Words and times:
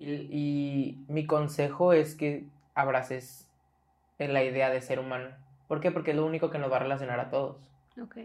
Y, 0.00 1.04
mi 1.08 1.26
consejo 1.26 1.92
es 1.92 2.14
que 2.14 2.46
abraces 2.74 3.46
la 4.18 4.42
idea 4.42 4.70
de 4.70 4.80
ser 4.80 4.98
humano. 4.98 5.28
¿Por 5.68 5.80
qué? 5.80 5.90
Porque 5.90 6.12
es 6.12 6.16
lo 6.16 6.26
único 6.26 6.50
que 6.50 6.58
nos 6.58 6.72
va 6.72 6.76
a 6.76 6.80
relacionar 6.80 7.20
a 7.20 7.30
todos. 7.30 7.58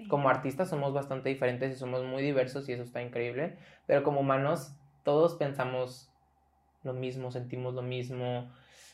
Como 0.08 0.30
artistas 0.30 0.70
somos 0.70 0.94
bastante 0.94 1.30
diferentes 1.30 1.72
y 1.72 1.76
somos 1.76 2.04
muy 2.04 2.24
diversos 2.24 2.70
y 2.70 2.74
eso 2.74 2.84
está 2.84 3.02
increíble, 3.02 3.58
pero 3.88 4.04
como 4.04 4.22
humanos 4.22 4.74
todos 5.04 5.36
pensamos 5.36 6.10
lo 6.84 6.94
mismo, 6.94 7.30
sentimos 7.30 7.74
lo 7.74 7.82
mismo, 7.82 8.50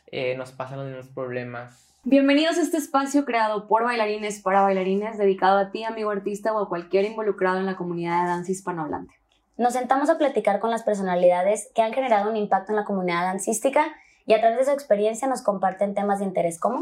eh, 0.07 0.35
nos 0.37 0.51
pasan 0.51 0.79
los 0.79 0.87
mismos 0.87 1.07
problemas. 1.09 1.93
Bienvenidos 2.03 2.57
a 2.57 2.61
este 2.61 2.77
espacio 2.77 3.25
creado 3.25 3.67
por 3.67 3.83
bailarines 3.83 4.41
para 4.41 4.63
bailarines, 4.63 5.19
dedicado 5.19 5.59
a 5.59 5.71
ti, 5.71 5.83
amigo 5.83 6.09
artista 6.09 6.51
o 6.51 6.63
a 6.63 6.67
cualquier 6.67 7.05
involucrado 7.05 7.59
en 7.59 7.67
la 7.67 7.75
comunidad 7.75 8.23
de 8.23 8.29
danza 8.29 8.51
hispanohablante. 8.51 9.20
Nos 9.61 9.73
sentamos 9.73 10.09
a 10.09 10.17
platicar 10.17 10.59
con 10.59 10.71
las 10.71 10.81
personalidades 10.81 11.69
que 11.75 11.83
han 11.83 11.93
generado 11.93 12.31
un 12.31 12.35
impacto 12.35 12.71
en 12.71 12.77
la 12.77 12.83
comunidad 12.83 13.25
dancística 13.25 13.93
y 14.25 14.33
a 14.33 14.39
través 14.39 14.57
de 14.57 14.65
su 14.65 14.71
experiencia 14.71 15.27
nos 15.27 15.43
comparten 15.43 15.93
temas 15.93 16.17
de 16.17 16.25
interés 16.25 16.59
como 16.59 16.81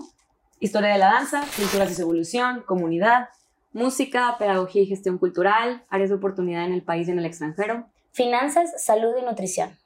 historia 0.62 0.94
de 0.94 0.98
la 0.98 1.12
danza, 1.12 1.44
culturas 1.58 1.92
y 1.92 1.96
su 1.96 2.04
evolución, 2.04 2.64
comunidad, 2.66 3.28
música, 3.74 4.34
pedagogía 4.40 4.84
y 4.84 4.86
gestión 4.86 5.18
cultural, 5.18 5.84
áreas 5.90 6.10
de 6.10 6.16
oportunidad 6.16 6.64
en 6.64 6.72
el 6.72 6.82
país 6.82 7.10
y 7.10 7.12
en 7.12 7.20
el 7.20 7.26
extranjero, 7.26 7.86
finanzas, 8.14 8.82
salud 8.82 9.14
y 9.20 9.26
nutrición. 9.26 9.78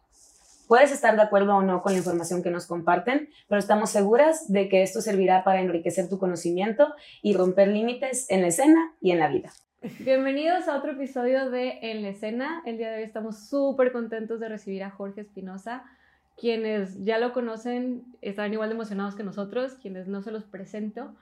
Puedes 0.68 0.92
estar 0.92 1.16
de 1.16 1.24
acuerdo 1.24 1.56
o 1.56 1.64
no 1.64 1.82
con 1.82 1.94
la 1.94 1.98
información 1.98 2.44
que 2.44 2.52
nos 2.52 2.68
comparten, 2.68 3.28
pero 3.50 3.58
estamos 3.58 3.90
seguras 3.90 4.52
de 4.54 4.70
que 4.70 4.84
esto 4.84 5.02
servirá 5.02 5.44
para 5.44 5.62
enriquecer 5.62 6.10
tu 6.10 6.20
conocimiento 6.20 6.94
y 7.24 7.34
romper 7.34 7.70
límites 7.70 8.30
en 8.30 8.44
la 8.44 8.50
escena 8.50 8.94
y 9.02 9.10
en 9.10 9.20
la 9.20 9.30
vida. 9.30 9.52
Bienvenidos 10.00 10.70
a 10.70 10.78
otro 10.78 10.94
episodio 10.94 11.50
de 11.50 11.80
En 11.82 12.04
la 12.04 12.08
escena. 12.08 12.62
El 12.66 12.78
día 12.78 12.90
de 12.90 13.00
hoy 13.00 13.04
estamos 13.04 13.50
súper 13.50 13.92
contentos 13.92 14.40
de 14.40 14.48
recibir 14.48 14.82
a 14.82 14.90
Jorge 14.90 15.20
Espinosa. 15.20 15.84
Quienes 16.38 17.04
ya 17.04 17.18
lo 17.18 17.34
conocen 17.34 18.06
están 18.22 18.54
igual 18.54 18.70
de 18.70 18.76
emocionados 18.76 19.16
que 19.16 19.24
nosotros, 19.24 19.74
quienes 19.74 20.08
no 20.08 20.22
se 20.22 20.32
los 20.32 20.46
presento, 20.46 21.14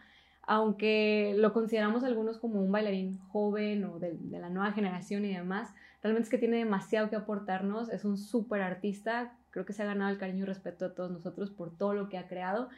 aunque 0.44 1.34
lo 1.40 1.54
consideramos 1.54 2.04
algunos 2.04 2.38
como 2.38 2.62
un 2.62 2.72
bailarín 2.72 3.18
joven 3.30 3.84
o 3.86 3.98
de, 3.98 4.16
de 4.20 4.38
la 4.38 4.50
nueva 4.50 4.74
generación 4.74 5.26
y 5.26 5.34
demás, 5.34 5.74
realmente 6.04 6.26
es 6.26 6.30
que 6.30 6.38
tiene 6.38 6.58
demasiado 6.58 7.10
que 7.10 7.16
aportarnos, 7.16 7.90
es 7.90 8.06
un 8.06 8.20
súper 8.20 8.62
artista, 8.62 9.34
creo 9.50 9.66
que 9.66 9.74
se 9.74 9.82
ha 9.82 9.88
ganado 9.88 10.12
el 10.12 10.20
cariño 10.20 10.44
y 10.44 10.48
respeto 10.48 10.88
de 10.88 10.94
todos 10.94 11.10
nosotros 11.10 11.50
por 11.50 11.76
todo 11.76 11.96
lo 11.96 12.10
que 12.10 12.20
ha 12.20 12.28
creado. 12.28 12.70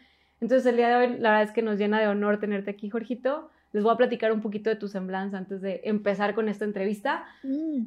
Entonces 0.44 0.66
el 0.66 0.76
día 0.76 0.90
de 0.90 0.96
hoy 0.96 1.08
la 1.20 1.30
verdad 1.30 1.44
es 1.44 1.52
que 1.52 1.62
nos 1.62 1.78
llena 1.80 2.02
de 2.02 2.08
honor 2.08 2.38
tenerte 2.38 2.70
aquí, 2.70 2.90
Jorgito. 2.90 3.50
Les 3.72 3.82
voy 3.82 3.94
a 3.94 3.96
platicar 3.96 4.34
un 4.34 4.42
poquito 4.42 4.70
de 4.70 4.76
tu 4.76 4.90
semblanza 4.90 5.38
antes 5.38 5.62
de 5.62 5.80
empezar 5.86 6.36
con 6.36 6.50
esta 6.50 6.66
entrevista. 6.66 7.24
Mm. 7.44 7.86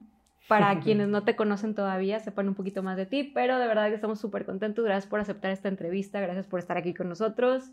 Para 0.49 0.81
quienes 0.81 1.09
no 1.09 1.23
te 1.23 1.37
conocen 1.37 1.75
todavía, 1.75 2.19
sepan 2.19 2.49
un 2.49 2.55
poquito 2.55 2.83
más 2.83 2.97
de 2.97 3.05
ti, 3.05 3.25
pero 3.25 3.59
de 3.59 3.67
verdad 3.67 3.89
que 3.89 3.95
estamos 3.95 4.21
súper 4.21 4.47
contentos. 4.47 4.87
Gracias 4.87 5.07
por 5.07 5.21
aceptar 5.21 5.51
esta 5.51 5.69
entrevista, 5.69 6.19
gracias 6.19 6.47
por 6.47 6.59
estar 6.59 6.79
aquí 6.79 6.95
con 6.95 7.11
nosotros. 7.11 7.73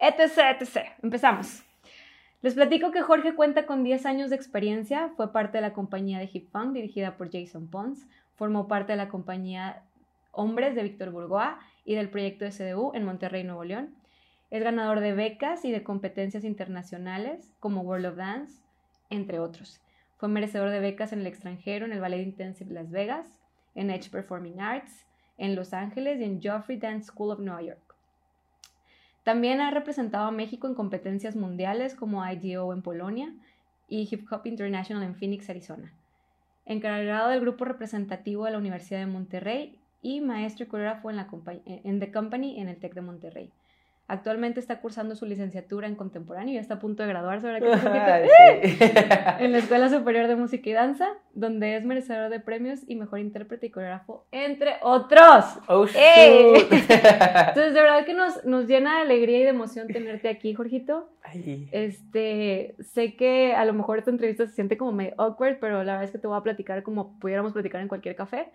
Etc, 0.00 0.58
etc. 0.58 0.88
Empezamos. 1.04 1.62
Les 2.42 2.54
platico 2.54 2.90
que 2.90 3.02
Jorge 3.02 3.36
cuenta 3.36 3.64
con 3.64 3.84
10 3.84 4.06
años 4.06 4.30
de 4.30 4.36
experiencia, 4.36 5.12
fue 5.16 5.32
parte 5.32 5.58
de 5.58 5.62
la 5.62 5.72
compañía 5.72 6.18
de 6.18 6.28
Hip 6.32 6.50
Funk 6.50 6.72
dirigida 6.72 7.16
por 7.16 7.30
Jason 7.30 7.68
Pons, 7.68 8.08
formó 8.34 8.66
parte 8.66 8.90
de 8.90 8.96
la 8.96 9.08
compañía 9.08 9.84
Hombres 10.32 10.74
de 10.74 10.82
Víctor 10.82 11.10
Burgoa 11.10 11.60
y 11.84 11.94
del 11.94 12.08
proyecto 12.08 12.50
SDU 12.50 12.90
en 12.94 13.04
Monterrey, 13.04 13.44
Nuevo 13.44 13.62
León. 13.62 13.99
Es 14.50 14.64
ganador 14.64 15.00
de 15.00 15.12
becas 15.12 15.64
y 15.64 15.70
de 15.70 15.84
competencias 15.84 16.44
internacionales 16.44 17.52
como 17.60 17.82
World 17.82 18.06
of 18.06 18.16
Dance, 18.16 18.60
entre 19.08 19.38
otros. 19.38 19.80
Fue 20.16 20.28
merecedor 20.28 20.70
de 20.70 20.80
becas 20.80 21.12
en 21.12 21.20
el 21.20 21.26
extranjero, 21.26 21.86
en 21.86 21.92
el 21.92 22.00
Ballet 22.00 22.22
Intensive 22.22 22.74
Las 22.74 22.90
Vegas, 22.90 23.26
en 23.74 23.90
Edge 23.90 24.10
Performing 24.10 24.60
Arts, 24.60 25.06
en 25.38 25.54
Los 25.54 25.72
Ángeles 25.72 26.20
y 26.20 26.24
en 26.24 26.42
Joffrey 26.42 26.78
Dance 26.78 27.06
School 27.06 27.30
of 27.30 27.40
New 27.40 27.58
York. 27.60 27.94
También 29.22 29.60
ha 29.60 29.70
representado 29.70 30.26
a 30.26 30.32
México 30.32 30.66
en 30.66 30.74
competencias 30.74 31.36
mundiales 31.36 31.94
como 31.94 32.26
IDO 32.26 32.72
en 32.72 32.82
Polonia 32.82 33.32
y 33.88 34.08
Hip 34.10 34.26
Hop 34.32 34.46
International 34.46 35.02
en 35.02 35.14
Phoenix, 35.14 35.48
Arizona. 35.48 35.92
Encargado 36.66 37.30
del 37.30 37.40
grupo 37.40 37.64
representativo 37.64 38.44
de 38.44 38.52
la 38.52 38.58
Universidad 38.58 39.00
de 39.00 39.06
Monterrey 39.06 39.78
y 40.02 40.20
maestro 40.20 40.64
y 40.64 40.68
coreógrafo 40.68 41.10
en, 41.10 41.16
la 41.16 41.28
The 41.28 42.12
Company 42.12 42.60
en 42.60 42.68
el 42.68 42.78
TEC 42.78 42.94
de 42.94 43.00
Monterrey. 43.00 43.52
Actualmente 44.10 44.58
está 44.58 44.80
cursando 44.80 45.14
su 45.14 45.24
licenciatura 45.24 45.86
en 45.86 45.94
contemporáneo 45.94 46.54
y 46.54 46.56
está 46.56 46.74
a 46.74 46.78
punto 46.80 47.04
de 47.04 47.10
graduarse 47.10 47.46
ahora 47.46 47.60
que 47.60 48.74
en 49.44 49.52
la 49.52 49.58
Escuela 49.58 49.88
Superior 49.88 50.26
de 50.26 50.34
Música 50.34 50.68
y 50.68 50.72
Danza, 50.72 51.06
donde 51.32 51.76
es 51.76 51.84
merecedor 51.84 52.28
de 52.28 52.40
premios 52.40 52.80
y 52.88 52.96
mejor 52.96 53.20
intérprete 53.20 53.66
y 53.66 53.70
coreógrafo, 53.70 54.26
entre 54.32 54.78
otros. 54.82 55.44
Oh, 55.68 55.86
Entonces, 55.94 57.72
de 57.72 57.80
verdad 57.80 58.04
que 58.04 58.14
nos, 58.14 58.44
nos 58.44 58.66
llena 58.66 58.96
de 58.96 59.02
alegría 59.02 59.38
y 59.38 59.42
de 59.44 59.50
emoción 59.50 59.86
tenerte 59.86 60.28
aquí, 60.28 60.54
Jorgito. 60.54 61.08
Este, 61.70 62.74
sé 62.80 63.14
que 63.14 63.54
a 63.54 63.64
lo 63.64 63.74
mejor 63.74 63.98
esta 63.98 64.10
entrevista 64.10 64.44
se 64.44 64.54
siente 64.54 64.76
como 64.76 64.90
medio 64.90 65.14
awkward, 65.18 65.58
pero 65.60 65.84
la 65.84 65.92
verdad 65.92 66.02
es 66.02 66.10
que 66.10 66.18
te 66.18 66.26
voy 66.26 66.36
a 66.36 66.42
platicar 66.42 66.82
como 66.82 67.16
pudiéramos 67.20 67.52
platicar 67.52 67.80
en 67.80 67.86
cualquier 67.86 68.16
café 68.16 68.50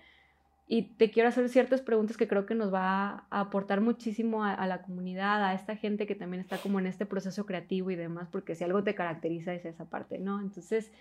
y 0.67 0.83
te 0.83 1.11
quiero 1.11 1.29
hacer 1.29 1.47
ciertas 1.49 1.81
preguntas 1.81 2.17
que 2.17 2.27
creo 2.27 2.45
que 2.45 2.55
nos 2.55 2.73
va 2.73 3.25
a 3.29 3.39
aportar 3.39 3.81
muchísimo 3.81 4.43
a, 4.43 4.65
la 4.65 4.81
comunidad, 4.81 5.43
a 5.43 5.53
esta 5.53 5.75
gente 5.75 6.07
que 6.07 6.15
también 6.15 6.41
está 6.41 6.57
como 6.57 6.79
en 6.79 6.87
este 6.87 7.05
proceso 7.05 7.45
creativo 7.45 7.91
y 7.91 7.95
demás, 7.95 8.29
porque 8.31 8.55
si 8.55 8.63
algo 8.63 8.83
te 8.83 8.95
caracteriza 8.95 9.53
es 9.53 9.65
esa 9.65 9.85
parte, 9.85 10.17
¿no? 10.17 10.41
Entonces, 10.41 10.91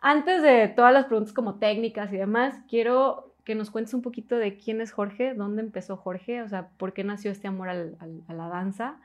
antes 0.00 0.42
de 0.42 0.68
todas 0.68 0.94
las 0.94 1.04
preguntas 1.04 1.34
como 1.34 1.56
técnicas 1.56 2.12
y 2.12 2.16
demás, 2.16 2.54
quiero 2.68 3.34
que 3.44 3.54
nos 3.54 3.70
cuentes 3.70 3.92
un 3.92 4.00
poquito 4.00 4.38
de 4.38 4.56
quién 4.56 4.80
es 4.80 4.90
Jorge, 4.90 5.34
dónde 5.34 5.60
empezó 5.60 5.98
Jorge, 5.98 6.40
o 6.40 6.48
sea, 6.48 6.68
por 6.78 6.94
qué 6.94 7.04
nació 7.04 7.30
este 7.30 7.46
amor 7.46 7.68
al, 7.68 7.98
a 8.26 8.32
la 8.32 8.48
danza, 8.48 8.96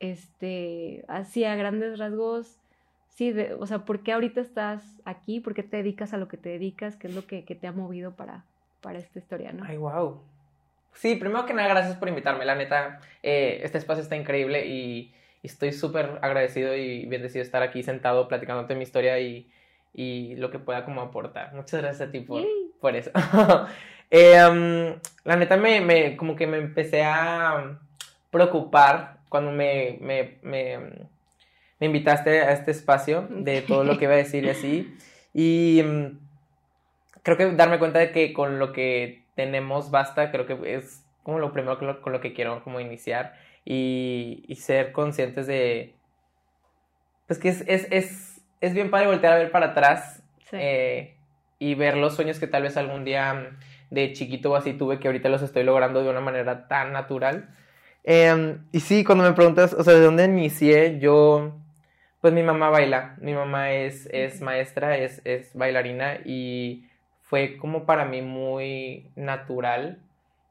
este, 0.00 1.04
así 1.06 1.44
a 1.44 1.54
grandes 1.54 2.00
rasgos, 2.00 2.58
sí, 3.10 3.32
o 3.60 3.66
sea, 3.66 3.84
¿por 3.84 4.02
qué 4.02 4.12
ahorita 4.12 4.40
estás 4.40 5.00
aquí? 5.04 5.38
¿Por 5.38 5.54
qué 5.54 5.62
te 5.62 5.76
dedicas 5.76 6.12
a 6.14 6.16
lo 6.16 6.26
que 6.26 6.36
te 6.36 6.48
dedicas? 6.48 6.96
¿Qué 6.96 7.06
es 7.06 7.14
lo 7.14 7.28
que, 7.28 7.44
que 7.44 7.54
te 7.54 7.68
ha 7.68 7.72
movido 7.72 8.16
para, 8.16 8.44
para 8.80 8.98
esta 8.98 9.18
historia, 9.18 9.52
¿no? 9.52 9.64
Ay, 9.64 9.76
wow. 9.76 10.22
Sí, 10.94 11.16
primero 11.16 11.46
que 11.46 11.54
nada, 11.54 11.68
gracias 11.68 11.96
por 11.96 12.08
invitarme. 12.08 12.44
La 12.44 12.54
neta, 12.54 13.00
eh, 13.22 13.60
este 13.62 13.78
espacio 13.78 14.02
está 14.02 14.16
increíble 14.16 14.66
y, 14.66 15.14
estoy 15.42 15.72
súper 15.72 16.18
agradecido 16.20 16.76
y 16.76 17.06
bendecido 17.06 17.40
de 17.40 17.46
estar 17.46 17.62
aquí 17.62 17.82
sentado 17.82 18.28
platicándote 18.28 18.74
mi 18.74 18.82
historia 18.82 19.18
y, 19.18 19.46
lo 20.36 20.50
que 20.50 20.58
pueda 20.58 20.84
como 20.84 21.00
aportar. 21.00 21.54
Muchas 21.54 21.80
gracias 21.80 22.08
a 22.08 22.12
ti 22.12 22.20
por, 22.20 22.42
por 22.80 22.96
eso. 22.96 23.10
Em, 24.12 24.98
la 25.24 25.36
neta, 25.36 25.56
me, 25.56 25.80
me, 25.80 26.16
como 26.16 26.34
que 26.34 26.48
me 26.48 26.56
empecé 26.58 27.04
a 27.04 27.78
preocupar 28.32 29.18
cuando 29.28 29.52
me, 29.52 29.98
me, 30.00 30.38
me, 30.42 30.78
me 31.78 31.86
invitaste 31.86 32.40
a 32.40 32.52
este 32.52 32.72
espacio 32.72 33.28
de 33.30 33.62
todo 33.62 33.84
lo 33.84 33.96
que 33.98 34.06
iba 34.06 34.14
a 34.14 34.18
decir 34.18 34.44
y 34.44 34.48
así. 34.50 34.96
Y 35.32 35.78
em, 35.78 36.18
creo 37.22 37.36
que 37.36 37.52
darme 37.52 37.78
cuenta 37.78 37.98
de 37.98 38.12
que 38.12 38.32
con 38.32 38.58
lo 38.58 38.72
que 38.72 39.22
tenemos 39.34 39.90
basta, 39.90 40.30
creo 40.30 40.46
que 40.46 40.74
es 40.74 41.04
como 41.22 41.38
lo 41.38 41.52
primero 41.52 41.78
con 41.78 42.12
lo, 42.12 42.20
que 42.20 42.32
quiero 42.32 42.62
como 42.64 42.80
iniciar 42.80 43.34
y, 43.64 44.56
ser 44.58 44.92
conscientes 44.92 45.46
de, 45.46 45.94
pues 47.26 47.38
que 47.38 47.50
es, 47.50 47.64
es, 47.66 47.86
es, 47.90 48.42
es, 48.60 48.74
bien 48.74 48.90
padre 48.90 49.06
voltear 49.06 49.34
a 49.34 49.38
ver 49.38 49.50
para 49.50 49.68
atrás 49.68 50.22
eh, 50.52 51.14
y 51.58 51.74
ver 51.74 51.96
los 51.96 52.16
sueños 52.16 52.38
que 52.38 52.46
tal 52.46 52.62
vez 52.62 52.76
algún 52.76 53.04
día 53.04 53.56
de 53.90 54.12
chiquito 54.12 54.52
o 54.52 54.56
así 54.56 54.72
tuve 54.72 54.98
que 54.98 55.08
ahorita 55.08 55.28
los 55.28 55.42
estoy 55.42 55.62
logrando 55.64 56.02
de 56.02 56.10
una 56.10 56.20
manera 56.20 56.68
tan 56.68 56.92
natural. 56.92 57.48
Em, 58.04 58.64
y 58.72 58.80
sí, 58.80 59.04
cuando 59.04 59.24
me 59.24 59.32
preguntas, 59.32 59.74
o 59.74 59.82
sea, 59.84 59.94
¿de 59.94 60.00
dónde 60.00 60.24
inicié? 60.24 60.98
Yo, 61.00 61.52
pues 62.20 62.32
mi 62.32 62.42
mamá 62.42 62.70
baila, 62.70 63.16
mi 63.20 63.34
mamá 63.34 63.72
es, 63.72 64.08
es 64.12 64.40
maestra, 64.40 64.96
es, 64.96 65.20
es 65.24 65.54
bailarina 65.54 66.18
y 66.24 66.89
fue 67.30 67.58
como 67.58 67.86
para 67.86 68.04
mí 68.04 68.22
muy 68.22 69.08
natural 69.14 70.00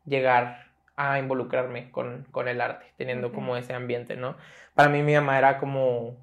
llegar 0.06 0.67
a 0.95 1.19
involucrarme 1.19 1.91
con, 1.91 2.26
el 2.47 2.61
arte, 2.61 2.85
teniendo 2.96 3.34
como 3.34 3.58
ese 3.58 3.73
ambiente, 3.73 4.16
¿no? 4.16 4.37
Para 4.76 4.87
mí 4.87 5.03
mi 5.03 5.14
mamá 5.14 5.37
era 5.37 5.59
como, 5.59 6.16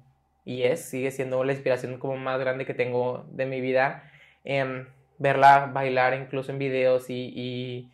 y 0.45 0.63
es, 0.63 0.83
sigue 0.83 1.11
siendo 1.11 1.43
la 1.43 1.53
inspiración 1.53 1.99
como 1.99 2.17
más 2.17 2.39
grande 2.39 2.65
que 2.65 2.73
tengo 2.73 3.27
de 3.29 3.45
mi 3.45 3.61
vida, 3.61 4.11
em, 4.43 4.87
verla 5.19 5.67
bailar 5.71 6.15
incluso 6.15 6.51
en 6.51 6.59
videos 6.59 7.05
y, 7.09 7.91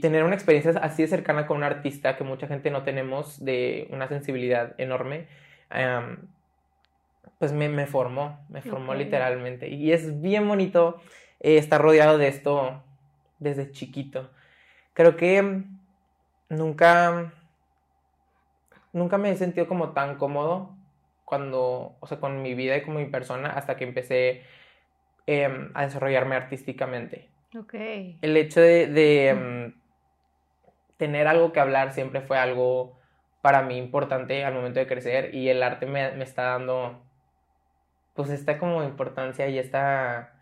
tener 0.00 0.24
una 0.24 0.34
experiencia 0.34 0.72
así 0.82 1.02
de 1.02 1.08
cercana 1.08 1.46
con 1.46 1.58
un 1.58 1.62
artista 1.62 2.16
que 2.16 2.24
mucha 2.24 2.48
gente 2.48 2.72
no 2.72 2.82
tenemos, 2.82 3.44
de 3.44 3.86
una 3.90 4.08
sensibilidad 4.08 4.74
enorme, 4.78 5.28
em, 5.70 6.18
pues 7.38 7.52
me, 7.52 7.86
formó, 7.86 8.40
me 8.48 8.60
formó 8.60 8.94
literalmente. 8.94 9.68
Y 9.68 9.92
es 9.92 10.20
bien 10.20 10.48
bonito 10.48 11.00
eh, 11.40 11.56
estar 11.56 11.80
rodeado 11.80 12.18
de 12.18 12.28
esto 12.28 12.82
desde 13.38 13.72
chiquito. 13.72 14.30
Creo 14.92 15.16
que 15.16 15.64
nunca, 16.48 17.32
nunca 18.92 19.18
me 19.18 19.30
he 19.30 19.36
sentido 19.36 19.66
como 19.66 19.90
tan 19.90 20.16
cómodo 20.16 20.76
cuando, 21.24 21.96
o 22.00 22.06
sea, 22.06 22.20
con 22.20 22.42
mi 22.42 22.54
vida 22.54 22.76
y 22.76 22.82
con 22.82 22.96
mi 22.96 23.06
persona 23.06 23.50
hasta 23.50 23.76
que 23.76 23.84
empecé 23.84 24.42
em, 25.26 25.70
a 25.74 25.84
desarrollarme 25.84 26.36
artísticamente. 26.36 27.30
Ok. 27.56 27.74
El 28.20 28.36
hecho 28.36 28.60
de, 28.60 29.28
em, 29.28 29.74
tener 30.96 31.26
algo 31.26 31.52
que 31.52 31.60
hablar 31.60 31.92
siempre 31.92 32.20
fue 32.20 32.38
algo 32.38 32.98
para 33.40 33.62
mí 33.62 33.78
importante 33.78 34.44
al 34.44 34.54
momento 34.54 34.80
de 34.80 34.86
crecer 34.86 35.34
y 35.34 35.48
el 35.48 35.62
arte 35.62 35.86
me, 35.86 36.12
me 36.12 36.24
está 36.24 36.42
dando 36.42 37.00
pues 38.12 38.28
esta 38.30 38.58
como 38.58 38.82
importancia 38.84 39.48
y 39.48 39.58
esta 39.58 40.39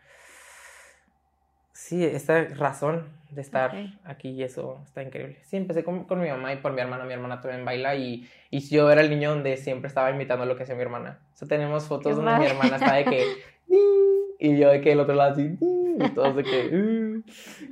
sí, 1.78 2.04
esta 2.04 2.44
razón 2.44 3.04
de 3.30 3.40
estar 3.40 3.72
aquí 4.04 4.30
y 4.30 4.42
eso 4.42 4.80
está 4.84 5.02
increíble. 5.02 5.38
Sí, 5.42 5.56
empecé 5.56 5.84
con, 5.84 6.04
con, 6.04 6.20
mi 6.20 6.28
mamá 6.28 6.52
y 6.52 6.56
por 6.56 6.72
mi 6.72 6.80
hermana, 6.80 7.04
mi 7.04 7.12
hermana 7.12 7.40
también 7.40 7.64
baila 7.64 7.94
y, 7.94 8.28
y 8.50 8.60
yo 8.68 8.90
era 8.90 9.00
el 9.00 9.10
niño 9.10 9.30
donde 9.30 9.56
siempre 9.56 9.86
estaba 9.86 10.10
imitando 10.10 10.44
lo 10.44 10.56
que 10.56 10.64
hacía 10.64 10.74
mi 10.74 10.82
hermana. 10.82 11.20
O 11.34 11.36
sea, 11.36 11.46
tenemos 11.46 11.86
fotos 11.86 12.16
donde 12.16 12.36
mi 12.36 12.46
hermana 12.46 12.76
está 12.76 12.94
de 12.94 13.04
que 13.04 13.24
y 14.40 14.58
yo 14.58 14.70
de 14.70 14.80
que 14.80 14.92
el 14.92 15.00
otro 15.00 15.14
lado 15.14 15.32
así 15.32 15.56
y 15.60 16.08
todos 16.10 16.36
de 16.36 16.42
que 16.42 16.76
uh", 16.76 17.22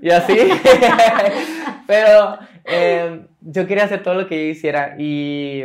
y 0.00 0.11
así. 0.11 0.37
Pero 1.87 2.38
em, 2.64 3.26
yo 3.41 3.67
quería 3.67 3.85
hacer 3.85 4.03
todo 4.03 4.14
lo 4.14 4.29
que 4.29 4.41
ella 4.41 4.53
hiciera 4.53 4.97
y 4.99 5.64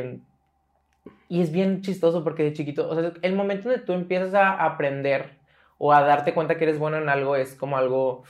y 1.30 1.42
es 1.42 1.52
bien 1.52 1.82
chistoso 1.82 2.26
porque 2.26 2.44
de 2.44 2.54
chiquito, 2.54 2.90
o 2.90 2.94
sea, 2.94 3.14
el 3.22 3.36
momento 3.36 3.70
donde 3.70 3.86
tú 3.86 3.94
empiezas 3.94 4.34
a 4.34 4.66
aprender 4.66 5.41
o 5.84 5.92
a 5.92 6.02
darte 6.02 6.36
cuenta 6.36 6.58
que 6.58 6.66
eres 6.66 6.78
bueno 6.78 6.98
en 6.98 7.10
algo 7.10 7.36
es 7.36 7.56
como 7.56 7.76
algo 7.76 8.24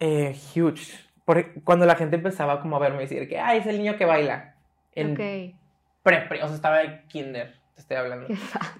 eh, 0.00 0.36
huge. 0.52 0.98
Porque 1.24 1.60
cuando 1.62 1.86
la 1.86 1.94
gente 1.94 2.16
empezaba 2.16 2.60
como 2.60 2.74
a 2.74 2.80
verme 2.80 3.04
y 3.04 3.06
decir 3.06 3.28
que, 3.28 3.38
ay, 3.38 3.58
es 3.58 3.66
el 3.68 3.78
niño 3.78 3.96
que 3.96 4.04
baila. 4.04 4.56
En 4.96 5.14
pre, 5.14 6.22
pre, 6.22 6.42
o 6.42 6.46
sea, 6.48 6.56
estaba 6.56 6.82
en 6.82 7.06
kinder, 7.06 7.54
te 7.76 7.82
estoy 7.82 7.98
hablando. 7.98 8.26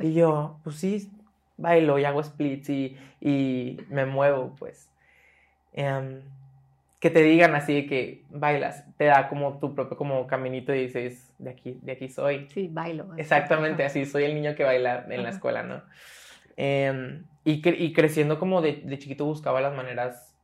Y 0.01 0.15
yo, 0.15 0.59
pues 0.65 0.77
sí, 0.79 1.13
bailo 1.57 2.01
y 2.01 2.05
hago 2.07 2.21
splits 2.25 2.71
y, 2.71 2.99
y 3.21 3.79
me 3.89 4.05
muevo, 4.05 4.57
pues. 4.59 4.91
Em, 5.75 6.23
que 6.99 7.11
te 7.11 7.23
digan 7.23 7.55
así 7.55 7.87
que 7.87 8.25
bailas, 8.31 8.85
te 8.97 9.05
da 9.05 9.29
como 9.29 9.61
tu 9.61 9.77
propio 9.77 9.97
como 9.97 10.27
caminito 10.27 10.75
y 10.75 10.87
dices, 10.87 11.33
de 11.39 11.51
aquí, 11.51 11.79
de 11.83 11.93
aquí 11.93 12.09
soy. 12.09 12.49
Sí, 12.53 12.69
bailo. 12.69 13.15
Exactamente, 13.17 13.85
así 13.85 14.07
soy 14.07 14.25
el 14.25 14.35
niño 14.35 14.57
que 14.57 14.65
baila 14.65 15.07
en 15.09 15.23
la 15.23 15.29
escuela, 15.29 15.63
¿no? 15.63 15.83
Em, 16.61 17.25
y, 17.45 17.63
y, 17.69 17.93
creciendo 17.93 18.41
como 18.41 18.61
de, 18.61 18.83
de, 18.85 18.99
chiquito 18.99 19.25
buscaba 19.25 19.61
las 19.61 19.77
maneras 19.77 20.37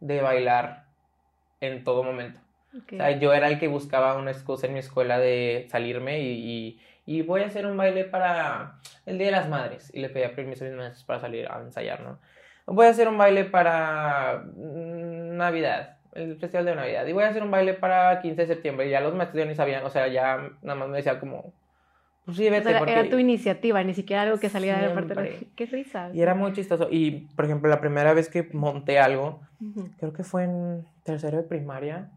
de 0.00 0.20
bailar 0.20 0.86
en 1.60 1.84
todo 1.84 2.02
momento. 2.02 2.40
O 2.74 2.96
sea, 2.96 3.12
yo 3.12 3.32
era 3.32 3.46
el 3.46 3.60
que 3.60 3.68
buscaba 3.68 4.16
una 4.16 4.32
excusa 4.32 4.66
en 4.66 4.72
mi 4.72 4.80
escuela 4.80 5.20
de 5.20 5.68
salirme 5.70 6.20
y, 6.20 6.80
y, 7.06 7.22
voy 7.22 7.42
a 7.42 7.46
hacer 7.46 7.64
un 7.64 7.76
baile 7.76 8.04
para 8.04 8.80
el 9.06 9.18
Día 9.18 9.26
de 9.28 9.32
las 9.32 9.48
Madres. 9.48 9.92
Y 9.94 10.00
le 10.00 10.08
pedía 10.08 10.34
permiso 10.34 10.64
a 10.64 10.68
mis 10.68 10.76
maestros 10.76 11.04
para 11.04 11.20
salir 11.20 11.46
a 11.48 11.60
ensayar, 11.60 12.00
¿no? 12.00 12.18
Voy 12.66 12.86
a 12.86 12.90
hacer 12.90 13.06
un 13.06 13.16
baile 13.16 13.44
para 13.44 14.42
mm, 14.56 15.36
Navidad, 15.36 15.98
el 16.12 16.38
festival 16.38 16.64
de 16.64 16.74
Navidad. 16.74 17.06
Y 17.06 17.12
voy 17.12 17.22
a 17.22 17.28
hacer 17.28 17.44
un 17.44 17.52
baile 17.52 17.74
para 17.74 18.20
15 18.20 18.40
de 18.40 18.46
septiembre. 18.48 18.88
Y 18.88 18.90
ya 18.90 19.00
los 19.00 19.14
maestros 19.14 19.44
ya 19.44 19.48
ni 19.48 19.54
sabían, 19.54 19.84
o 19.84 19.90
sea, 19.90 20.08
ya 20.08 20.50
nada 20.60 20.76
más 20.76 20.88
me 20.88 20.96
decía 20.96 21.20
como, 21.20 21.52
pues 22.24 22.36
sí, 22.36 22.48
vete, 22.48 22.70
Era 22.70 23.08
tu 23.08 23.18
iniciativa, 23.18 23.82
ni 23.82 23.94
siquiera 23.94 24.22
algo 24.22 24.38
que 24.38 24.48
salía 24.48 24.76
de 24.78 24.88
la 24.88 24.94
parte 24.94 25.14
de 25.14 25.22
la... 25.22 25.36
Qué 25.56 25.66
risa. 25.66 26.10
Y 26.14 26.20
era 26.20 26.34
muy 26.34 26.52
chistoso. 26.52 26.88
Y, 26.90 27.26
por 27.34 27.44
ejemplo, 27.44 27.68
la 27.68 27.80
primera 27.80 28.14
vez 28.14 28.28
que 28.28 28.48
monté 28.52 28.98
algo, 28.98 29.40
creo 29.98 30.12
que 30.12 30.22
fue 30.22 30.44
en 30.44 30.86
tercero 31.04 31.38
de 31.38 31.42
primaria. 31.44 32.10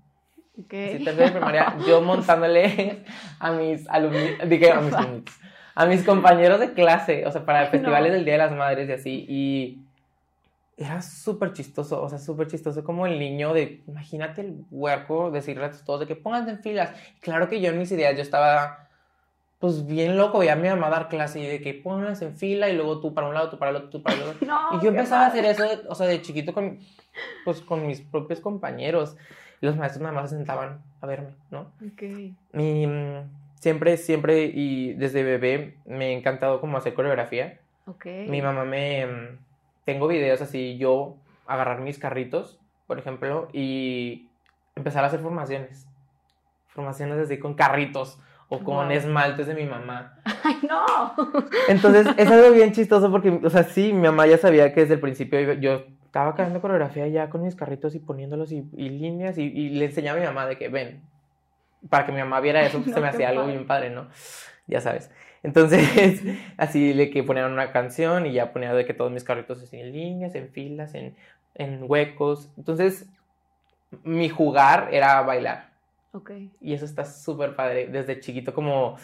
Okay. 0.65 0.99
Sí, 0.99 1.03
tercero 1.03 1.25
de 1.25 1.31
primaria, 1.31 1.75
yo 1.87 2.01
montándole 2.03 3.03
a 3.39 3.51
mis 3.51 3.89
alumnos, 3.89 4.21
dije 4.47 4.71
a 4.71 4.79
mis 4.79 4.93
a 5.75 5.85
mis 5.85 6.03
compañeros 6.03 6.59
de 6.61 6.73
clase, 6.73 7.25
o 7.25 7.31
sea, 7.31 7.45
para 7.45 7.67
festivales 7.67 8.13
del 8.13 8.23
Día 8.23 8.35
de 8.35 8.39
las 8.39 8.53
Madres 8.53 8.87
y 8.87 8.91
así, 8.93 9.25
y 9.27 9.81
era 10.77 11.01
súper 11.01 11.51
chistoso, 11.51 12.01
o 12.01 12.09
sea, 12.09 12.17
súper 12.17 12.47
chistoso 12.47 12.83
como 12.83 13.05
el 13.05 13.19
niño 13.19 13.53
de, 13.53 13.83
imagínate 13.85 14.41
el 14.41 14.65
huerco, 14.71 15.31
decirles 15.31 15.81
a 15.81 15.85
todos 15.85 16.01
de 16.01 16.07
que 16.07 16.15
pónganse 16.15 16.51
en 16.51 16.59
filas. 16.59 16.91
Claro 17.19 17.49
que 17.49 17.59
yo 17.59 17.71
en 17.71 17.77
mis 17.77 17.91
ideas 17.91 18.15
yo 18.15 18.21
estaba 18.21 18.84
pues 19.59 19.85
bien 19.85 20.17
loco, 20.17 20.39
veía 20.39 20.53
a 20.53 20.57
mi 20.57 20.67
mamá 20.67 20.89
dar 20.89 21.07
clase 21.07 21.39
y 21.39 21.47
de 21.47 21.61
que 21.61 21.73
pones 21.73 22.21
en 22.21 22.35
fila 22.35 22.69
y 22.69 22.75
luego 22.75 22.99
tú 22.99 23.13
para 23.13 23.27
un 23.27 23.33
lado, 23.33 23.49
tú 23.49 23.57
para 23.57 23.71
el 23.71 23.77
otro, 23.77 23.89
tú 23.89 24.03
para 24.03 24.15
el 24.15 24.23
otro. 24.23 24.47
y 24.73 24.83
yo 24.83 24.89
empezaba 24.89 25.25
a 25.25 25.27
hacer 25.27 25.45
eso, 25.45 25.63
o 25.87 25.95
sea, 25.95 26.07
de 26.07 26.21
chiquito 26.21 26.53
con, 26.53 26.79
pues, 27.45 27.61
con 27.61 27.87
mis 27.87 28.01
propios 28.01 28.39
compañeros. 28.41 29.17
Y 29.61 29.65
los 29.65 29.77
maestros 29.77 30.01
nada 30.01 30.13
más 30.13 30.29
se 30.29 30.35
sentaban 30.35 30.81
a 31.01 31.07
verme, 31.07 31.29
¿no? 31.49 31.71
Ok. 31.85 32.03
Y 32.53 32.87
mm, 32.87 33.29
siempre, 33.59 33.97
siempre 33.97 34.51
y 34.53 34.93
desde 34.93 35.23
bebé 35.23 35.77
me 35.85 36.07
ha 36.07 36.11
encantado 36.11 36.59
como 36.59 36.77
hacer 36.77 36.93
coreografía. 36.93 37.59
Ok. 37.87 38.05
Mi 38.27 38.41
mamá 38.41 38.65
me... 38.65 39.05
Mm, 39.05 39.37
tengo 39.85 40.07
videos 40.07 40.41
así, 40.41 40.77
yo 40.77 41.15
agarrar 41.47 41.79
mis 41.79 41.99
carritos, 41.99 42.59
por 42.87 42.99
ejemplo, 42.99 43.47
y 43.53 44.27
empezar 44.75 45.03
a 45.03 45.07
hacer 45.07 45.21
formaciones. 45.21 45.87
Formaciones 46.67 47.19
así 47.19 47.37
con 47.37 47.53
carritos 47.53 48.19
o 48.47 48.59
con 48.59 48.91
esmaltes 48.91 49.47
de 49.47 49.55
mi 49.55 49.65
mamá. 49.65 50.19
¡Ay, 50.43 50.57
no! 50.67 51.13
Entonces, 51.67 52.07
es 52.17 52.29
algo 52.29 52.51
bien 52.51 52.71
chistoso 52.71 53.11
porque, 53.11 53.39
o 53.43 53.49
sea, 53.49 53.63
sí, 53.63 53.91
mi 53.91 54.03
mamá 54.03 54.27
ya 54.27 54.37
sabía 54.37 54.73
que 54.73 54.81
desde 54.81 54.95
el 54.95 54.99
principio 54.99 55.53
yo 55.53 55.83
estaba 56.05 56.35
creando 56.35 56.61
coreografía 56.61 57.07
ya 57.07 57.29
con 57.29 57.43
mis 57.43 57.55
carritos 57.55 57.95
y 57.95 57.99
poniéndolos 57.99 58.51
y, 58.51 58.61
líneas 58.61 59.37
y, 59.37 59.69
le 59.69 59.85
enseñaba 59.85 60.17
a 60.17 60.21
mi 60.21 60.27
mamá 60.27 60.45
de 60.45 60.57
que, 60.57 60.69
ven, 60.69 61.01
para 61.89 62.05
que 62.05 62.11
mi 62.11 62.19
mamá 62.19 62.39
viera 62.39 62.65
eso, 62.65 62.81
pues 62.81 62.93
se 62.93 63.01
me 63.01 63.07
hacía 63.07 63.29
algo 63.29 63.47
bien 63.47 63.67
padre, 63.67 63.89
¿no? 63.89 64.07
Ya 64.67 64.79
sabes. 64.79 65.11
Entonces, 65.43 66.21
así 66.57 66.93
le 66.93 67.09
que 67.09 67.23
ponían 67.23 67.51
una 67.51 67.71
canción 67.71 68.25
y 68.25 68.33
ya 68.33 68.53
ponía 68.53 68.73
de 68.73 68.85
que 68.85 68.93
todos 68.93 69.11
mis 69.11 69.23
carritos 69.23 69.61
así 69.61 69.77
en 69.77 69.91
líneas, 69.91 70.35
en 70.35 70.49
filas, 70.49 70.93
en, 70.95 71.15
en 71.55 71.83
huecos. 71.83 72.51
Entonces, 72.57 73.09
mi 74.03 74.29
jugar 74.29 74.89
era 74.91 75.21
bailar. 75.21 75.74
Y 76.61 76.73
eso 76.73 76.85
está 76.85 77.05
súper 77.05 77.55
padre. 77.55 77.87
Desde 77.87 78.19
chiquito 78.19 78.53
como... 78.53 78.97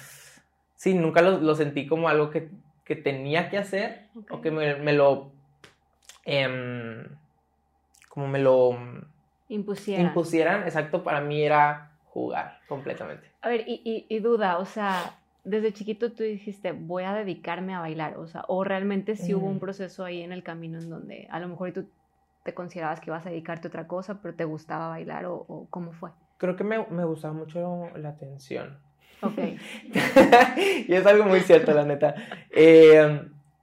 Sí, 0.75 0.93
nunca 0.93 1.21
lo, 1.21 1.55
sentí 1.55 1.85
como 1.85 2.09
algo 2.09 2.31
que, 2.31 2.49
que, 2.83 2.95
tenía 2.95 3.49
que 3.49 3.57
hacer 3.57 4.07
o 4.29 4.41
que 4.41 4.49
me, 4.51 4.75
me 4.75 4.93
lo... 4.93 5.31
Em, 6.25 7.05
como 8.09 8.27
me 8.27 8.39
lo... 8.39 8.77
Impusieran. 9.49 10.07
Impusieran, 10.07 10.63
exacto, 10.63 11.03
para 11.03 11.21
mí 11.21 11.41
era 11.41 11.91
jugar 12.05 12.59
completamente. 12.67 13.27
A 13.41 13.49
ver, 13.49 13.63
y, 13.67 14.05
y, 14.07 14.19
duda, 14.19 14.57
o 14.57 14.65
sea, 14.65 15.17
desde 15.43 15.73
chiquito 15.73 16.11
tú 16.11 16.23
dijiste, 16.23 16.71
voy 16.73 17.03
a 17.03 17.13
dedicarme 17.13 17.73
a 17.73 17.79
bailar, 17.79 18.17
o 18.17 18.27
sea, 18.27 18.43
o 18.47 18.63
realmente 18.63 19.15
sí 19.15 19.33
hubo 19.33 19.47
un 19.47 19.59
proceso 19.59 20.03
ahí 20.03 20.21
en 20.21 20.31
el 20.31 20.43
camino 20.43 20.79
en 20.79 20.89
donde 20.89 21.27
a 21.31 21.39
lo 21.39 21.47
mejor 21.47 21.71
tú 21.73 21.87
te 22.43 22.53
considerabas 22.53 22.99
que 22.99 23.09
ibas 23.09 23.25
a 23.25 23.29
dedicarte 23.29 23.67
a 23.67 23.69
otra 23.69 23.87
cosa, 23.87 24.21
pero 24.21 24.35
te 24.35 24.45
gustaba 24.45 24.89
bailar, 24.89 25.25
o, 25.25 25.45
o 25.47 25.67
cómo 25.69 25.91
fue? 25.91 26.11
Creo 26.41 26.55
que 26.55 26.63
me, 26.63 26.83
me 26.87 27.05
gustaba 27.05 27.35
mucho 27.35 27.91
la 27.95 28.09
atención. 28.09 28.79
Ok. 29.21 29.37
y 30.87 30.91
es 30.91 31.05
algo 31.05 31.25
muy 31.25 31.41
cierto, 31.41 31.71
la 31.71 31.85
neta. 31.85 32.15
Eh, 32.49 33.21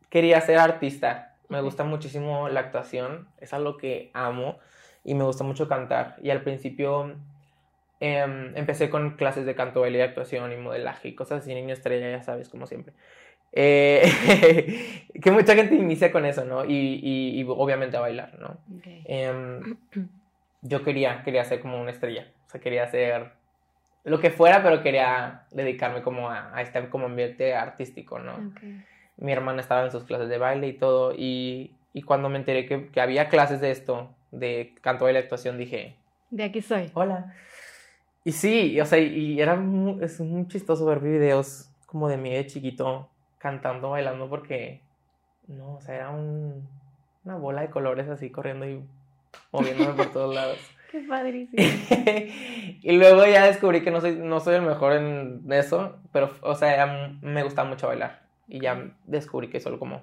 quería 0.08 0.40
ser 0.40 0.58
artista. 0.58 1.35
Me 1.49 1.61
gusta 1.61 1.82
muchísimo 1.82 2.49
la 2.49 2.61
actuación. 2.61 3.26
Es 3.40 3.52
algo 3.52 3.76
que 3.78 4.12
amo. 4.14 4.61
Y 5.02 5.14
me 5.14 5.25
gusta 5.25 5.42
mucho 5.42 5.66
cantar. 5.66 6.14
Y 6.23 6.30
al 6.30 6.42
principio 6.42 7.16
em, 7.99 8.56
empecé 8.56 8.90
con 8.90 9.16
clases 9.16 9.44
de 9.44 9.56
canto, 9.56 9.80
baile 9.80 9.99
y 9.99 10.02
actuación 10.02 10.52
y 10.52 10.56
modelaje 10.56 11.08
y 11.08 11.14
cosas 11.16 11.42
así. 11.42 11.52
Niño 11.52 11.73
estrella, 11.73 12.08
ya 12.08 12.23
sabes, 12.23 12.49
como 12.49 12.68
siempre. 12.68 12.94
Eh, 13.50 15.04
que 15.20 15.32
mucha 15.32 15.56
gente 15.56 15.75
inicia 15.75 16.12
con 16.12 16.25
eso, 16.26 16.44
¿no? 16.44 16.64
Y, 16.64 17.00
y, 17.02 17.44
obviamente 17.49 17.97
a 17.97 18.00
bailar, 18.00 18.38
¿no? 18.38 18.56
Em, 19.04 19.76
yo 20.62 20.82
quería, 20.82 21.22
quería 21.22 21.44
ser 21.44 21.60
como 21.60 21.80
una 21.80 21.90
estrella. 21.90 22.32
O 22.46 22.50
sea, 22.50 22.60
quería 22.60 22.84
hacer 22.84 23.32
lo 24.04 24.20
que 24.20 24.30
fuera, 24.30 24.62
pero 24.62 24.82
quería 24.82 25.44
dedicarme 25.50 26.02
como 26.02 26.30
a, 26.30 26.54
a 26.56 26.62
este 26.62 26.88
como 26.88 27.06
ambiente 27.06 27.54
artístico, 27.54 28.18
¿no? 28.18 28.52
Mi 29.16 29.32
hermana 29.32 29.60
estaba 29.60 29.84
en 29.84 29.90
sus 29.90 30.04
clases 30.04 30.28
de 30.28 30.38
baile 30.38 30.68
y 30.68 30.72
todo, 30.74 31.12
y, 31.14 31.74
y 31.92 32.02
cuando 32.02 32.28
me 32.28 32.38
enteré 32.38 32.66
que, 32.66 32.88
que, 32.88 33.00
había 33.00 33.28
clases 33.28 33.60
de 33.60 33.70
esto, 33.70 34.14
de 34.30 34.74
canto, 34.80 35.04
baile, 35.04 35.18
actuación, 35.18 35.58
dije... 35.58 35.96
De 36.30 36.44
aquí 36.44 36.62
soy. 36.62 36.90
Hola. 36.94 37.34
Y 38.24 38.32
sí, 38.32 38.80
o 38.80 38.84
sea, 38.84 38.98
y 38.98 39.40
era 39.40 39.56
muy, 39.56 40.02
es 40.04 40.20
muy 40.20 40.46
chistoso 40.48 40.84
ver 40.86 41.00
videos 41.00 41.70
como 41.86 42.08
de 42.08 42.16
mí 42.16 42.32
de 42.32 42.46
chiquito 42.46 43.08
cantando, 43.38 43.90
bailando, 43.90 44.28
porque, 44.28 44.82
no, 45.46 45.76
o 45.76 45.80
sea, 45.80 45.94
era 45.94 46.10
un, 46.10 46.68
una 47.24 47.36
bola 47.36 47.62
de 47.62 47.70
colores 47.70 48.08
así 48.08 48.30
corriendo 48.30 48.68
y 48.68 48.84
moviéndome 49.52 49.94
por 49.94 50.12
todos 50.12 50.35
lados. 50.35 50.58
Qué 50.90 51.00
padrísimo. 51.00 51.62
y 52.82 52.92
luego 52.92 53.26
ya 53.26 53.47
descubrí 53.47 53.82
que 53.82 53.90
no 53.90 54.00
soy, 54.00 54.16
no 54.16 54.40
soy 54.40 54.54
el 54.54 54.62
mejor 54.62 54.94
en 54.94 55.44
eso, 55.50 56.00
pero, 56.12 56.35
o 56.40 56.54
sea, 56.54 57.16
me 57.20 57.42
gusta 57.42 57.64
mucho 57.64 57.88
bailar. 57.88 58.23
Y 58.47 58.61
ya 58.61 58.90
descubrí 59.04 59.50
que 59.50 59.61
solo 59.61 59.78
como... 59.78 60.02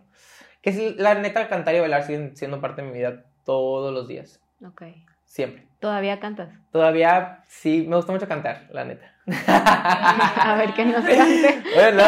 Que 0.61 0.69
es 0.69 0.95
la 0.97 1.15
neta, 1.15 1.47
cantar 1.47 1.75
y 1.75 1.79
bailar 1.79 2.03
siguen 2.03 2.35
siendo 2.35 2.61
parte 2.61 2.81
de 2.81 2.87
mi 2.87 2.93
vida 2.93 3.25
todos 3.45 3.93
los 3.93 4.07
días. 4.07 4.39
Ok. 4.63 4.83
Siempre. 5.25 5.67
¿Todavía 5.79 6.19
cantas? 6.19 6.49
Todavía 6.71 7.43
sí, 7.47 7.85
me 7.87 7.95
gusta 7.95 8.11
mucho 8.11 8.27
cantar, 8.27 8.67
la 8.71 8.85
neta. 8.85 9.11
A 9.47 10.55
ver, 10.57 10.73
¿qué 10.73 10.85
nos 10.85 11.03
cante? 11.03 11.63
Bueno, 11.75 12.03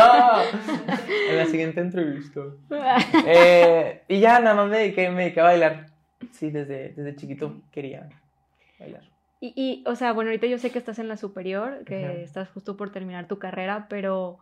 en 1.29 1.37
la 1.37 1.45
siguiente 1.45 1.81
entrevista. 1.81 2.41
Eh, 3.25 4.03
y 4.07 4.19
ya 4.19 4.39
nada 4.39 4.55
más 4.55 4.69
me 4.69 4.77
dediqué, 4.77 5.09
me 5.09 5.23
dediqué 5.23 5.41
a 5.41 5.45
bailar. 5.45 5.86
Sí, 6.31 6.49
desde, 6.49 6.89
desde 6.89 7.15
chiquito 7.15 7.61
quería 7.71 8.09
bailar. 8.79 9.03
Y, 9.39 9.53
y, 9.55 9.83
o 9.87 9.95
sea, 9.95 10.13
bueno, 10.13 10.29
ahorita 10.29 10.47
yo 10.47 10.57
sé 10.57 10.71
que 10.71 10.79
estás 10.79 10.97
en 10.99 11.07
la 11.07 11.17
superior, 11.17 11.83
que 11.85 12.23
estás 12.23 12.49
justo 12.49 12.75
por 12.75 12.91
terminar 12.91 13.27
tu 13.27 13.37
carrera, 13.37 13.85
pero 13.87 14.39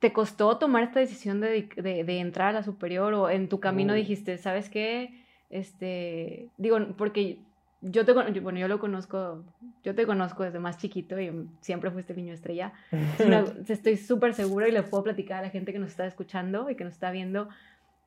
¿te 0.00 0.12
costó 0.12 0.58
tomar 0.58 0.82
esta 0.82 0.98
decisión 0.98 1.40
de, 1.40 1.68
de, 1.76 2.04
de 2.04 2.18
entrar 2.18 2.48
a 2.48 2.52
la 2.52 2.62
superior 2.64 3.14
o 3.14 3.30
en 3.30 3.48
tu 3.48 3.60
camino 3.60 3.94
dijiste, 3.94 4.38
¿sabes 4.38 4.68
qué? 4.68 5.24
Este, 5.48 6.48
digo, 6.56 6.78
porque 6.98 7.38
yo 7.82 8.04
te 8.04 8.12
bueno, 8.12 8.58
yo 8.58 8.68
lo 8.68 8.78
conozco, 8.78 9.44
yo 9.84 9.94
te 9.94 10.06
conozco 10.06 10.42
desde 10.42 10.58
más 10.58 10.78
chiquito 10.78 11.20
y 11.20 11.30
siempre 11.60 11.90
fuiste 11.90 12.14
niño 12.14 12.32
estrella. 12.32 12.72
estoy 13.68 13.96
súper 13.96 14.34
segura 14.34 14.68
y 14.68 14.72
le 14.72 14.82
puedo 14.82 15.04
platicar 15.04 15.38
a 15.38 15.42
la 15.42 15.50
gente 15.50 15.72
que 15.72 15.78
nos 15.78 15.90
está 15.90 16.06
escuchando 16.06 16.68
y 16.70 16.74
que 16.74 16.84
nos 16.84 16.94
está 16.94 17.10
viendo 17.10 17.48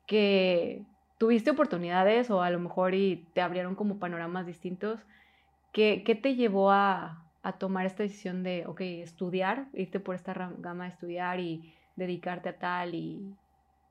que 0.06 0.82
tuviste 1.20 1.50
oportunidades 1.50 2.30
o 2.30 2.40
a 2.40 2.48
lo 2.48 2.58
mejor 2.58 2.94
y 2.94 3.28
te 3.34 3.42
abrieron 3.42 3.74
como 3.74 3.98
panoramas 3.98 4.46
distintos. 4.46 4.98
¿Qué, 5.70 6.02
qué 6.02 6.14
te 6.14 6.34
llevó 6.34 6.70
a, 6.70 7.22
a, 7.42 7.58
tomar 7.58 7.84
esta 7.84 8.02
decisión 8.02 8.42
de, 8.42 8.64
ok, 8.66 8.80
estudiar, 8.80 9.66
irte 9.74 10.00
por 10.00 10.14
esta 10.14 10.32
gama 10.58 10.84
de 10.84 10.90
estudiar 10.90 11.38
y 11.38 11.74
dedicarte 11.94 12.48
a 12.48 12.58
tal 12.58 12.94
y, 12.94 13.36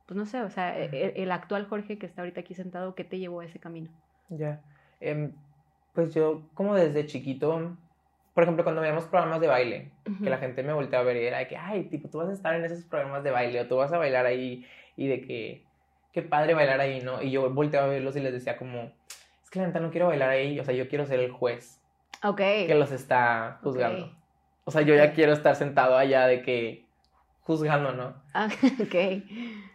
pues 0.07 0.17
no 0.17 0.25
sé, 0.25 0.41
o 0.41 0.49
sea, 0.49 0.75
e, 0.79 0.89
e, 0.91 1.21
el, 1.21 1.31
actual 1.31 1.67
Jorge 1.67 1.99
que 1.99 2.07
está 2.07 2.23
ahorita 2.23 2.41
aquí 2.41 2.55
sentado, 2.55 2.95
¿qué 2.95 3.03
te 3.03 3.19
llevó 3.19 3.41
a 3.41 3.45
ese 3.45 3.59
camino? 3.59 3.91
Ya. 4.29 4.59
Em, 4.99 5.31
pues 5.93 6.11
yo 6.15 6.41
como 6.55 6.73
desde 6.73 7.05
chiquito, 7.05 7.77
por 8.33 8.41
ejemplo, 8.41 8.63
cuando 8.63 8.81
veíamos 8.81 9.05
programas 9.05 9.39
de 9.39 9.47
baile, 9.47 9.91
que 10.23 10.31
la 10.31 10.39
gente 10.39 10.63
me 10.63 10.73
volteaba 10.73 11.03
a 11.03 11.07
ver 11.07 11.17
y 11.17 11.27
era 11.27 11.37
de 11.37 11.47
que, 11.47 11.57
ay, 11.57 11.83
tipo, 11.83 12.09
tú 12.09 12.17
vas 12.17 12.29
a 12.29 12.33
estar 12.33 12.55
en 12.55 12.65
esos 12.65 12.85
programas 12.85 13.23
de 13.23 13.29
baile 13.29 13.61
o 13.61 13.67
tú 13.67 13.75
vas 13.75 13.93
a 13.93 13.99
bailar 13.99 14.25
ahí 14.25 14.65
y 14.97 15.07
de 15.07 15.21
que, 15.21 15.68
qué 16.11 16.21
padre 16.21 16.53
bailar 16.53 16.79
ahí, 16.81 17.01
¿no? 17.01 17.21
Y 17.21 17.31
yo 17.31 17.49
volteaba 17.51 17.87
a 17.87 17.89
verlos 17.89 18.15
y 18.15 18.21
les 18.21 18.33
decía 18.33 18.57
como, 18.57 18.91
es 19.43 19.49
que 19.49 19.59
la 19.59 19.67
neta 19.67 19.79
no 19.79 19.91
quiero 19.91 20.07
bailar 20.07 20.29
ahí, 20.29 20.59
o 20.59 20.63
sea, 20.63 20.73
yo 20.73 20.87
quiero 20.87 21.05
ser 21.05 21.19
el 21.19 21.31
juez. 21.31 21.81
Ok. 22.23 22.37
Que 22.37 22.75
los 22.75 22.91
está 22.91 23.59
juzgando. 23.63 24.15
O 24.65 24.71
sea, 24.71 24.81
yo 24.81 24.95
ya 24.95 25.13
quiero 25.13 25.33
estar 25.33 25.55
sentado 25.55 25.97
allá 25.97 26.27
de 26.27 26.41
que, 26.41 26.85
juzgando, 27.41 27.93
¿no? 27.93 28.15
Ah, 28.33 28.49
ok. 28.81 29.23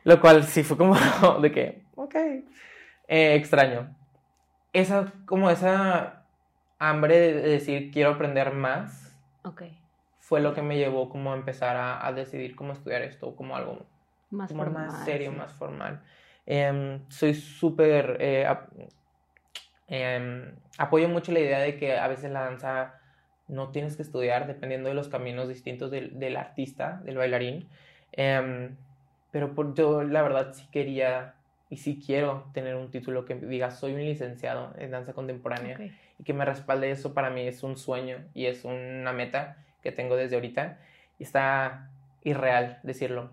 Lo 0.04 0.20
cual 0.20 0.44
sí 0.44 0.62
fue 0.62 0.76
como 0.76 0.94
de 1.40 1.52
que, 1.52 1.82
ok, 1.96 2.14
eh, 2.14 3.34
extraño 3.34 3.94
esa, 4.74 5.12
como 5.24 5.48
esa 5.48 6.24
hambre 6.78 7.18
de 7.18 7.32
decir 7.34 7.90
quiero 7.90 8.10
aprender 8.10 8.52
más. 8.52 9.16
Okay. 9.42 9.78
Fue 10.18 10.40
lo 10.40 10.52
que 10.52 10.62
me 10.62 10.76
llevó 10.76 11.08
como 11.08 11.32
a 11.32 11.36
empezar 11.36 11.76
a, 11.76 12.12
decidir 12.12 12.56
cómo 12.56 12.72
estudiar 12.72 13.02
esto, 13.02 13.34
como 13.36 13.56
algo 13.56 13.86
más, 14.30 14.52
más 14.52 15.04
serio, 15.04 15.32
más 15.32 15.52
formal. 15.52 16.02
Em, 16.46 17.00
soy 17.08 17.34
súper... 17.34 18.16
Eh, 18.20 18.46
em, 19.88 20.54
apoyo 20.78 21.08
mucho 21.08 21.32
la 21.32 21.40
idea 21.40 21.58
de 21.60 21.76
que 21.76 21.96
a 21.96 22.08
veces 22.08 22.30
la 22.30 22.44
danza 22.44 23.00
no 23.48 23.70
tienes 23.70 23.96
que 23.96 24.02
estudiar 24.02 24.46
dependiendo 24.46 24.88
de 24.88 24.94
los 24.94 25.08
caminos 25.08 25.48
distintos 25.48 25.90
del, 25.90 26.18
del 26.18 26.36
artista, 26.36 27.00
del 27.04 27.16
bailarín. 27.16 27.68
Em, 28.12 28.76
pero 29.30 29.54
por, 29.54 29.74
yo 29.74 30.02
la 30.02 30.22
verdad 30.22 30.52
sí 30.54 30.66
quería 30.70 31.34
y 31.70 31.78
sí 31.78 32.00
quiero 32.04 32.46
tener 32.52 32.76
un 32.76 32.90
título 32.90 33.24
que 33.24 33.34
diga 33.34 33.72
soy 33.72 33.94
un 33.94 34.04
licenciado 34.04 34.72
en 34.78 34.92
danza 34.92 35.12
contemporánea 35.12 35.76
y 36.18 36.22
que 36.22 36.32
me 36.32 36.44
respalde 36.44 36.90
eso 36.92 37.14
para 37.14 37.30
mí 37.30 37.40
es 37.40 37.64
un 37.64 37.76
sueño 37.76 38.18
y 38.32 38.46
es 38.46 38.64
una 38.64 39.12
meta 39.12 39.56
que 39.82 39.90
tengo 39.90 40.14
desde 40.14 40.36
ahorita 40.36 40.78
y 41.18 41.24
está 41.24 41.90
irreal 42.22 42.78
decirlo. 42.84 43.32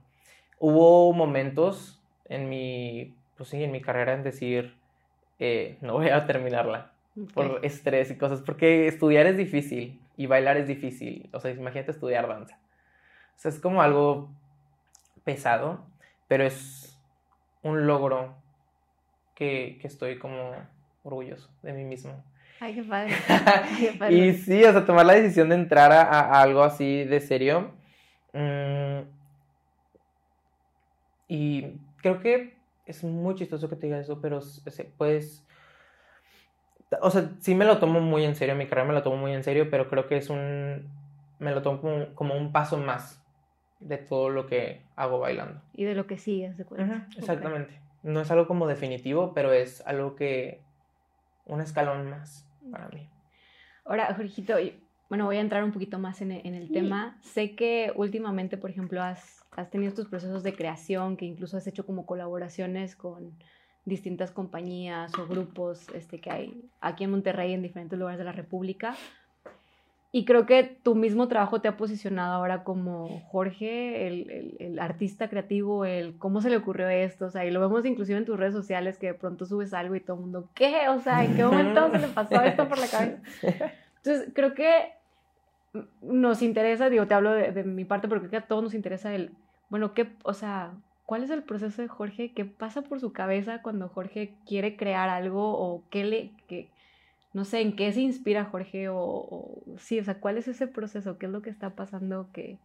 Hubo 0.57 1.13
momentos 1.13 2.00
en 2.31 2.47
mi, 2.49 3.13
pues 3.37 3.49
sí, 3.49 3.63
en 3.63 3.71
mi 3.71 3.81
carrera 3.81 4.13
en 4.13 4.23
decir 4.23 4.73
eh, 5.39 5.77
no 5.81 5.93
voy 5.93 6.09
a 6.09 6.25
terminarla 6.25 6.91
por 7.33 7.59
estrés 7.63 8.09
y 8.09 8.17
cosas 8.17 8.41
porque 8.41 8.87
estudiar 8.87 9.27
es 9.27 9.35
difícil 9.35 9.99
y 10.15 10.27
bailar 10.27 10.57
es 10.57 10.67
difícil. 10.67 11.29
O 11.33 11.39
sea, 11.39 11.51
imagínate 11.51 11.91
estudiar 11.91 12.27
danza. 12.27 12.57
O 13.35 13.39
sea, 13.39 13.49
es 13.49 13.59
como 13.59 13.81
algo 13.81 14.29
pesado, 15.25 15.85
pero 16.27 16.45
es 16.45 16.97
un 17.63 17.85
logro 17.85 18.35
que, 19.35 19.79
estoy 19.83 20.17
como 20.17 20.53
orgulloso 21.03 21.49
de 21.63 21.73
mí 21.73 21.83
mismo. 21.83 22.23
Ay, 22.61 22.75
qué 22.75 22.83
padre. 22.83 23.13
y 24.13 24.33
sí, 24.33 24.63
o 24.63 24.71
sea, 24.71 24.85
tomar 24.85 25.05
la 25.05 25.13
decisión 25.13 25.49
de 25.49 25.55
entrar 25.55 25.91
a, 25.91 26.39
algo 26.39 26.63
así 26.63 27.03
de 27.03 27.19
serio. 27.19 27.73
Mm, 28.31 29.01
y 31.27 31.79
creo 32.01 32.19
que 32.19 32.57
es 32.85 33.03
muy 33.03 33.35
chistoso 33.35 33.69
que 33.69 33.75
te 33.75 33.87
diga 33.87 33.99
eso, 33.99 34.19
pero 34.21 34.39
pues... 34.97 35.45
O 37.01 37.09
sea, 37.09 37.31
sí 37.39 37.55
me 37.55 37.63
lo 37.63 37.77
tomo 37.77 38.01
muy 38.01 38.25
en 38.25 38.35
serio, 38.35 38.55
mi 38.55 38.67
carrera 38.67 38.87
me 38.87 38.93
lo 38.93 39.01
tomo 39.01 39.15
muy 39.15 39.33
en 39.33 39.43
serio, 39.43 39.69
pero 39.69 39.89
creo 39.89 40.07
que 40.07 40.17
es 40.17 40.29
un... 40.29 40.89
Me 41.39 41.51
lo 41.51 41.61
tomo 41.61 42.13
como 42.15 42.35
un 42.35 42.51
paso 42.51 42.77
más 42.77 43.23
de 43.79 43.97
todo 43.97 44.29
lo 44.29 44.45
que 44.45 44.81
hago 44.95 45.19
bailando. 45.19 45.61
Y 45.73 45.85
de 45.85 45.95
lo 45.95 46.05
que 46.05 46.17
sigues, 46.17 46.57
de 46.57 46.65
cuenta. 46.65 47.07
exactamente. 47.17 47.79
No 48.03 48.19
es 48.21 48.29
algo 48.31 48.47
como 48.47 48.67
definitivo, 48.67 49.33
pero 49.33 49.53
es 49.53 49.85
algo 49.87 50.15
que... 50.15 50.61
un 51.45 51.61
escalón 51.61 52.09
más 52.09 52.45
para 52.71 52.89
mí. 52.89 53.09
Ahora, 53.85 54.13
Jorgito, 54.13 54.55
bueno, 55.11 55.25
voy 55.25 55.35
a 55.35 55.41
entrar 55.41 55.65
un 55.65 55.73
poquito 55.73 55.99
más 55.99 56.21
en, 56.21 56.31
el 56.31 56.71
tema. 56.71 57.17
Sé 57.19 57.53
que 57.53 57.91
últimamente, 57.97 58.55
por 58.55 58.69
ejemplo, 58.69 59.03
has, 59.03 59.43
has 59.57 59.69
tenido 59.69 59.89
estos 59.89 60.07
procesos 60.07 60.41
de 60.41 60.55
creación, 60.55 61.17
que 61.17 61.25
incluso 61.25 61.57
has 61.57 61.67
hecho 61.67 61.85
como 61.85 62.05
colaboraciones 62.05 62.95
con 62.95 63.33
distintas 63.83 64.31
compañías 64.31 65.11
o 65.19 65.27
grupos 65.27 65.89
este, 65.89 66.21
que 66.21 66.31
hay 66.31 66.63
aquí 66.79 67.03
en 67.03 67.11
Monterrey, 67.11 67.51
en 67.51 67.61
diferentes 67.61 67.99
lugares 67.99 68.19
de 68.19 68.23
la 68.23 68.31
República. 68.31 68.95
Y 70.13 70.23
creo 70.23 70.45
que 70.45 70.63
tu 70.63 70.95
mismo 70.95 71.27
trabajo 71.27 71.59
te 71.59 71.67
ha 71.67 71.75
posicionado 71.75 72.33
ahora 72.33 72.63
como 72.63 73.19
Jorge, 73.31 74.07
el, 74.07 74.55
el, 74.59 74.79
artista 74.79 75.27
creativo, 75.29 75.83
el 75.83 76.17
cómo 76.19 76.39
se 76.39 76.49
le 76.49 76.55
ocurrió 76.55 76.87
esto, 76.87 77.25
o 77.25 77.29
sea, 77.29 77.45
y 77.45 77.51
lo 77.51 77.59
vemos 77.59 77.85
inclusive 77.85 78.17
en 78.17 78.25
tus 78.25 78.39
redes 78.39 78.53
sociales 78.53 78.97
que 78.97 79.07
de 79.07 79.13
pronto 79.13 79.45
subes 79.45 79.73
algo 79.73 79.93
y 79.93 79.99
todo 79.99 80.15
el 80.15 80.21
mundo, 80.21 80.49
¿qué? 80.53 80.87
O 80.87 81.01
sea, 81.01 81.25
¿en 81.25 81.35
qué 81.35 81.43
momento 81.43 81.91
se 81.91 81.99
le 81.99 82.07
pasó 82.07 82.41
esto 82.41 82.69
por 82.69 82.77
la 82.77 82.87
cabeza? 82.87 83.21
Entonces, 83.97 84.31
creo 84.33 84.53
que 84.53 85.00
nos 86.01 86.41
interesa, 86.41 86.89
digo, 86.89 87.07
te 87.07 87.13
hablo 87.13 87.31
de, 87.33 87.51
de 87.51 87.63
mi 87.63 87.85
parte, 87.85 88.07
porque 88.07 88.27
creo 88.27 88.31
que 88.31 88.45
a 88.45 88.47
todos 88.47 88.63
nos 88.63 88.73
interesa 88.73 89.13
el, 89.13 89.31
bueno, 89.69 89.93
¿qué, 89.93 90.09
o 90.23 90.33
sea, 90.33 90.73
cuál 91.05 91.23
es 91.23 91.29
el 91.29 91.43
proceso 91.43 91.81
de 91.81 91.87
Jorge? 91.87 92.33
¿Qué 92.33 92.45
pasa 92.45 92.81
por 92.81 92.99
su 92.99 93.13
cabeza 93.13 93.61
cuando 93.61 93.87
Jorge 93.89 94.33
quiere 94.45 94.75
crear 94.75 95.09
algo 95.09 95.57
o 95.57 95.83
qué 95.89 96.03
le... 96.03 96.31
Qué, 96.47 96.69
no 97.33 97.45
sé, 97.45 97.61
en 97.61 97.75
qué 97.75 97.91
se 97.93 98.01
inspira 98.01 98.45
Jorge 98.45 98.89
o, 98.89 99.63
sí, 99.77 99.99
o 99.99 100.03
sea, 100.03 100.15
cuál 100.15 100.37
es 100.37 100.47
ese 100.47 100.67
proceso, 100.67 101.17
qué 101.17 101.27
es 101.27 101.31
lo 101.31 101.41
que 101.41 101.49
está 101.49 101.69
pasando 101.71 102.27
que, 102.33 102.57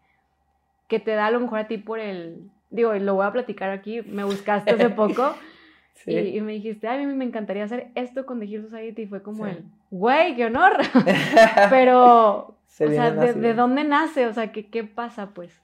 que 0.88 0.98
te 0.98 1.12
da 1.12 1.26
a 1.26 1.30
lo 1.30 1.40
mejor 1.40 1.60
a 1.60 1.68
ti 1.68 1.78
por 1.78 2.00
el, 2.00 2.50
digo, 2.70 2.92
lo 2.94 3.14
voy 3.14 3.26
a 3.26 3.32
platicar 3.32 3.70
aquí, 3.70 4.02
me 4.02 4.24
buscaste 4.24 4.72
hace 4.72 4.90
poco 4.90 5.36
y, 6.04 6.40
me 6.40 6.52
dijiste, 6.52 6.88
ay, 6.88 7.04
a 7.04 7.06
mí 7.06 7.14
me 7.14 7.24
encantaría 7.24 7.64
hacer 7.64 7.88
esto 7.94 8.26
con 8.26 8.40
The 8.40 8.46
Hill 8.46 8.62
Society 8.62 9.02
y 9.02 9.06
fue 9.06 9.22
como 9.22 9.46
el, 9.46 9.64
güey, 9.90 10.34
qué 10.34 10.46
honor, 10.46 10.76
pero, 11.70 12.55
o 12.68 12.88
sea, 12.88 13.10
de, 13.10 13.54
dónde 13.54 13.84
nace? 13.84 14.26
O 14.26 14.32
sea, 14.32 14.52
¿qué, 14.52 14.68
qué 14.68 14.84
pasa 14.84 15.30
pues? 15.30 15.62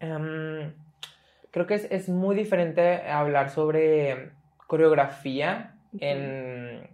Em, 0.00 0.72
creo 1.50 1.66
que 1.66 1.74
es, 1.74 1.88
es 1.90 2.08
muy 2.08 2.36
diferente 2.36 3.08
hablar 3.10 3.50
sobre 3.50 4.30
coreografía 4.66 5.74
en 5.98 6.88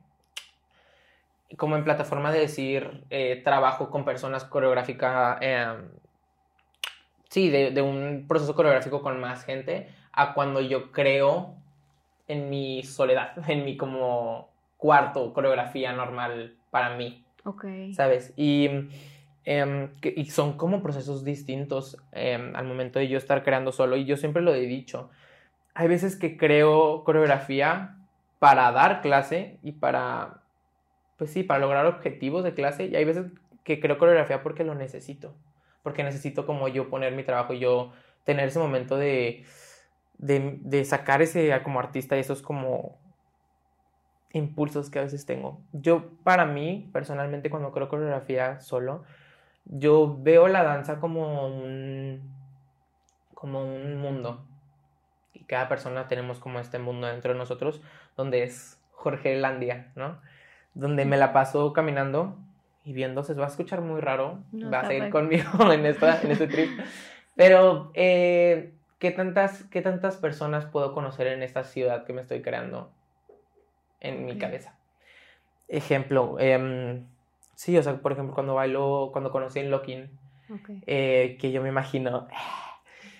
como 1.56 1.76
en 1.76 1.84
plataforma 1.84 2.32
de 2.32 2.40
decir, 2.40 3.04
eh, 3.10 3.40
trabajo 3.44 3.90
con 3.90 4.04
personas 4.04 4.44
coreográficas, 4.44 5.38
em, 5.40 5.88
sí, 7.28 7.50
de, 7.50 7.82
un 7.82 8.26
proceso 8.28 8.54
coreográfico 8.54 9.02
con 9.02 9.20
más 9.20 9.44
gente, 9.44 9.88
a 10.12 10.34
cuando 10.34 10.60
yo 10.60 10.92
creo 10.92 11.54
en 12.28 12.50
mi 12.50 12.82
soledad, 12.82 13.32
en 13.48 13.64
mi 13.64 13.76
como 13.76 14.48
cuarto 14.76 15.32
coreografía 15.32 15.92
normal 15.92 16.56
para 16.70 16.96
mí. 16.96 17.24
Ok. 17.44 17.64
¿Sabes? 17.92 18.32
Y, 18.36 18.68
em, 19.44 19.90
y 20.02 20.26
son 20.26 20.56
como 20.56 20.82
procesos 20.82 21.24
distintos 21.24 21.98
em, 22.12 22.54
al 22.56 22.66
momento 22.66 22.98
de 22.98 23.08
yo 23.08 23.18
estar 23.18 23.42
creando 23.42 23.72
solo, 23.72 23.96
y 23.96 24.04
yo 24.04 24.16
siempre 24.16 24.42
lo 24.42 24.54
he 24.54 24.60
dicho. 24.60 25.10
Hay 25.74 25.88
veces 25.88 26.16
que 26.16 26.36
creo 26.36 27.04
coreografía 27.04 27.96
para 28.38 28.70
dar 28.72 29.00
clase 29.02 29.58
y 29.62 29.72
para 29.72 30.44
pues 31.16 31.30
sí, 31.30 31.42
para 31.42 31.60
lograr 31.60 31.86
objetivos 31.86 32.44
de 32.44 32.54
clase. 32.54 32.86
Y 32.86 32.96
hay 32.96 33.04
veces 33.04 33.26
que 33.62 33.80
creo 33.80 33.98
coreografía 33.98 34.42
porque 34.42 34.64
lo 34.64 34.74
necesito. 34.74 35.34
Porque 35.82 36.02
necesito 36.02 36.46
como 36.46 36.68
yo 36.68 36.90
poner 36.90 37.14
mi 37.14 37.24
trabajo 37.24 37.54
y 37.54 37.60
yo 37.60 37.92
tener 38.24 38.48
ese 38.48 38.58
momento 38.58 38.96
de, 38.96 39.44
de, 40.18 40.84
sacar 40.84 41.22
ese 41.22 41.60
como 41.62 41.78
artista 41.78 42.16
y 42.16 42.20
esos 42.20 42.40
como 42.42 42.98
impulsos 44.32 44.90
que 44.90 44.98
a 44.98 45.02
veces 45.02 45.26
tengo. 45.26 45.60
Yo, 45.72 46.10
para 46.24 46.46
mí, 46.46 46.90
personalmente, 46.92 47.50
cuando 47.50 47.70
creo 47.70 47.88
coreografía 47.88 48.60
solo, 48.60 49.04
yo 49.64 50.16
veo 50.20 50.48
la 50.48 50.62
danza 50.62 51.00
como 51.00 51.46
un, 51.46 52.34
como 53.34 53.64
un 53.64 53.96
mundo. 53.96 54.44
Y 55.32 55.44
cada 55.44 55.68
persona 55.68 56.08
tenemos 56.08 56.38
como 56.38 56.60
este 56.60 56.78
mundo 56.78 57.06
dentro 57.06 57.32
de 57.32 57.38
nosotros, 57.38 57.80
donde 58.16 58.42
es 58.42 58.80
Jorge 58.92 59.36
Landia, 59.36 59.92
¿no? 59.96 60.18
donde 60.74 61.04
me 61.04 61.16
la 61.16 61.32
paso 61.32 61.72
caminando 61.72 62.36
y 62.84 62.92
viendo, 62.92 63.22
se 63.22 63.34
va 63.34 63.46
a 63.46 63.48
escuchar 63.48 63.80
muy 63.80 64.00
raro, 64.00 64.40
va 64.52 64.80
a 64.80 64.86
seguir 64.86 65.10
conmigo 65.10 65.48
en, 65.72 65.86
esta, 65.86 66.20
en 66.20 66.32
este 66.32 66.48
trip, 66.48 66.68
pero 67.34 67.90
eh, 67.94 68.74
¿qué, 68.98 69.10
tantas, 69.10 69.64
¿qué 69.64 69.80
tantas 69.80 70.16
personas 70.16 70.66
puedo 70.66 70.92
conocer 70.92 71.28
en 71.28 71.42
esta 71.42 71.64
ciudad 71.64 72.04
que 72.04 72.12
me 72.12 72.20
estoy 72.20 72.42
creando 72.42 72.90
en 74.00 74.26
mi 74.26 74.36
cabeza? 74.36 74.74
Ejemplo, 75.68 76.36
em, 76.38 77.06
sí, 77.54 77.76
o 77.76 77.82
sea, 77.82 77.96
por 77.96 78.12
ejemplo, 78.12 78.34
cuando 78.34 78.54
bailo, 78.54 79.10
cuando 79.12 79.30
conocí 79.30 79.60
en 79.60 79.70
Locking, 79.70 80.08
eh, 80.86 81.36
que 81.40 81.52
yo 81.52 81.62
me 81.62 81.68
imagino, 81.68 82.28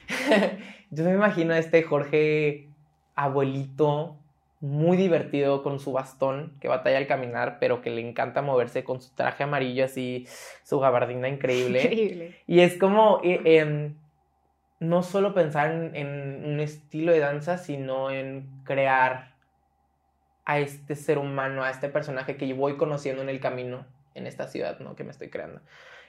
yo 0.91 1.05
me 1.05 1.13
imagino 1.15 1.55
a 1.55 1.59
este 1.59 1.83
Jorge 1.83 2.69
abuelito 3.15 4.17
muy 4.65 4.97
divertido 4.97 5.63
con 5.63 5.79
su 5.79 5.93
bastón, 5.93 6.55
que 6.59 6.69
batalla 6.69 6.97
al 6.97 7.07
caminar, 7.07 7.59
pero 7.61 7.83
que 7.83 7.91
le 7.91 8.01
encanta 8.01 8.41
moverse 8.41 8.83
con 8.83 9.03
su 9.03 9.15
traje 9.15 9.43
amarillo 9.43 9.85
así, 9.85 10.27
su 10.63 10.81
gabardina 10.81 11.29
increíble. 11.29 11.83
Increíble. 11.83 12.37
Y 12.47 12.61
es 12.61 12.79
como 12.79 13.21
eh, 13.23 13.41
em, 13.45 13.95
no 14.81 15.03
solo 15.03 15.35
pensar 15.35 15.71
en, 15.71 16.45
un 16.47 16.61
estilo 16.61 17.13
de 17.13 17.19
danza, 17.19 17.59
sino 17.59 18.11
en 18.11 18.47
crear 18.65 19.35
a 20.47 20.59
este 20.59 20.95
ser 20.95 21.19
humano, 21.19 21.63
a 21.63 21.71
este 21.71 21.91
personaje 21.91 22.37
que 22.37 22.49
yo 22.49 22.57
voy 22.57 22.79
conociendo 22.79 23.21
en 23.21 23.29
el 23.29 23.41
camino, 23.41 23.85
en 24.15 24.27
esta 24.27 24.49
ciudad, 24.49 24.79
¿no? 24.81 24.95
Que 24.97 25.05
me 25.05 25.11
estoy 25.11 25.31
creando. 25.31 25.61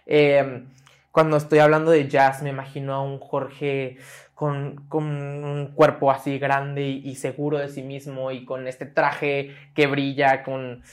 Em, 0.06 0.68
cuando 1.12 1.38
estoy 1.38 1.60
hablando 1.60 1.92
de 1.92 2.08
jazz, 2.08 2.42
me 2.42 2.50
imagino 2.50 2.94
a 2.94 3.02
un 3.02 3.20
Jorge 3.20 3.98
con, 4.34 4.86
un 4.92 5.72
cuerpo 5.74 6.12
así 6.12 6.38
grande 6.38 6.84
y, 6.84 7.16
seguro 7.16 7.58
de 7.58 7.70
sí 7.70 7.82
mismo 7.82 8.32
y 8.32 8.46
con 8.46 8.68
este 8.68 8.86
traje 8.86 9.56
que 9.74 9.88
brilla, 9.88 10.44
con, 10.44 10.84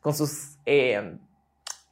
con 0.00 0.14
sus 0.14 0.58
eh, 0.66 1.16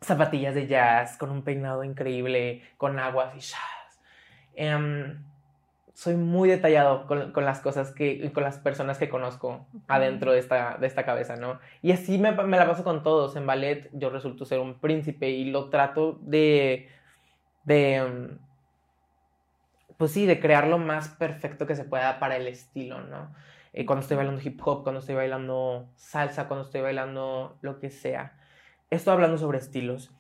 zapatillas 0.03 0.55
de 0.55 0.67
jazz, 0.67 1.17
con 1.17 1.31
un 1.31 1.43
peinado 1.43 1.85
increíble, 1.85 2.63
con 2.77 2.99
aguas 2.99 3.35
y 3.35 3.41
jazz. 3.41 4.01
Em, 4.55 5.30
soy 5.95 6.17
muy 6.17 6.49
detallado 6.49 7.07
con, 7.07 7.45
las 7.45 7.61
cosas 7.61 7.93
que, 7.93 8.33
con 8.33 8.43
las 8.43 8.59
personas 8.59 8.99
que 8.99 9.09
conozco 9.09 9.67
adentro 9.89 10.33
de 10.33 10.39
esta, 10.39 10.77
de 10.79 10.87
esta 10.87 11.05
cabeza, 11.05 11.37
¿no? 11.37 11.59
Y 11.83 11.93
así 11.93 12.19
me, 12.19 12.33
me 12.33 12.57
la 12.57 12.67
paso 12.67 12.85
con 12.85 13.03
todos. 13.03 13.37
En 13.37 13.47
ballet 13.47 13.91
yo 13.93 14.11
resulto 14.11 14.45
ser 14.45 14.61
un 14.61 14.79
príncipe 14.79 15.31
y 15.31 15.51
lo 15.51 15.69
trato 15.69 16.19
de 16.23 16.89
de, 17.65 18.03
mm, 18.03 18.39
pues 19.97 20.13
sí, 20.13 20.27
de 20.27 20.41
crear 20.41 20.67
lo 20.67 20.79
más 20.79 21.09
perfecto 21.11 21.67
que 21.67 21.77
se 21.77 21.85
pueda 21.85 22.19
para 22.19 22.37
el 22.37 22.47
estilo, 22.47 23.03
¿no? 23.03 23.35
Eh, 23.73 23.87
cuando 23.87 24.03
estoy 24.03 24.17
bailando 24.17 24.41
hip 24.43 24.61
hop, 24.65 24.83
cuando 24.83 25.01
estoy 25.01 25.15
bailando 25.15 25.89
salsa, 25.95 26.49
cuando 26.49 26.65
estoy 26.65 26.81
bailando 26.81 27.59
lo 27.61 27.79
que 27.79 27.91
sea. 27.91 28.35
Estoy 28.91 29.15
hablando 29.15 29.39
sobre 29.39 29.59
estilos. 29.59 30.13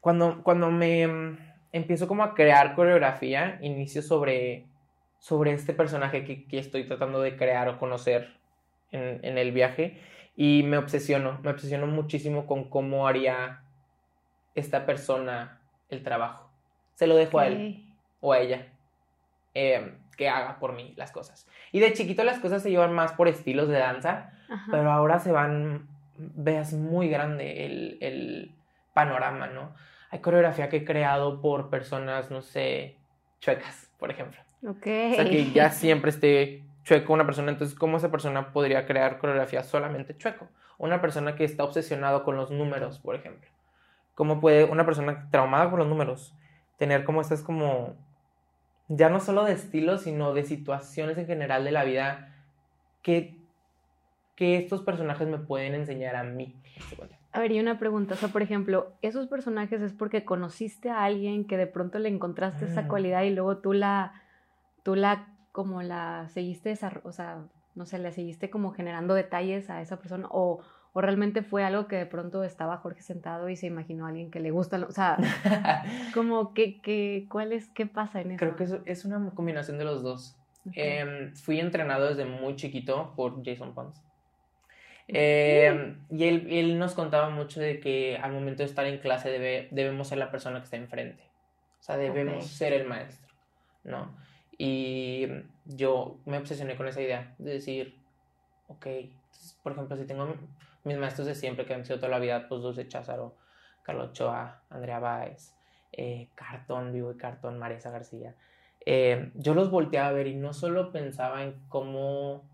Cuando, 0.00 0.42
cuando 0.42 0.70
me 0.70 1.06
mm, 1.06 1.38
empiezo 1.72 2.08
como 2.08 2.24
a 2.24 2.34
crear 2.34 2.74
coreografía, 2.74 3.58
inicio 3.62 4.02
sobre, 4.02 4.66
sobre 5.26 5.52
este 5.52 5.72
personaje 5.72 6.24
que, 6.24 6.46
que 6.46 6.58
estoy 6.58 6.84
tratando 6.84 7.20
de 7.20 7.36
crear 7.36 7.68
o 7.68 7.78
conocer 7.78 8.34
en, 8.92 9.20
en 9.24 9.38
el 9.38 9.52
viaje 9.52 10.00
y 10.36 10.62
me 10.62 10.78
obsesiono, 10.78 11.40
me 11.42 11.50
obsesiono 11.50 11.86
muchísimo 11.86 12.46
con 12.46 12.70
cómo 12.70 13.08
haría 13.08 13.62
esta 14.54 14.86
persona 14.86 15.60
el 15.88 16.02
trabajo 16.02 16.46
se 16.96 17.06
lo 17.06 17.14
dejo 17.14 17.38
a 17.38 17.46
él 17.46 17.84
o 18.20 18.32
a 18.32 18.40
ella 18.40 18.66
em, 19.54 19.98
que 20.16 20.28
haga 20.28 20.58
por 20.58 20.72
mí 20.72 20.94
las 20.96 21.12
cosas. 21.12 21.46
Y 21.70 21.78
de 21.78 21.92
chiquito 21.92 22.24
las 22.24 22.40
cosas 22.40 22.62
se 22.62 22.70
llevan 22.70 22.92
más 22.92 23.12
por 23.12 23.28
estilos 23.28 23.68
de 23.68 23.78
danza, 23.78 24.32
pero 24.70 24.90
ahora 24.90 25.18
se 25.18 25.30
van, 25.30 25.88
veas 26.16 26.72
muy 26.72 27.08
grande 27.08 27.66
el, 28.00 28.52
panorama, 28.94 29.46
¿no? 29.46 29.74
Hay 30.10 30.20
coreografía 30.20 30.70
que 30.70 30.78
he 30.78 30.84
creado 30.86 31.42
por 31.42 31.68
personas, 31.68 32.30
no 32.30 32.40
sé, 32.40 32.96
chuecas, 33.40 33.92
por 33.98 34.10
ejemplo. 34.10 34.40
Ok. 34.62 34.86
O 35.12 35.14
sea, 35.14 35.24
que 35.28 35.50
ya 35.52 35.70
siempre 35.70 36.10
esté 36.10 36.62
chueco 36.84 37.12
una 37.12 37.26
persona, 37.26 37.50
entonces, 37.50 37.76
¿cómo 37.76 37.96
esa 37.96 38.10
persona 38.10 38.52
podría 38.52 38.86
crear 38.86 39.18
coreografía 39.18 39.62
solamente 39.62 40.16
chueco? 40.16 40.48
Una 40.78 41.00
persona 41.00 41.34
que 41.34 41.44
está 41.44 41.64
obsesionado 41.64 42.22
con 42.22 42.36
los 42.36 42.50
números, 42.50 42.98
por 43.00 43.16
ejemplo. 43.16 43.48
¿Cómo 44.14 44.40
puede 44.40 44.64
una 44.64 44.86
persona 44.86 45.28
traumada 45.30 45.68
por 45.68 45.78
los 45.78 45.88
números 45.88 46.34
tener 46.78 47.04
como 47.04 47.20
estas 47.20 47.42
como, 47.42 47.96
ya 48.88 49.08
no 49.08 49.20
solo 49.20 49.44
de 49.44 49.52
estilo, 49.52 49.98
sino 49.98 50.32
de 50.34 50.44
situaciones 50.44 51.18
en 51.18 51.26
general 51.26 51.64
de 51.64 51.72
la 51.72 51.84
vida 51.84 52.34
que, 53.02 53.36
que 54.34 54.58
estos 54.58 54.82
personajes 54.82 55.26
me 55.26 55.38
pueden 55.38 55.74
enseñar 55.74 56.16
a 56.16 56.24
mí. 56.24 56.54
A 57.32 57.40
ver, 57.40 57.52
y 57.52 57.60
una 57.60 57.78
pregunta, 57.78 58.14
o 58.14 58.16
sea, 58.16 58.28
por 58.30 58.42
ejemplo, 58.42 58.92
¿esos 59.02 59.26
personajes 59.26 59.82
es 59.82 59.92
porque 59.92 60.24
conociste 60.24 60.90
a 60.90 61.04
alguien 61.04 61.46
que 61.46 61.56
de 61.56 61.66
pronto 61.66 61.98
le 61.98 62.08
encontraste 62.08 62.66
esa 62.66 62.82
mm. 62.82 62.88
cualidad 62.88 63.22
y 63.24 63.30
luego 63.30 63.58
tú 63.58 63.72
la, 63.72 64.22
tú 64.86 64.94
la, 64.94 65.26
como 65.50 65.82
la 65.82 66.28
seguiste, 66.28 66.78
o 67.02 67.10
sea, 67.10 67.42
no 67.74 67.86
sé, 67.86 67.98
le 67.98 68.12
seguiste 68.12 68.50
como 68.50 68.70
generando 68.70 69.14
detalles 69.14 69.68
a 69.68 69.82
esa 69.82 69.98
persona 69.98 70.28
o, 70.30 70.60
o 70.92 71.00
realmente 71.00 71.42
fue 71.42 71.64
algo 71.64 71.88
que 71.88 71.96
de 71.96 72.06
pronto 72.06 72.44
estaba 72.44 72.76
Jorge 72.76 73.02
sentado 73.02 73.48
y 73.48 73.56
se 73.56 73.66
imaginó 73.66 74.06
a 74.06 74.10
alguien 74.10 74.30
que 74.30 74.38
le 74.38 74.52
gusta, 74.52 74.76
o 74.88 74.92
sea, 74.92 75.16
como 76.14 76.54
que, 76.54 76.80
que, 76.80 77.26
¿cuál 77.28 77.52
es, 77.52 77.66
qué 77.70 77.86
pasa 77.86 78.20
en 78.20 78.30
eso? 78.30 78.38
Creo 78.38 78.54
que 78.54 78.88
es, 78.88 79.04
una 79.04 79.28
combinación 79.30 79.76
de 79.76 79.86
los 79.86 80.04
dos. 80.04 80.36
Em, 80.72 81.34
fui 81.34 81.58
entrenado 81.58 82.06
desde 82.06 82.24
muy 82.24 82.54
chiquito 82.54 83.12
por 83.16 83.44
Jason 83.44 83.74
Pons. 83.74 84.00
Em, 85.08 85.98
y 86.10 86.28
él, 86.28 86.46
él, 86.48 86.78
nos 86.78 86.94
contaba 86.94 87.28
mucho 87.28 87.58
de 87.58 87.80
que 87.80 88.18
al 88.18 88.32
momento 88.32 88.62
de 88.62 88.68
estar 88.68 88.86
en 88.86 88.98
clase 88.98 89.30
debe, 89.30 89.66
debemos 89.72 90.06
ser 90.06 90.18
la 90.18 90.30
persona 90.30 90.60
que 90.60 90.64
está 90.64 90.76
enfrente. 90.76 91.24
O 91.80 91.82
sea, 91.82 91.96
debemos 91.96 92.46
ser 92.46 92.72
el 92.72 92.86
maestro, 92.86 93.34
¿no? 93.82 94.24
Y 94.58 95.26
yo 95.64 96.18
me 96.24 96.38
obsesioné 96.38 96.76
con 96.76 96.88
esa 96.88 97.02
idea 97.02 97.34
de 97.38 97.52
decir, 97.52 98.00
ok, 98.68 98.86
por 99.62 99.72
ejemplo, 99.72 99.96
si 99.96 100.06
tengo 100.06 100.34
mis 100.84 100.96
maestros 100.96 101.26
de 101.26 101.34
siempre, 101.34 101.66
que 101.66 101.74
han 101.74 101.84
sido 101.84 101.98
toda 101.98 102.10
la 102.10 102.18
vida, 102.18 102.48
pues 102.48 102.62
Dulce 102.62 102.88
Cházaro, 102.88 103.36
Carlos 103.82 104.10
Ochoa, 104.10 104.62
Andrea 104.70 104.98
Báez, 104.98 105.54
eh, 105.92 106.28
Cartón, 106.34 106.92
Vivo 106.92 107.12
y 107.12 107.16
Cartón, 107.16 107.58
Marisa 107.58 107.90
García. 107.90 108.34
Eh, 108.84 109.32
yo 109.34 109.54
los 109.54 109.70
volteaba 109.70 110.08
a 110.08 110.12
ver 110.12 110.28
y 110.28 110.34
no 110.36 110.52
solo 110.52 110.92
pensaba 110.92 111.42
en 111.42 111.60
cómo 111.68 112.48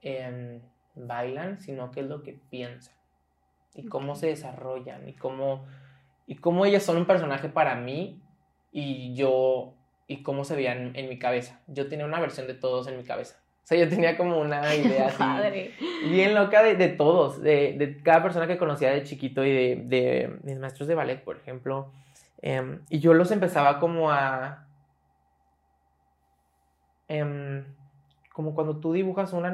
em, 0.00 0.62
bailan, 0.94 1.60
sino 1.60 1.90
qué 1.90 2.00
es 2.00 2.06
lo 2.06 2.22
que 2.22 2.32
piensan 2.32 2.94
y 3.74 3.84
cómo 3.86 4.14
se 4.14 4.28
desarrollan 4.28 5.06
y 5.08 5.12
cómo, 5.12 5.66
y 6.26 6.36
cómo 6.36 6.64
ellos 6.64 6.82
son 6.82 6.96
un 6.96 7.06
personaje 7.06 7.50
para 7.50 7.74
mí 7.74 8.22
y 8.72 9.14
yo 9.14 9.75
y 10.06 10.22
cómo 10.22 10.44
se 10.44 10.56
veían 10.56 10.94
en 10.94 11.08
mi 11.08 11.18
cabeza. 11.18 11.60
Yo 11.66 11.88
tenía 11.88 12.04
una 12.04 12.20
versión 12.20 12.46
de 12.46 12.54
todos 12.54 12.86
en 12.88 12.96
mi 12.96 13.04
cabeza. 13.04 13.40
O 13.64 13.66
sea, 13.66 13.78
yo 13.78 13.88
tenía 13.88 14.16
como 14.16 14.38
una 14.38 14.74
idea 14.74 15.06
así 15.18 15.70
bien 16.08 16.34
loca 16.34 16.62
de, 16.62 16.76
de 16.76 16.88
todos, 16.88 17.42
de, 17.42 17.74
de, 17.76 18.00
cada 18.02 18.22
persona 18.22 18.46
que 18.46 18.58
conocía 18.58 18.90
de 18.90 19.02
chiquito 19.02 19.44
y 19.44 19.50
de, 19.50 19.82
de 19.84 20.38
mis 20.44 20.58
maestros 20.58 20.86
de 20.86 20.94
ballet, 20.94 21.24
por 21.24 21.36
ejemplo. 21.36 21.90
Em, 22.42 22.80
y 22.88 23.00
yo 23.00 23.14
los 23.14 23.30
empezaba 23.30 23.80
como 23.80 24.10
a... 24.10 24.68
Em, 27.08 27.64
como 28.32 28.54
cuando 28.54 28.78
tú 28.78 28.92
dibujas 28.92 29.32
un 29.32 29.44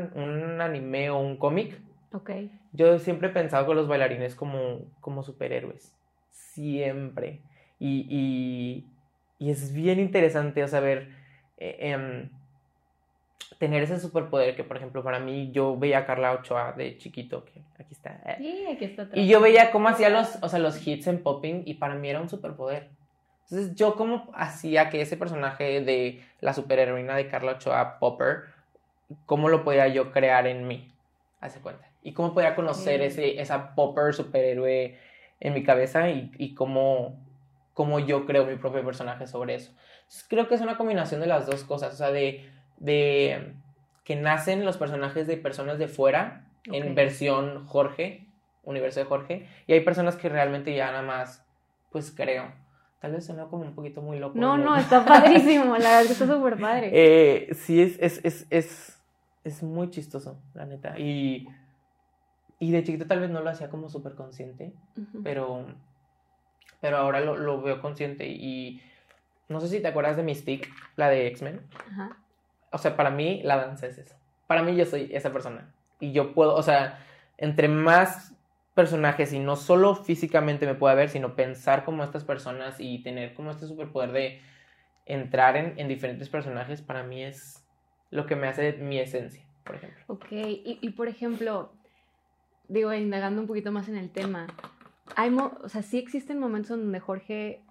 anime 0.61 1.11
o 1.11 1.19
un 1.19 1.37
cómic. 1.37 1.81
Ok. 2.13 2.31
Yo 2.73 2.99
siempre 2.99 3.29
he 3.29 3.33
pensado 3.33 3.65
con 3.65 3.77
los 3.77 3.89
bailarines 3.89 4.35
como, 4.35 4.81
como 5.01 5.23
superhéroes. 5.23 5.97
Siempre. 6.31 7.43
Y, 7.79 8.07
y, 8.11 8.92
y 9.43 9.51
es 9.51 9.73
bien 9.73 9.99
interesante, 9.99 10.63
o 10.63 10.69
sea, 10.69 10.81
ver... 10.81 11.09
Eh, 11.59 11.77
em, 11.91 12.31
tener 13.59 13.85
ese 13.85 14.01
superpoder 14.01 14.57
que, 14.57 14.65
por 14.65 14.77
ejemplo, 14.77 15.05
para 15.05 15.21
mí, 15.21 15.53
yo 15.53 15.77
veía 15.77 15.99
a 15.99 16.05
Carla 16.05 16.33
Ochoa 16.33 16.73
de 16.73 16.99
chiquito, 16.99 17.45
que 17.45 17.63
aquí 17.79 17.93
está. 17.93 18.21
Eh, 18.27 18.37
sí, 18.39 18.67
aquí 18.69 18.85
está. 18.87 19.09
Y 19.15 19.29
yo 19.29 19.41
veía 19.41 19.71
cómo 19.71 19.89
hacía 19.89 20.09
los, 20.09 20.37
o 20.43 20.49
sea, 20.49 20.59
los 20.59 20.85
hits 20.85 21.07
en 21.07 21.23
popping 21.23 21.63
y 21.65 21.75
para 21.75 21.95
mí 21.95 22.09
era 22.09 22.21
un 22.21 22.29
superpoder. 22.29 22.89
Entonces, 23.45 23.77
yo 23.77 23.95
cómo 23.95 24.33
hacía 24.35 24.91
que 24.91 25.01
ese 25.01 25.17
personaje 25.17 25.81
de 25.81 26.25
la 26.41 26.55
superheroína 26.55 27.15
de 27.15 27.29
Carla 27.29 27.53
Ochoa, 27.53 28.01
Popper, 28.01 28.47
cómo 29.27 29.49
lo 29.49 29.63
podía 29.63 29.87
yo 29.87 30.11
crear 30.11 30.49
en 30.49 30.67
mí, 30.67 30.93
hace 31.41 31.61
cuenta. 31.61 31.89
Y 32.03 32.15
cómo 32.15 32.35
podía 32.35 32.57
conocer 32.57 33.01
ese, 33.01 33.41
esa 33.41 33.77
Popper 33.77 34.13
superhéroe 34.13 34.99
en 35.39 35.55
mi 35.55 35.63
cabeza 35.63 36.11
y, 36.11 36.33
y 36.37 36.55
cómo, 36.55 37.17
cómo 37.75 37.99
yo 37.99 38.27
creo 38.27 38.45
mi 38.47 38.57
propio 38.57 38.85
personaje 38.85 39.27
sobre 39.27 39.55
eso. 39.55 39.73
Entonces, 40.03 40.27
creo 40.29 40.49
que 40.49 40.55
es 40.55 40.61
una 40.61 40.77
combinación 40.77 41.21
de 41.21 41.27
las 41.27 41.47
dos 41.47 41.65
cosas, 41.65 41.95
o 41.95 41.97
sea, 41.97 42.11
de 42.11 42.51
de 42.83 43.55
que 44.05 44.17
nacen 44.17 44.65
los 44.65 44.77
personajes 44.77 45.27
de 45.27 45.37
personas 45.37 45.79
de 45.79 45.87
fuera 45.87 46.45
en 46.65 46.95
versión 46.95 47.67
Jorge, 47.67 48.27
universo 48.65 49.01
de 49.01 49.07
Jorge, 49.07 49.49
y 49.67 49.73
hay 49.73 49.81
personas 49.81 50.17
que 50.17 50.29
realmente 50.29 50.75
ya 50.75 50.91
nada 50.91 51.03
más, 51.03 51.45
pues 51.91 52.13
creo. 52.15 52.53
Tal 53.01 53.13
vez 53.13 53.27
suena 53.27 53.47
como 53.47 53.63
un 53.63 53.75
poquito 53.75 54.01
muy 54.03 54.19
loco. 54.19 54.39
No, 54.39 54.59
no, 54.59 54.77
está 54.77 55.05
padrísimo, 55.07 55.77
la 55.77 55.99
verdad 55.99 56.13
está 56.13 56.27
súper 56.27 56.59
padre. 56.59 56.91
Eh, 56.93 57.55
sí, 57.55 57.81
es, 57.81 57.97
es, 58.01 58.21
es, 58.25 58.47
es, 58.51 59.01
es 59.45 59.63
muy 59.63 59.91
chistoso, 59.91 60.41
la 60.55 60.67
neta. 60.67 60.99
Y, 60.99 61.49
y 62.59 62.73
de 62.73 62.83
chiquito 62.83 63.07
tal 63.07 63.21
vez 63.21 63.31
no 63.31 63.41
lo 63.41 63.51
hacía 63.51 63.71
como 63.71 63.89
súper 63.89 64.15
consciente, 64.15 64.73
pero, 65.23 65.67
pero 66.81 66.97
ahora 66.97 67.21
lo, 67.21 67.37
lo, 67.37 67.63
veo 67.63 67.81
consciente 67.81 68.27
y 68.27 68.83
no 69.49 69.61
sé 69.61 69.69
si 69.69 69.81
te 69.81 69.89
acuerdas 69.89 70.17
de 70.17 70.23
Mystique, 70.23 70.69
la 70.97 71.09
de 71.09 71.27
X-Men. 71.29 71.61
O 72.71 72.79
sea, 72.79 72.97
para 72.97 73.11
mí 73.11 73.41
la 73.45 73.57
danza 73.57 73.87
es 73.87 73.99
eso. 73.99 74.15
Para 74.47 74.63
mí 74.63 74.75
yo 74.75 74.85
soy 74.85 75.11
esa 75.13 75.33
persona. 75.33 75.73
Y 76.01 76.13
yo 76.13 76.35
puedo, 76.35 76.55
o 76.55 76.63
sea, 76.63 76.99
entre 77.39 77.69
más 77.69 78.35
personajes 78.75 79.33
y 79.33 79.39
no 79.39 79.57
solo 79.57 79.95
físicamente 79.95 80.67
me 80.67 80.75
pueda 80.75 80.95
ver, 80.95 81.11
sino 81.11 81.37
pensar 81.37 81.85
como 81.85 82.03
estas 82.03 82.25
personas 82.25 82.77
y 82.81 83.03
tener 83.03 83.35
como 83.35 83.51
este 83.51 83.67
superpoder 83.67 84.13
de 84.13 84.41
entrar 85.07 85.57
en, 85.57 85.79
en 85.79 85.89
diferentes 85.89 86.29
personajes, 86.29 86.81
para 86.81 87.03
mí 87.03 87.23
es 87.23 87.65
lo 88.11 88.27
que 88.27 88.37
me 88.37 88.49
hace 88.49 88.73
mi 88.75 88.99
esencia, 88.99 89.45
por 89.65 89.77
ejemplo. 89.77 90.03
Ok, 90.07 90.33
y, 90.33 90.79
y 90.81 90.91
por 90.91 91.09
ejemplo, 91.09 91.73
digo, 92.69 92.93
indagando 92.93 93.41
un 93.41 93.47
poquito 93.47 93.73
más 93.73 93.89
en 93.89 93.97
el 93.97 94.11
tema, 94.11 94.47
hay 95.17 95.35
o 95.35 95.69
sea, 95.69 95.83
sí 95.83 95.99
existen 95.99 96.39
momentos 96.39 96.71
donde 96.71 97.01
Jorge 97.01 97.63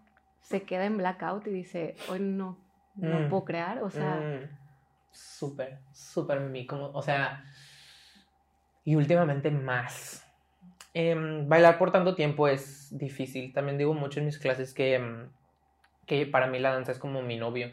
se 0.41 0.63
queda 0.63 0.85
en 0.85 0.97
blackout 0.97 1.47
y 1.47 1.51
dice, 1.51 1.95
hoy 2.09 2.19
no, 2.19 2.57
no 2.95 3.19
mm. 3.21 3.29
puedo 3.29 3.45
crear, 3.45 3.83
o 3.83 3.89
sea... 3.89 4.15
Mm. 4.15 4.61
Súper, 5.11 5.79
súper 5.91 6.39
mí, 6.39 6.65
como, 6.65 6.85
o 6.91 7.01
sea, 7.01 7.43
y 8.83 8.95
últimamente 8.95 9.51
más. 9.51 10.25
Em, 10.93 11.47
bailar 11.47 11.77
por 11.77 11.91
tanto 11.91 12.15
tiempo 12.15 12.47
es 12.47 12.97
difícil. 12.97 13.53
También 13.53 13.77
digo 13.77 13.93
mucho 13.93 14.19
en 14.19 14.25
mis 14.25 14.39
clases 14.39 14.73
que, 14.73 14.95
em, 14.95 15.29
que 16.05 16.25
para 16.25 16.47
mí 16.47 16.59
la 16.59 16.71
danza 16.71 16.91
es 16.91 16.99
como 16.99 17.21
mi 17.21 17.37
novio. 17.37 17.71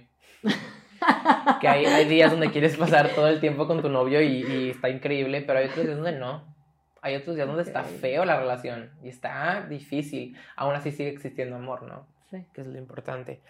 que 1.60 1.68
hay, 1.68 1.86
hay, 1.86 2.04
días 2.06 2.30
donde 2.30 2.50
quieres 2.50 2.76
pasar 2.76 3.08
todo 3.14 3.28
el 3.28 3.40
tiempo 3.40 3.66
con 3.66 3.82
tu 3.82 3.88
novio 3.88 4.20
y, 4.20 4.44
y, 4.44 4.70
está 4.70 4.88
increíble, 4.88 5.42
pero 5.42 5.58
hay 5.58 5.66
otros 5.66 5.84
días 5.84 5.96
donde 5.96 6.18
no. 6.18 6.56
Hay 7.00 7.14
otros 7.16 7.36
días 7.36 7.46
donde 7.46 7.62
está 7.62 7.84
feo 7.84 8.24
la 8.24 8.38
relación 8.38 8.90
y 9.02 9.08
está 9.08 9.66
difícil. 9.68 10.36
Aún 10.56 10.74
así 10.74 10.90
sigue 10.90 11.10
existiendo 11.10 11.56
amor, 11.56 11.82
¿no? 11.82 12.06
Sí. 12.30 12.44
Que 12.52 12.62
es 12.62 12.66
lo 12.66 12.78
importante. 12.78 13.40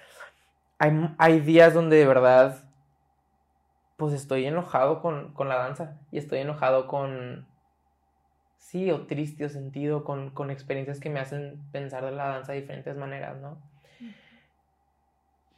Hay, 0.79 0.93
hay 1.19 1.41
días 1.41 1.75
donde 1.75 1.97
de 1.97 2.07
verdad, 2.07 2.65
pues 3.97 4.13
estoy 4.13 4.47
enojado 4.47 5.01
con, 5.01 5.33
con 5.33 5.49
la 5.49 5.57
danza 5.57 5.99
y 6.13 6.19
estoy 6.19 6.39
enojado 6.41 6.87
con, 6.87 7.47
sí, 8.59 8.91
o 8.91 9.07
triste 9.07 9.47
o 9.47 9.49
sentido, 9.49 10.05
con, 10.05 10.31
con 10.31 10.51
experiencias 10.51 11.01
que 11.01 11.11
me 11.11 11.21
hacen 11.21 11.59
pensar 11.73 12.05
de 12.05 12.13
la 12.13 12.29
danza 12.29 12.53
de 12.53 12.61
diferentes 12.61 12.97
maneras, 12.97 13.39
¿no? 13.41 13.59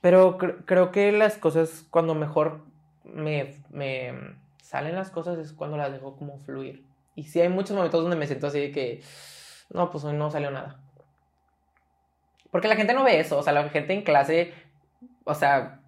Pero 0.00 0.38
creo 0.38 0.92
que 0.92 1.12
las 1.12 1.36
cosas, 1.36 1.84
cuando 1.90 2.14
mejor 2.14 2.62
me, 3.04 3.56
me, 3.70 4.14
salen 4.62 4.94
las 4.94 5.10
cosas 5.10 5.38
es 5.38 5.52
cuando 5.52 5.76
las 5.76 5.92
dejo 5.92 6.16
como 6.16 6.38
fluir. 6.38 6.86
Y 7.20 7.24
sí 7.24 7.38
hay 7.38 7.50
muchos 7.50 7.76
momentos 7.76 8.00
donde 8.00 8.16
me 8.16 8.26
siento 8.26 8.46
así 8.46 8.58
de 8.58 8.72
que, 8.72 9.02
no, 9.68 9.90
pues 9.90 10.04
hoy 10.04 10.14
no 10.16 10.30
salió 10.30 10.50
nada. 10.50 10.80
Porque 12.50 12.66
la 12.66 12.76
gente 12.76 12.94
no 12.94 13.04
ve 13.04 13.20
eso, 13.20 13.36
o 13.36 13.42
sea, 13.42 13.52
la 13.52 13.68
gente 13.68 13.92
en 13.92 14.00
clase, 14.00 14.54
o 15.24 15.34
sea, 15.34 15.82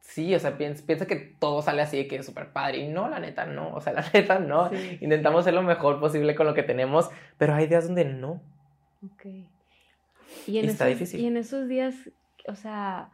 sí, 0.00 0.34
o 0.34 0.40
sea, 0.40 0.56
piensa, 0.56 1.06
que 1.06 1.16
todo 1.38 1.60
sale 1.60 1.82
así 1.82 1.98
de 1.98 2.08
que 2.08 2.16
es 2.16 2.24
súper 2.24 2.50
padre. 2.50 2.78
Y 2.78 2.88
no, 2.88 3.10
la 3.10 3.20
neta, 3.20 3.44
no. 3.44 3.74
O 3.74 3.82
sea, 3.82 3.92
la 3.92 4.06
neta, 4.14 4.38
no. 4.38 4.70
Intentamos 5.02 5.44
ser 5.44 5.52
lo 5.52 5.62
mejor 5.62 6.00
posible 6.00 6.34
con 6.34 6.46
lo 6.46 6.54
que 6.54 6.62
tenemos, 6.62 7.10
pero 7.36 7.54
hay 7.54 7.66
días 7.66 7.84
donde 7.84 8.06
no. 8.06 8.40
Ok. 9.04 9.26
Y, 10.46 10.58
en 10.58 10.64
está 10.64 10.86
difícil. 10.86 11.20
Y 11.20 11.26
en 11.26 11.36
esos 11.36 11.68
días, 11.68 11.94
o 12.48 12.54
sea, 12.54 13.10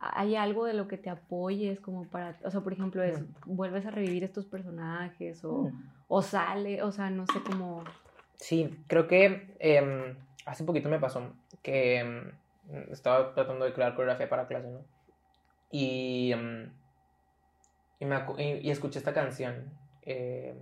hay 0.00 0.34
algo 0.34 0.64
de 0.64 0.74
lo 0.74 0.88
que 0.88 0.98
te 0.98 1.08
apoyes 1.08 1.78
como 1.78 2.04
para, 2.08 2.36
o 2.42 2.50
sea, 2.50 2.62
por 2.62 2.72
ejemplo, 2.72 3.00
es, 3.00 3.20
mm. 3.20 3.26
vuelves 3.46 3.86
a 3.86 3.92
revivir 3.92 4.24
estos 4.24 4.44
personajes 4.44 5.44
o, 5.44 5.70
mm. 5.70 5.92
O 6.14 6.20
sale, 6.20 6.82
o 6.82 6.92
sea, 6.92 7.08
no 7.08 7.24
sé 7.24 7.40
cómo... 7.42 7.84
Sí, 8.34 8.84
creo 8.86 9.08
que 9.08 9.56
eh, 9.60 10.14
hace 10.44 10.62
poquito 10.62 10.90
me 10.90 10.98
pasó 10.98 11.32
que 11.62 12.00
em, 12.00 12.32
estaba 12.90 13.32
tratando 13.32 13.64
de 13.64 13.72
crear 13.72 13.94
coreografía 13.94 14.28
para 14.28 14.46
clase, 14.46 14.68
¿no? 14.68 14.84
Y, 15.70 16.34
mm, 16.34 16.70
y, 18.00 18.04
me, 18.04 18.26
y, 18.60 18.70
escuché 18.70 18.98
esta 18.98 19.14
canción 19.14 19.72
eh, 20.02 20.54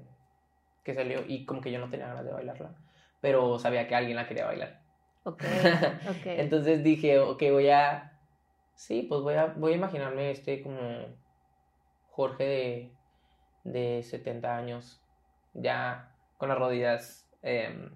que 0.84 0.94
salió 0.94 1.24
y 1.26 1.44
como 1.46 1.60
que 1.60 1.72
yo 1.72 1.80
no 1.80 1.90
tenía 1.90 2.06
ganas 2.06 2.24
de 2.24 2.32
bailarla, 2.32 2.70
pero 3.20 3.58
sabía 3.58 3.88
que 3.88 3.96
alguien 3.96 4.14
la 4.14 4.28
quería 4.28 4.46
bailar. 4.46 4.80
Ok, 5.24 5.42
ok. 6.10 6.26
Entonces 6.26 6.84
dije, 6.84 7.18
ok, 7.18 7.42
voy 7.50 7.70
a, 7.70 8.20
sí, 8.76 9.02
pues 9.02 9.20
voy 9.22 9.34
a, 9.34 9.46
voy 9.46 9.72
a 9.72 9.76
imaginarme 9.76 10.30
este 10.30 10.62
como 10.62 10.78
Jorge 12.10 12.44
de, 12.44 12.92
de 13.64 14.02
70 14.04 14.56
años, 14.56 14.99
ya 15.54 16.12
con 16.38 16.48
las 16.48 16.58
rodillas 16.58 17.28
em, 17.42 17.90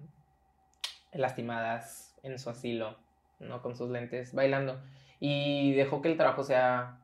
lastimadas 1.13 2.15
en 2.23 2.39
su 2.39 2.49
asilo, 2.49 2.95
¿no? 3.39 3.61
Con 3.61 3.75
sus 3.75 3.89
lentes, 3.89 4.33
bailando. 4.33 4.79
Y 5.19 5.73
dejó 5.73 6.01
que 6.01 6.11
el 6.11 6.17
trabajo 6.17 6.43
sea 6.43 6.99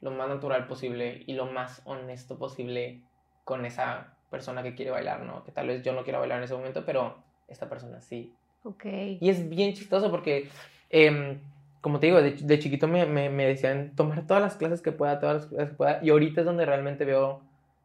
lo 0.00 0.10
más 0.10 0.28
natural 0.28 0.66
posible 0.66 1.22
y 1.26 1.32
lo 1.32 1.46
más 1.46 1.80
honesto 1.84 2.38
posible 2.38 3.00
con 3.44 3.64
esa 3.64 4.14
persona 4.30 4.62
que 4.62 4.74
quiere 4.74 4.90
bailar, 4.90 5.22
¿no? 5.22 5.44
Que 5.44 5.52
tal 5.52 5.68
vez 5.68 5.82
yo 5.82 5.92
no 5.92 6.04
quiera 6.04 6.18
bailar 6.18 6.38
en 6.38 6.44
ese 6.44 6.54
momento, 6.54 6.84
pero 6.84 7.16
esta 7.48 7.68
persona 7.68 8.00
sí. 8.00 8.34
Ok. 8.64 8.84
Y 9.20 9.28
es 9.28 9.48
bien 9.48 9.74
chistoso 9.74 10.10
porque, 10.10 10.48
em, 10.90 11.40
como 11.80 12.00
te 12.00 12.06
digo, 12.06 12.20
de, 12.20 12.58
chiquito 12.58 12.88
me, 12.88 13.06
me, 13.06 13.46
decían 13.46 13.94
tomar 13.94 14.26
todas 14.26 14.42
las 14.42 14.56
clases 14.56 14.80
que 14.80 14.92
pueda, 14.92 15.20
todas 15.20 15.36
las 15.36 15.46
clases 15.46 15.70
que 15.70 15.76
pueda, 15.76 16.00
y 16.02 16.10
ahorita 16.10 16.40
es 16.40 16.46
donde 16.46 16.66
realmente 16.66 17.04
veo 17.04 17.42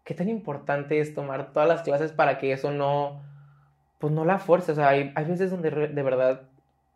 qué 0.09 0.15
tan 0.15 0.27
importante 0.27 0.99
es 0.99 1.13
tomar 1.13 1.53
todas 1.53 1.69
las 1.69 1.83
clases 1.83 2.11
para 2.11 2.39
que 2.39 2.51
eso 2.51 2.71
no, 2.71 3.21
pues 3.99 4.11
no 4.11 4.25
la 4.25 4.39
fuerce. 4.39 4.71
O 4.71 4.75
sea, 4.75 4.89
hay, 4.89 5.11
hay 5.13 5.25
veces 5.25 5.51
donde 5.51 5.69
de 5.69 6.01
verdad 6.01 6.49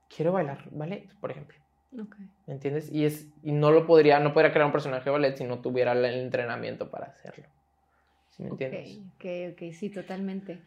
quiero 0.10 0.32
bailar, 0.32 0.63
¿vale? 0.71 1.08
Por 1.21 1.30
ejemplo. 1.30 1.56
¿Me 1.91 2.56
entiendes? 2.56 2.91
Y, 2.91 3.06
es, 3.06 3.28
y 3.43 3.52
no 3.52 3.69
lo 3.69 3.86
podría, 3.86 4.19
no 4.19 4.34
podría 4.34 4.52
crear 4.52 4.65
un 4.65 4.71
personaje 4.71 5.06
de 5.06 5.12
ballet 5.12 5.38
si 5.38 5.43
no 5.43 5.60
tuviera 5.60 5.91
el 5.91 6.04
entrenamiento 6.06 6.89
para 6.89 7.06
hacerlo. 7.06 7.45
¿Sí 8.32 8.41
me 8.41 8.49
entiendes? 8.49 8.97
Ok, 9.17 9.26
ok, 9.52 9.73
sí, 9.73 9.91
totalmente. 9.91 10.60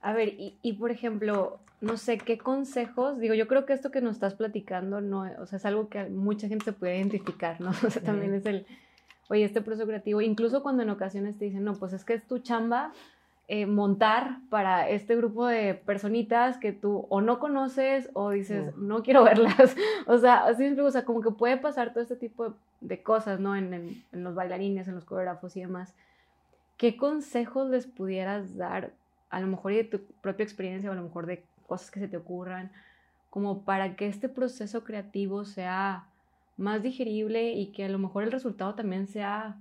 A 0.00 0.14
ver, 0.14 0.28
y, 0.28 0.58
y, 0.62 0.72
por 0.72 0.90
ejemplo, 0.90 1.60
no 1.82 1.98
sé, 1.98 2.16
¿qué 2.16 2.38
consejos? 2.38 3.18
Digo, 3.18 3.34
yo 3.34 3.46
creo 3.46 3.66
que 3.66 3.74
esto 3.74 3.90
que 3.90 4.00
nos 4.00 4.14
estás 4.14 4.32
platicando, 4.36 5.02
no, 5.02 5.30
o 5.38 5.44
sea, 5.44 5.58
es 5.58 5.66
algo 5.66 5.90
que 5.90 6.02
mucha 6.04 6.48
gente 6.48 6.64
se 6.64 6.72
puede 6.72 6.96
identificar, 6.96 7.60
¿no? 7.60 7.72
O 7.86 7.90
sea, 7.90 8.00
también 8.00 8.32
es 8.32 8.46
el, 8.46 8.64
oye, 9.30 9.44
este 9.44 9.62
proceso 9.62 9.86
creativo, 9.86 10.20
incluso 10.20 10.62
cuando 10.62 10.82
en 10.82 10.90
ocasiones 10.90 11.38
te 11.38 11.44
dicen, 11.46 11.64
no, 11.64 11.74
pues 11.74 11.92
es 11.92 12.04
que 12.04 12.14
es 12.14 12.26
tu 12.26 12.40
chamba 12.40 12.92
eh, 13.46 13.66
montar 13.66 14.38
para 14.50 14.88
este 14.88 15.16
grupo 15.16 15.46
de 15.46 15.74
personitas 15.74 16.58
que 16.58 16.72
tú 16.72 17.06
o 17.08 17.20
no 17.20 17.38
conoces 17.38 18.10
o 18.12 18.30
dices, 18.30 18.76
no, 18.76 19.02
quiero 19.02 19.22
verlas. 19.24 19.76
o 20.06 20.18
sea, 20.18 20.46
así 20.46 20.68
o 20.78 20.90
sea, 20.90 21.04
como 21.04 21.20
que 21.20 21.30
puede 21.30 21.56
pasar 21.56 21.92
todo 21.92 22.02
este 22.02 22.16
tipo 22.16 22.54
de, 22.80 23.02
cosas, 23.02 23.38
¿no? 23.38 23.54
En, 23.54 23.72
en, 24.12 24.24
los 24.24 24.34
bailarines, 24.34 24.88
en 24.88 24.96
los 24.96 25.04
coreógrafos 25.04 25.56
y 25.56 25.60
demás. 25.60 25.94
¿Qué 26.76 26.96
consejos 26.96 27.70
les 27.70 27.86
pudieras 27.86 28.56
dar, 28.56 28.92
a 29.30 29.40
lo 29.40 29.46
mejor 29.46 29.72
de 29.72 29.84
tu 29.84 30.00
propia 30.22 30.44
experiencia 30.44 30.90
o 30.90 30.92
a 30.92 30.96
lo 30.96 31.02
mejor 31.02 31.26
de 31.26 31.44
cosas 31.68 31.92
que 31.92 32.00
se 32.00 32.08
te 32.08 32.16
ocurran, 32.16 32.72
como 33.30 33.62
para 33.62 33.94
que 33.94 34.08
este 34.08 34.28
proceso 34.28 34.82
creativo 34.82 35.44
sea 35.44 36.06
más 36.60 36.82
digerible 36.82 37.52
y 37.52 37.72
que 37.72 37.84
a 37.84 37.88
lo 37.88 37.98
mejor 37.98 38.22
el 38.22 38.32
resultado 38.32 38.74
también 38.74 39.06
sea 39.06 39.56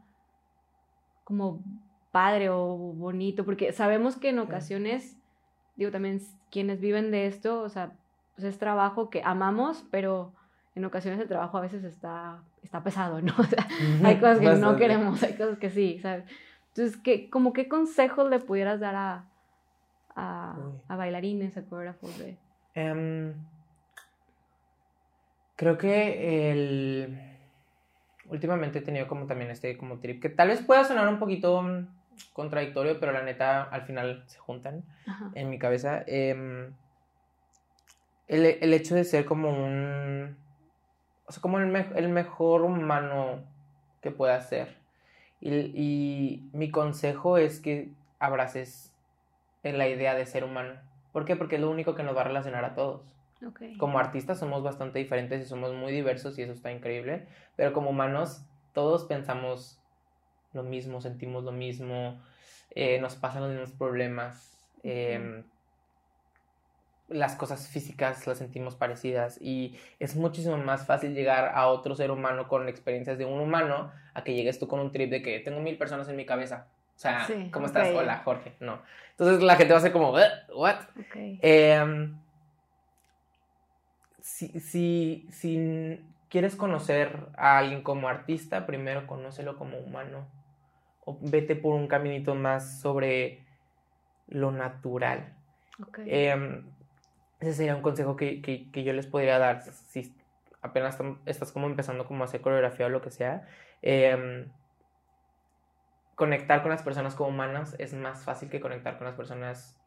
como 1.23 1.63
padre 2.11 2.49
o 2.49 2.75
bonito, 2.75 3.45
porque 3.45 3.71
sabemos 3.71 4.17
que 4.17 4.29
en 4.29 4.39
ocasiones, 4.39 5.17
digo 5.75 5.91
también 5.91 6.21
quienes 6.51 6.81
viven 6.81 7.11
de 7.11 7.27
esto, 7.27 7.61
o 7.61 7.69
sea, 7.69 7.93
pues 8.35 8.45
es 8.45 8.57
trabajo 8.57 9.09
que 9.09 9.21
amamos, 9.23 9.85
pero 9.91 10.33
en 10.75 10.85
ocasiones 10.85 11.19
el 11.19 11.27
trabajo 11.27 11.57
a 11.57 11.61
veces 11.61 11.83
está, 11.83 12.43
está 12.63 12.83
pesado, 12.83 13.21
¿no? 13.21 13.33
O 13.37 13.43
sea, 13.43 13.67
hay 14.03 14.19
cosas 14.19 14.39
que 14.39 14.55
no 14.55 14.75
queremos, 14.75 15.21
hay 15.23 15.33
cosas 15.33 15.57
que 15.57 15.69
sí, 15.69 15.99
¿sabes? 15.99 16.25
Entonces, 16.69 16.97
¿qué, 16.97 17.29
como 17.29 17.53
qué 17.53 17.67
consejos 17.67 18.29
le 18.29 18.39
pudieras 18.39 18.79
dar 18.79 18.95
a, 18.95 19.25
a, 20.15 20.57
a 20.87 20.95
bailarines, 20.95 21.55
a 21.57 21.63
coreógrafos 21.63 22.17
de...? 22.19 22.37
Em, 22.75 23.33
creo 25.59 25.77
que 25.77 26.51
el... 26.51 27.19
Últimamente 28.29 28.79
he 28.79 28.81
tenido 28.81 29.09
como 29.09 29.25
también 29.25 29.51
este 29.51 29.77
como 29.77 29.99
trip 29.99 30.21
que 30.21 30.29
tal 30.29 30.47
vez 30.47 30.61
pueda 30.61 30.85
sonar 30.85 31.09
un 31.09 31.19
poquito 31.19 31.61
contradictorio, 32.31 32.97
pero 32.97 33.11
la 33.11 33.23
neta 33.23 33.63
al 33.63 33.81
final 33.81 34.23
se 34.27 34.39
juntan 34.39 34.85
en 35.35 35.49
mi 35.49 35.59
cabeza. 35.59 36.01
Em, 36.07 36.71
el, 38.29 38.45
el, 38.45 38.73
hecho 38.73 38.95
de 38.95 39.03
ser 39.03 39.25
como 39.25 39.49
un. 39.49 40.37
O 41.25 41.31
sea, 41.33 41.41
como 41.41 41.59
el, 41.59 41.75
el 41.75 42.07
mejor 42.07 42.61
humano 42.61 43.43
que 44.01 44.11
pueda 44.11 44.39
ser. 44.39 44.77
Y, 45.41 45.53
y, 45.53 46.49
mi 46.53 46.71
consejo 46.71 47.37
es 47.37 47.59
que 47.59 47.89
abraces 48.19 48.93
la 49.63 49.89
idea 49.89 50.15
de 50.15 50.25
ser 50.25 50.45
humano. 50.45 50.75
¿Por 51.11 51.25
qué? 51.25 51.35
Porque 51.35 51.55
es 51.55 51.61
lo 51.61 51.69
único 51.69 51.95
que 51.95 52.03
nos 52.03 52.15
va 52.15 52.21
a 52.21 52.25
relacionar 52.25 52.63
a 52.63 52.75
todos. 52.75 53.18
Como 53.77 53.99
artistas 53.99 54.39
somos 54.39 54.63
bastante 54.63 54.99
diferentes 54.99 55.41
y 55.41 55.45
somos 55.45 55.73
muy 55.73 55.91
diversos 55.91 56.37
y 56.37 56.43
eso 56.43 56.51
está 56.51 56.71
increíble, 56.71 57.27
pero 57.55 57.71
como 57.71 57.89
humanos 57.89 58.43
todos 58.73 59.05
pensamos 59.05 59.79
lo 60.53 60.63
mismo, 60.63 60.99
sentimos 60.99 61.43
lo 61.43 61.51
mismo, 61.51 62.21
eh, 62.71 62.99
nos 62.99 63.15
pasan 63.15 63.43
los 63.43 63.51
mismos 63.51 63.71
problemas. 63.71 64.67
Em, 64.83 65.43
las 67.07 67.35
cosas 67.35 67.67
físicas 67.67 68.27
las 68.27 68.37
sentimos 68.37 68.75
parecidas 68.75 69.41
y 69.41 69.77
es 69.99 70.15
muchísimo 70.15 70.57
más 70.57 70.85
fácil 70.85 71.15
llegar 71.15 71.51
a 71.55 71.67
otro 71.67 71.95
ser 71.95 72.11
humano 72.11 72.47
con 72.47 72.67
experiencias 72.69 73.17
de 73.17 73.25
un 73.25 73.39
humano 73.39 73.91
a 74.13 74.23
que 74.23 74.33
llegues 74.33 74.59
tú 74.59 74.67
con 74.67 74.79
un 74.79 74.91
trip 74.91 75.09
de 75.09 75.21
que 75.21 75.39
tengo 75.39 75.59
mil 75.59 75.77
personas 75.77 76.07
en 76.09 76.15
mi 76.15 76.25
cabeza. 76.25 76.67
O 76.95 76.99
sea, 76.99 77.25
¿cómo 77.51 77.65
estás? 77.65 77.87
Hola, 77.95 78.21
Jorge. 78.25 78.55
No. 78.59 78.81
Entonces 79.11 79.41
la 79.41 79.55
gente 79.55 79.73
va 79.73 79.79
a 79.79 79.81
ser 79.81 79.93
como, 79.93 80.13
¿what? 80.53 80.75
Em, 81.15 82.19
si, 84.29 84.59
si, 84.59 85.27
si 85.31 86.05
quieres 86.29 86.55
conocer 86.55 87.27
a 87.35 87.57
alguien 87.57 87.81
como 87.81 88.07
artista, 88.07 88.65
primero 88.65 89.07
conócelo 89.07 89.57
como 89.57 89.77
humano. 89.79 90.27
O 91.03 91.17
vete 91.19 91.55
por 91.55 91.75
un 91.75 91.87
caminito 91.87 92.35
más 92.35 92.79
sobre 92.79 93.43
lo 94.27 94.51
natural. 94.51 95.33
Em, 96.05 96.63
ese 97.39 97.53
sería 97.53 97.75
un 97.75 97.81
consejo 97.81 98.15
que, 98.15 98.41
que, 98.41 98.83
yo 98.83 98.93
les 98.93 99.07
podría 99.07 99.39
dar 99.39 99.63
si 99.63 100.15
apenas 100.61 100.97
estás 101.25 101.51
como 101.51 101.67
empezando 101.67 102.05
como 102.05 102.23
a 102.23 102.25
hacer 102.25 102.41
coreografía 102.41 102.85
o 102.85 102.89
lo 102.89 103.01
que 103.01 103.11
sea. 103.11 103.47
Em, 103.81 104.51
conectar 106.15 106.61
con 106.61 106.69
las 106.69 106.83
personas 106.83 107.15
como 107.15 107.29
humanas 107.29 107.75
es 107.79 107.93
más 107.93 108.23
fácil 108.23 108.49
que 108.49 108.59
conectar 108.59 108.97
con 108.97 109.07
las 109.07 109.15
personas 109.15 109.79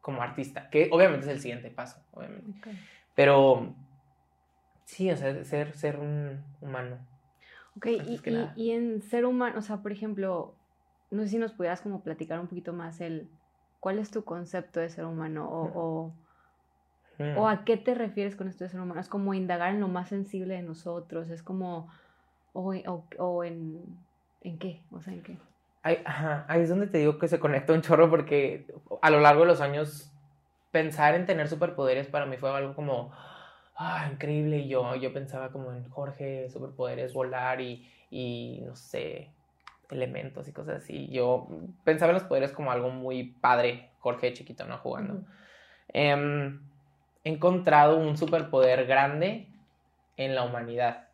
como 0.00 0.22
artista, 0.22 0.70
que 0.70 0.88
obviamente 0.92 1.26
es 1.26 1.32
el 1.32 1.40
siguiente 1.40 1.70
paso, 1.70 2.02
obviamente. 2.12 2.70
Pero 3.14 3.74
sí, 4.84 5.10
o 5.10 5.16
sea, 5.16 5.44
ser, 5.44 5.74
ser 5.74 5.98
un 5.98 6.42
humano. 6.60 6.98
Ok, 7.76 7.86
y, 7.86 8.20
y, 8.56 8.70
en 8.70 9.02
ser 9.02 9.24
humano, 9.24 9.58
o 9.58 9.62
sea, 9.62 9.78
por 9.78 9.92
ejemplo, 9.92 10.54
no 11.10 11.22
sé 11.22 11.30
si 11.30 11.38
nos 11.38 11.52
pudieras 11.52 11.80
como 11.80 12.02
platicar 12.02 12.38
un 12.38 12.46
poquito 12.46 12.72
más 12.72 13.00
el, 13.00 13.28
¿cuál 13.80 13.98
es 13.98 14.10
tu 14.10 14.24
concepto 14.24 14.78
de 14.78 14.88
ser 14.90 15.04
humano? 15.04 15.48
O, 15.48 15.64
o, 15.74 16.14
o, 17.36 17.48
a 17.48 17.64
qué 17.64 17.76
te 17.76 17.94
refieres 17.94 18.36
con 18.36 18.48
esto 18.48 18.64
de 18.64 18.70
ser 18.70 18.80
humano? 18.80 19.00
Es 19.00 19.08
como 19.08 19.34
indagar 19.34 19.74
en 19.74 19.80
lo 19.80 19.88
más 19.88 20.08
sensible 20.08 20.54
de 20.54 20.62
nosotros, 20.62 21.30
es 21.30 21.42
como, 21.42 21.90
o, 22.52 22.74
o 23.18 23.44
en 23.44 23.82
¿En 24.44 24.58
qué? 24.58 24.82
O 24.92 25.00
sea, 25.00 25.14
¿en 25.14 25.22
qué? 25.22 25.38
Ahí, 25.82 25.98
ajá, 26.04 26.44
ahí 26.48 26.60
es 26.60 26.68
donde 26.68 26.86
te 26.86 26.98
digo 26.98 27.18
que 27.18 27.28
se 27.28 27.40
conecta 27.40 27.72
un 27.72 27.80
chorro 27.80 28.08
porque 28.08 28.66
a 29.02 29.10
lo 29.10 29.20
largo 29.20 29.40
de 29.40 29.48
los 29.48 29.60
años 29.60 30.12
pensar 30.74 31.14
en 31.14 31.24
tener 31.24 31.48
superpoderes 31.48 32.06
para 32.06 32.26
mí 32.26 32.36
fue 32.36 32.50
algo 32.50 32.74
como, 32.74 33.12
ah, 33.76 34.08
increíble. 34.12 34.58
Y 34.58 34.68
yo, 34.68 34.94
yo 34.96 35.12
pensaba 35.12 35.50
como 35.50 35.72
en 35.72 35.88
Jorge, 35.88 36.50
superpoderes, 36.50 37.14
volar 37.14 37.62
y, 37.62 37.90
y 38.10 38.60
no 38.66 38.76
sé, 38.76 39.30
elementos 39.90 40.48
y 40.48 40.52
cosas 40.52 40.82
así. 40.82 41.08
Yo 41.08 41.48
pensaba 41.84 42.10
en 42.10 42.18
los 42.18 42.24
poderes 42.24 42.52
como 42.52 42.72
algo 42.72 42.90
muy 42.90 43.24
padre, 43.40 43.90
Jorge 44.00 44.34
chiquito, 44.34 44.66
¿no? 44.66 44.78
Jugando. 44.78 45.24
Em, 45.88 46.60
he 47.24 47.30
encontrado 47.30 47.96
un 47.96 48.18
superpoder 48.18 48.86
grande 48.86 49.48
en 50.16 50.34
la 50.34 50.42
humanidad, 50.42 51.08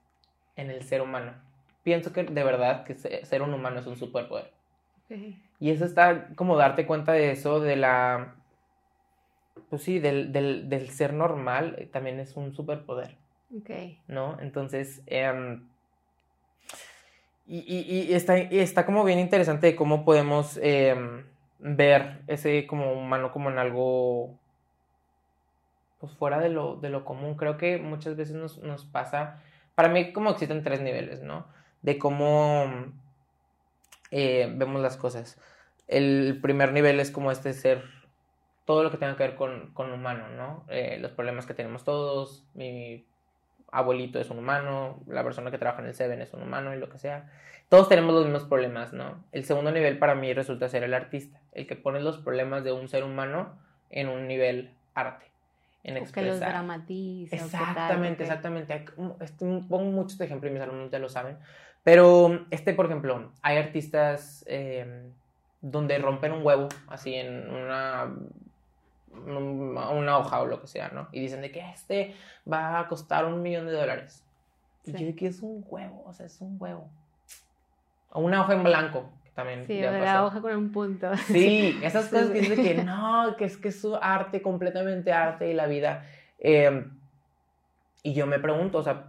en 0.57 0.70
el 0.70 0.83
ser 0.83 1.03
humano 1.03 1.51
pienso 1.83 2.12
que 2.12 2.25
de 2.25 2.44
verdad 2.44 2.85
que 2.85 2.94
ser 2.94 3.42
un 3.42 3.55
humano 3.55 3.81
es 3.81 3.87
un 3.87 3.96
superpoder. 3.96 4.53
Y 5.59 5.70
eso 5.70 5.85
está 5.85 6.29
como 6.37 6.57
darte 6.57 6.87
cuenta 6.87 7.12
de 7.12 7.33
eso, 7.33 7.61
de 7.61 7.77
la... 7.77 8.37
Pues 9.69 9.83
sí, 9.83 9.99
del, 9.99 10.33
del, 10.33 10.91
ser 10.91 11.13
normal 11.13 11.77
eh, 11.79 11.87
también 11.87 12.19
es 12.21 12.37
un 12.37 12.55
superpoder. 12.55 13.17
Ok. 13.57 13.71
¿No? 14.09 14.39
Entonces, 14.41 15.03
em, 15.07 15.69
y, 17.47 17.59
y, 17.59 18.15
está, 18.15 18.37
está 18.37 18.87
como 18.87 19.05
bien 19.05 19.19
interesante 19.19 19.75
cómo 19.75 20.05
podemos 20.05 20.59
em, 20.63 21.25
ver 21.59 22.23
ese 22.27 22.67
como 22.67 22.93
humano 22.93 23.33
como 23.33 23.51
en 23.51 23.59
algo 23.59 24.39
pues 25.99 26.13
fuera 26.15 26.39
de 26.41 26.49
lo, 26.49 26.77
de 26.77 26.89
lo 26.91 27.05
común. 27.05 27.37
Creo 27.37 27.59
que 27.59 27.79
muchas 27.79 28.17
veces 28.17 28.35
nos, 28.35 28.59
nos 28.59 28.85
pasa, 28.87 29.43
para 29.75 29.89
mí 29.89 30.13
como 30.13 30.31
existen 30.31 30.63
tres 30.63 30.81
niveles, 30.81 31.23
¿no? 31.23 31.47
de 31.83 31.99
cómo 31.99 32.93
eh, 34.11 34.53
vemos 34.57 34.83
las 34.83 34.97
cosas. 34.97 35.39
El 35.89 36.39
primer 36.41 36.73
nivel 36.73 37.01
es 37.01 37.11
como 37.11 37.33
este 37.33 37.53
ser, 37.53 37.85
todo 38.71 38.85
lo 38.85 38.93
que 38.93 38.99
tenga 38.99 39.17
que 39.17 39.25
ver 39.25 39.35
con, 39.35 39.73
con 39.73 39.91
humano, 39.91 40.29
¿no? 40.29 40.65
Eh, 40.69 40.97
los 41.01 41.11
problemas 41.11 41.45
que 41.45 41.55
tenemos 41.55 41.83
todos, 41.83 42.47
mi 42.55 43.05
abuelito 43.73 44.21
es 44.21 44.31
un 44.31 44.39
humano, 44.39 45.01
la 45.09 45.25
persona 45.25 45.51
que 45.51 45.59
trabaja 45.59 45.83
en 45.83 45.89
el 45.89 45.95
Seven 45.95 46.21
es 46.21 46.33
un 46.35 46.43
humano 46.43 46.73
y 46.73 46.79
lo 46.79 46.89
que 46.89 46.97
sea. 46.97 47.29
Todos 47.69 47.89
tenemos 47.89 48.15
los 48.15 48.27
mismos 48.27 48.45
problemas, 48.45 48.93
¿no? 48.93 49.25
El 49.33 49.45
segundo 49.45 49.73
nivel 49.73 49.99
para 49.99 50.15
mí 50.15 50.33
resulta 50.33 50.69
ser 50.69 50.85
el 50.85 50.95
artista, 50.95 51.41
el 51.51 51.67
que 51.67 51.75
pone 51.75 51.99
los 51.99 52.19
problemas 52.19 52.63
de 52.63 52.71
un 52.71 52.89
ser 52.89 53.03
humano 53.03 53.59
en 53.91 54.09
un 54.09 54.29
nivel 54.29 54.73
arte 54.95 55.27
en 55.83 55.97
expresar. 55.97 56.23
Que 56.23 56.31
los 56.31 56.39
dramatiza. 56.39 57.35
Exactamente, 57.35 58.23
exactamente. 58.23 58.85
Este, 59.19 59.45
pongo 59.69 59.91
muchos 59.91 60.21
ejemplos 60.21 60.49
y 60.49 60.55
mis 60.55 60.63
alumnos 60.63 60.93
ya 60.93 61.01
lo 61.01 61.09
saben. 61.09 61.39
Pero, 61.83 62.47
este, 62.53 62.73
por 62.73 62.87
ejemplo, 62.87 63.33
hay 63.43 63.57
artistas 63.57 64.45
eh, 64.47 65.11
donde 65.61 65.99
rompen 65.99 66.33
un 66.33 66.45
huevo, 66.45 66.69
así 66.89 67.15
en 67.15 67.51
una, 67.51 68.15
una 69.12 70.18
hoja 70.18 70.40
o 70.40 70.46
lo 70.46 70.61
que 70.61 70.66
sea, 70.66 70.88
¿no? 70.90 71.09
Y 71.12 71.20
dicen 71.20 71.40
de 71.40 71.51
que 71.51 71.61
este 71.70 72.14
va 72.51 72.79
a 72.79 72.88
costar 72.88 73.25
un 73.25 73.42
millón 73.42 73.66
de 73.66 73.73
dólares. 73.73 74.25
Y 74.85 74.92
yo 74.92 75.07
de 75.07 75.14
que 75.14 75.27
es 75.27 75.40
un 75.40 75.64
huevo, 75.68 76.03
o 76.07 76.12
sea, 76.12 76.27
es 76.27 76.40
un 76.40 76.57
huevo. 76.59 76.88
O 78.11 78.20
una 78.20 78.40
hoja 78.42 78.55
en 78.55 78.62
blanco, 78.62 79.11
que 79.25 79.31
también. 79.31 79.64
Sí, 79.66 79.81
de 79.81 79.90
la 80.01 80.25
hoja 80.25 80.40
con 80.40 80.55
un 80.55 80.73
punto. 80.73 81.14
Sí, 81.27 81.79
esas 81.83 82.09
cosas 82.09 82.31
que 82.31 82.40
dicen 82.40 82.62
que 82.62 82.75
no, 82.85 83.35
que 83.37 83.44
es 83.44 83.57
que 83.57 83.68
es 83.68 83.81
su 83.81 83.96
arte, 83.96 84.42
completamente 84.42 85.12
arte 85.12 85.51
y 85.51 85.55
la 85.55 85.66
vida. 85.66 86.05
Eh, 86.38 86.87
y 88.03 88.14
yo 88.14 88.27
me 88.27 88.38
pregunto, 88.38 88.79
o 88.79 88.83
sea, 88.83 89.09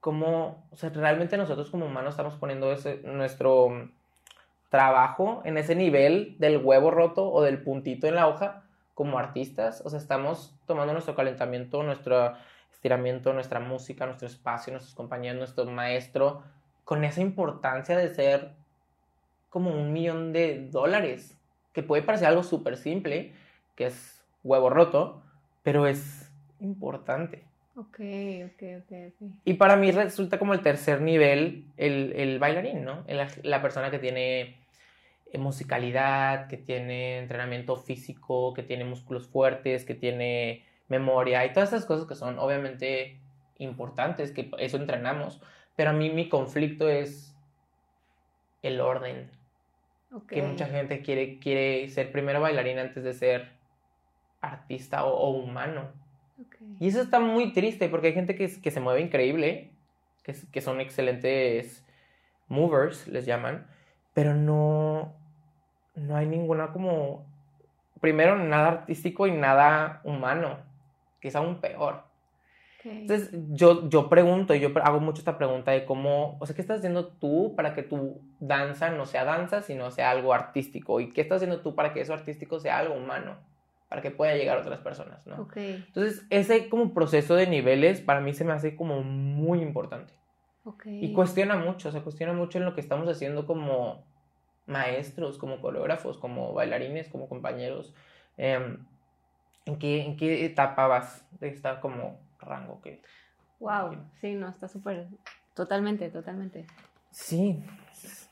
cómo, 0.00 0.66
o 0.70 0.76
sea, 0.76 0.90
realmente 0.90 1.36
nosotros 1.36 1.70
como 1.70 1.86
humanos 1.86 2.14
estamos 2.14 2.34
poniendo 2.36 2.72
ese, 2.72 3.00
nuestro 3.04 3.90
trabajo 4.70 5.42
en 5.44 5.58
ese 5.58 5.76
nivel 5.76 6.36
del 6.38 6.58
huevo 6.58 6.90
roto 6.90 7.30
o 7.30 7.42
del 7.42 7.62
puntito 7.62 8.06
en 8.06 8.16
la 8.16 8.26
hoja 8.26 8.63
como 8.94 9.18
artistas, 9.18 9.82
o 9.84 9.90
sea, 9.90 9.98
estamos 9.98 10.54
tomando 10.66 10.92
nuestro 10.92 11.14
calentamiento, 11.14 11.82
nuestro 11.82 12.34
estiramiento, 12.72 13.32
nuestra 13.32 13.60
música, 13.60 14.06
nuestro 14.06 14.28
espacio, 14.28 14.72
nuestros 14.72 14.94
compañeros, 14.94 15.38
nuestro 15.38 15.64
maestro, 15.66 16.42
con 16.84 17.02
esa 17.04 17.20
importancia 17.20 17.96
de 17.96 18.14
ser 18.14 18.52
como 19.50 19.70
un 19.70 19.92
millón 19.92 20.32
de 20.32 20.68
dólares, 20.70 21.36
que 21.72 21.82
puede 21.82 22.02
parecer 22.02 22.28
algo 22.28 22.42
súper 22.42 22.76
simple, 22.76 23.32
que 23.74 23.86
es 23.86 24.24
huevo 24.42 24.70
roto, 24.70 25.22
pero 25.62 25.86
es 25.86 26.30
importante. 26.60 27.44
Ok, 27.76 27.98
ok, 28.46 28.62
ok. 28.82 29.30
Y 29.44 29.54
para 29.54 29.76
mí 29.76 29.90
resulta 29.90 30.38
como 30.38 30.54
el 30.54 30.60
tercer 30.60 31.00
nivel 31.00 31.64
el, 31.76 32.12
el 32.14 32.38
bailarín, 32.38 32.84
¿no? 32.84 33.04
La, 33.08 33.26
la, 33.42 33.62
persona 33.62 33.90
que 33.90 33.98
tiene 33.98 34.56
musicalidad, 35.38 36.48
que 36.48 36.56
tiene 36.56 37.18
entrenamiento 37.18 37.76
físico, 37.76 38.54
que 38.54 38.62
tiene 38.62 38.84
músculos 38.84 39.26
fuertes, 39.26 39.84
que 39.84 39.94
tiene 39.94 40.64
memoria 40.88 41.44
y 41.44 41.52
todas 41.52 41.70
esas 41.72 41.86
cosas 41.86 42.06
que 42.06 42.14
son 42.14 42.38
obviamente 42.38 43.18
importantes, 43.58 44.32
que 44.32 44.50
eso 44.58 44.76
entrenamos. 44.76 45.40
Pero 45.76 45.90
a 45.90 45.92
mí 45.92 46.10
mi 46.10 46.28
conflicto 46.28 46.88
es 46.88 47.34
el 48.62 48.80
orden. 48.80 49.30
Okay. 50.12 50.40
Que 50.40 50.46
mucha 50.46 50.66
gente 50.66 51.02
quiere, 51.02 51.38
quiere 51.38 51.88
ser 51.88 52.12
primero 52.12 52.40
bailarín 52.40 52.78
antes 52.78 53.02
de 53.02 53.12
ser 53.12 53.48
artista 54.40 55.04
o 55.04 55.30
humano. 55.30 55.90
Y 56.78 56.88
eso 56.88 57.02
está 57.02 57.20
muy 57.20 57.52
triste 57.52 57.88
porque 57.88 58.08
hay 58.08 58.12
gente 58.12 58.34
que, 58.34 58.60
que 58.60 58.70
se 58.70 58.80
mueve 58.80 59.00
increíble, 59.00 59.70
que, 60.22 60.34
que 60.52 60.60
son 60.60 60.80
excelentes 60.80 61.84
movers, 62.48 63.06
les 63.08 63.26
llaman, 63.26 63.66
pero 64.12 64.34
no, 64.34 65.14
no 65.94 66.16
hay 66.16 66.26
ninguna 66.26 66.72
como, 66.72 67.24
primero, 68.00 68.36
nada 68.36 68.68
artístico 68.68 69.26
y 69.26 69.32
nada 69.32 70.00
humano, 70.04 70.58
que 71.20 71.28
es 71.28 71.36
aún 71.36 71.60
peor. 71.60 72.02
Entonces, 72.84 73.30
yo, 73.50 73.88
yo 73.88 74.10
pregunto, 74.10 74.54
yo 74.54 74.68
hago 74.82 75.00
mucho 75.00 75.20
esta 75.20 75.38
pregunta 75.38 75.70
de 75.70 75.86
cómo, 75.86 76.36
o 76.38 76.44
sea, 76.44 76.54
¿qué 76.54 76.60
estás 76.60 76.80
haciendo 76.80 77.06
tú 77.06 77.54
para 77.56 77.74
que 77.74 77.82
tu 77.82 78.20
danza 78.40 78.90
no 78.90 79.06
sea 79.06 79.24
danza, 79.24 79.62
sino 79.62 79.90
sea 79.90 80.10
algo 80.10 80.34
artístico? 80.34 81.00
¿Y 81.00 81.10
qué 81.12 81.22
estás 81.22 81.36
haciendo 81.36 81.60
tú 81.60 81.74
para 81.74 81.94
que 81.94 82.02
eso 82.02 82.12
artístico 82.12 82.60
sea 82.60 82.78
algo 82.78 82.94
humano? 82.94 83.36
para 83.94 84.02
que 84.02 84.10
pueda 84.10 84.34
llegar 84.34 84.58
a 84.58 84.62
otras 84.62 84.80
personas, 84.80 85.24
¿no? 85.24 85.42
Okay. 85.42 85.84
Entonces, 85.86 86.26
ese 86.28 86.68
como 86.68 86.92
proceso 86.92 87.36
de 87.36 87.46
niveles 87.46 88.00
para 88.00 88.20
mí 88.20 88.34
se 88.34 88.44
me 88.44 88.52
hace 88.52 88.74
como 88.74 89.04
muy 89.04 89.60
importante. 89.60 90.12
Okay. 90.64 91.04
Y 91.04 91.12
cuestiona 91.12 91.54
mucho, 91.54 91.92
se 91.92 92.00
cuestiona 92.00 92.32
mucho 92.32 92.58
en 92.58 92.64
lo 92.64 92.74
que 92.74 92.80
estamos 92.80 93.08
haciendo 93.08 93.46
como 93.46 94.04
maestros, 94.66 95.38
como 95.38 95.60
coreógrafos, 95.60 96.18
como 96.18 96.52
bailarines, 96.52 97.08
como 97.08 97.28
compañeros. 97.28 97.94
Em, 98.36 98.84
¿en, 99.64 99.78
qué, 99.78 100.02
¿En 100.04 100.16
qué 100.16 100.44
etapa 100.44 100.86
vas 100.86 101.26
de 101.40 101.48
esta 101.48 101.80
como 101.80 102.20
rango 102.38 102.80
que... 102.80 103.02
Wow, 103.60 103.96
sí, 104.20 104.34
no, 104.34 104.48
está 104.48 104.68
súper, 104.68 105.06
totalmente, 105.54 106.10
totalmente. 106.10 106.66
Sí, 107.10 107.64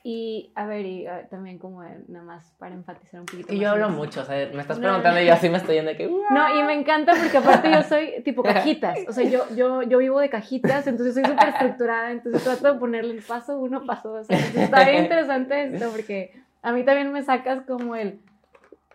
y 0.05 0.53
a 0.57 0.66
ver, 0.66 0.85
y 0.85 1.07
ah, 1.07 1.29
también 1.31 1.59
como 1.59 1.83
nada 1.83 2.25
más 2.25 2.53
para 2.59 2.75
enfatizar 2.75 3.20
un 3.20 3.27
poquito. 3.27 3.53
Y 3.53 3.61
yo 3.61 3.70
hablo 3.70 3.88
mucho, 3.90 4.22
o 4.22 4.25
sea, 4.25 4.48
me 4.53 4.61
estás 4.61 4.79
preguntando 4.79 5.20
y 5.20 5.27
yo 5.27 5.33
así 5.33 5.48
me 5.48 5.59
estoy 5.59 5.77
yendo 5.77 5.90
de 5.92 5.96
que... 5.96 6.09
No, 6.09 6.59
y 6.59 6.62
me 6.64 6.75
encanta 6.75 7.12
porque 7.14 7.38
aparte 7.38 7.70
yo 7.70 7.83
soy 7.83 8.20
tipo 8.25 8.42
cajitas, 8.42 8.98
o 9.09 9.12
sea, 9.12 9.25
yo, 9.25 9.44
yo, 9.55 9.83
yo 9.83 9.98
vivo 9.98 10.18
de 10.18 10.29
cajitas, 10.29 10.87
entonces 10.87 11.14
soy 11.14 11.25
súper 11.25 11.51
estructurada, 11.51 12.11
entonces 12.11 12.42
trato 12.42 12.72
de 12.72 12.81
ponerle 12.81 13.14
el 13.14 13.22
paso 13.22 13.59
uno, 13.59 13.85
paso 13.87 14.11
dos. 14.11 14.29
está 14.29 14.85
bien 14.85 15.05
interesante 15.05 15.64
esto 15.64 15.90
porque 15.90 16.33
a 16.62 16.72
mí 16.72 16.85
también 16.85 17.12
me 17.12 17.22
sacas 17.22 17.62
como 17.66 17.94
el... 17.94 18.20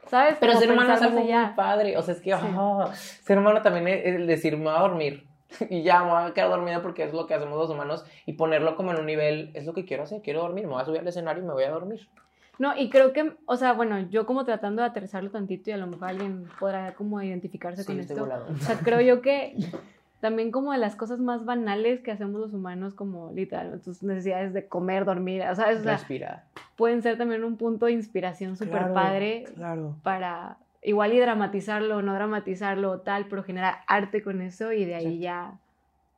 ¿Sabes? 0.10 0.38
Pero 0.40 0.58
ser 0.58 0.72
humano 0.72 0.94
es 0.94 1.02
algo 1.02 1.20
muy 1.20 1.34
padre, 1.56 1.98
o 1.98 2.02
sea, 2.02 2.14
es 2.14 2.22
que 2.22 2.34
oh, 2.34 2.90
ser 3.24 3.38
humano 3.38 3.62
también 3.62 3.88
es 3.90 4.16
el 4.16 4.26
decir, 4.26 4.56
me 4.56 4.64
voy 4.64 4.76
a 4.76 4.80
dormir 4.80 5.27
y 5.70 5.84
ya 5.84 6.04
me 6.04 6.12
voy 6.12 6.24
a 6.24 6.34
quedar 6.34 6.50
dormida 6.50 6.82
porque 6.82 7.04
es 7.04 7.14
lo 7.14 7.28
que 7.28 7.34
hacemos 7.34 7.58
los 7.58 7.70
humanos 7.70 8.06
y 8.26 8.34
ponerlo 8.34 8.76
como 8.76 8.92
en 8.92 9.00
un 9.00 9.06
nivel, 9.06 9.52
es 9.54 9.66
lo 9.66 9.74
que 9.74 9.86
quiero 9.86 10.04
hacer, 10.04 10.22
quiero 10.22 10.42
dormir, 10.42 10.66
me 10.66 10.74
voy 10.74 10.82
a 10.82 10.86
subir 10.86 11.00
al 11.00 11.08
escenario 11.08 11.44
y 11.44 11.46
me 11.48 11.54
voy 11.54 11.64
a 11.64 11.72
dormir. 11.72 12.08
No, 12.60 12.76
y 12.76 12.90
creo 12.90 13.14
que, 13.14 13.34
o 13.46 13.56
sea, 13.56 13.74
bueno, 13.74 14.00
yo 14.10 14.26
como 14.26 14.44
tratando 14.44 14.82
de 14.82 14.88
aterrizarlo 14.88 15.30
tantito 15.30 15.70
y 15.70 15.74
a 15.74 15.78
lo 15.78 15.88
mejor 15.88 16.10
alguien 16.10 16.48
podrá 16.60 16.96
como 16.96 17.22
identificarse 17.22 17.86
con 17.86 18.00
esto. 18.00 18.28
O 18.50 18.58
sea, 18.58 18.80
creo 18.80 19.00
yo 19.02 19.22
que 19.22 19.56
también 20.22 20.52
como 20.52 20.72
de 20.72 20.80
las 20.80 20.96
cosas 20.96 21.20
más 21.20 21.46
banales 21.46 22.02
que 22.02 22.12
hacemos 22.12 22.42
los 22.42 22.54
humanos, 22.54 22.96
como 22.96 23.32
literal, 23.34 23.80
tus 23.82 24.02
necesidades 24.02 24.54
de 24.54 24.68
comer, 24.68 25.06
dormir, 25.06 25.44
o 25.44 25.56
sea, 25.56 25.72
Respirar. 25.72 26.46
pueden 26.76 27.04
ser 27.04 27.18
también 27.18 27.44
un 27.44 27.58
punto 27.58 27.86
de 27.86 27.92
inspiración 27.92 28.56
súper 28.58 28.92
padre 28.92 29.46
para 30.02 30.58
igual 30.88 31.14
y 31.14 31.20
dramatizarlo 31.20 31.98
o 31.98 32.02
no 32.02 32.14
dramatizarlo 32.14 32.92
o 32.92 33.00
tal, 33.02 33.28
pero 33.28 33.44
generar 33.44 33.80
arte 33.88 34.24
con 34.24 34.42
eso 34.42 34.72
y 34.72 34.86
de 34.86 34.96
ahí 34.96 35.20
ya 35.20 35.60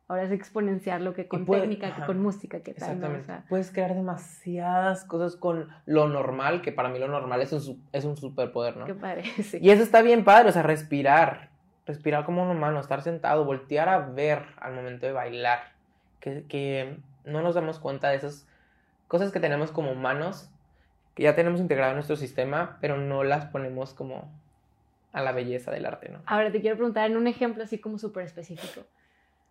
ahora 0.07 0.23
es 0.23 0.31
exponenciar 0.31 1.01
lo 1.01 1.15
que 1.15 1.27
con 1.27 1.45
técnica, 1.45 1.95
que 1.95 2.03
con 2.03 2.21
música, 2.21 2.59
que 2.59 2.73
tal. 2.75 2.89
Exactamente. 2.89 3.33
Puedes 3.49 3.71
crear 3.71 3.95
demasiadas 3.95 5.05
cosas 5.05 5.35
con 5.35 5.69
lo 5.87 6.07
normal, 6.07 6.61
que 6.61 6.71
para 6.71 6.89
mí 6.89 6.99
lo 6.99 7.07
normal 7.07 7.41
es 7.41 7.51
un, 7.51 7.83
es 7.91 8.05
un 8.05 8.15
superpoder, 8.15 8.77
¿no? 8.77 8.85
Qué 8.85 8.93
padre, 8.93 9.23
sí. 9.43 9.57
Y 9.59 9.71
eso 9.71 9.81
está 9.81 10.03
bien 10.03 10.23
padre, 10.23 10.49
o 10.49 10.51
sea, 10.51 10.61
respirar, 10.61 11.49
respirar 11.87 12.23
como 12.25 12.43
un 12.43 12.49
humano, 12.49 12.79
estar 12.79 13.01
sentado, 13.01 13.45
voltear 13.45 13.89
a 13.89 13.99
ver 13.99 14.45
al 14.59 14.75
momento 14.75 15.07
de 15.07 15.13
bailar, 15.13 15.59
que, 16.19 16.45
que 16.47 16.97
no 17.25 17.41
nos 17.41 17.55
damos 17.55 17.79
cuenta 17.79 18.09
de 18.09 18.17
esas 18.17 18.47
cosas 19.07 19.31
que 19.31 19.39
tenemos 19.39 19.71
como 19.71 19.91
humanos, 19.91 20.51
que 21.15 21.23
ya 21.23 21.33
tenemos 21.35 21.59
integrado 21.59 21.91
en 21.91 21.97
nuestro 21.97 22.17
sistema, 22.17 22.77
pero 22.81 22.97
no 22.97 23.23
las 23.23 23.45
ponemos 23.47 23.95
como 23.95 24.29
a 25.11 25.21
la 25.21 25.31
belleza 25.31 25.71
del 25.71 25.85
arte, 25.85 26.09
¿no? 26.09 26.21
Ahora 26.25 26.51
te 26.51 26.61
quiero 26.61 26.75
preguntar 26.75 27.09
en 27.09 27.17
un 27.17 27.27
ejemplo 27.27 27.63
así 27.63 27.79
como 27.79 27.97
súper 27.97 28.25
específico. 28.25 28.85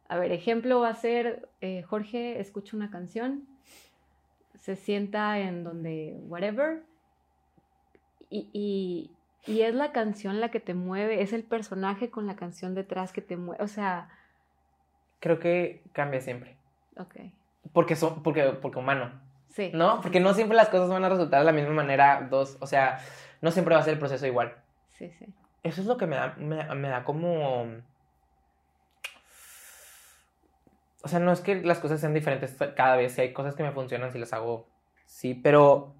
A 0.08 0.16
ver, 0.16 0.32
ejemplo 0.32 0.80
va 0.80 0.88
a 0.88 0.94
ser, 0.94 1.48
eh, 1.60 1.82
Jorge 1.82 2.40
escucha 2.40 2.76
una 2.76 2.90
canción, 2.90 3.46
se 4.54 4.76
sienta 4.76 5.38
en 5.38 5.64
donde, 5.64 6.16
whatever, 6.22 6.82
y, 8.30 8.48
y, 8.52 9.10
y, 9.50 9.62
es 9.62 9.74
la 9.74 9.92
canción 9.92 10.40
la 10.40 10.50
que 10.50 10.60
te 10.60 10.74
mueve, 10.74 11.22
es 11.22 11.32
el 11.32 11.42
personaje 11.42 12.10
con 12.10 12.26
la 12.26 12.36
canción 12.36 12.74
detrás 12.74 13.12
que 13.12 13.22
te 13.22 13.36
mueve, 13.36 13.62
o 13.62 13.68
sea... 13.68 14.08
Creo 15.20 15.40
que 15.40 15.82
cambia 15.92 16.20
siempre. 16.20 16.56
Ok. 16.96 17.16
Porque, 17.72 17.96
son, 17.96 18.22
porque, 18.22 18.44
porque 18.62 18.78
humano. 18.78 19.20
Sí. 19.48 19.70
¿No? 19.74 20.00
Porque 20.00 20.20
no 20.20 20.32
siempre 20.32 20.56
las 20.56 20.68
cosas 20.68 20.88
van 20.88 21.04
a 21.04 21.08
resultar 21.08 21.40
de 21.40 21.46
la 21.46 21.52
misma 21.52 21.72
manera, 21.72 22.26
dos, 22.30 22.56
o 22.60 22.66
sea, 22.66 23.00
no 23.40 23.50
siempre 23.50 23.74
va 23.74 23.80
a 23.80 23.84
ser 23.84 23.94
el 23.94 23.98
proceso 23.98 24.26
igual. 24.26 24.54
Sí, 24.90 25.10
sí 25.18 25.26
eso 25.62 25.80
es 25.80 25.86
lo 25.86 25.96
que 25.96 26.06
me 26.06 26.16
da, 26.16 26.34
me, 26.36 26.88
da 26.88 27.04
como... 27.04 27.66
O 31.02 31.08
sea, 31.08 31.20
no 31.20 31.32
es 31.32 31.40
que 31.40 31.56
las 31.56 31.78
cosas 31.78 32.00
sean 32.00 32.14
diferentes 32.14 32.56
cada 32.76 32.96
vez, 32.96 33.12
si 33.12 33.20
hay 33.20 33.32
cosas 33.32 33.54
que 33.54 33.62
me 33.62 33.72
funcionan, 33.72 34.12
si 34.12 34.18
las 34.18 34.32
hago, 34.32 34.66
sí, 35.06 35.34
pero 35.34 35.94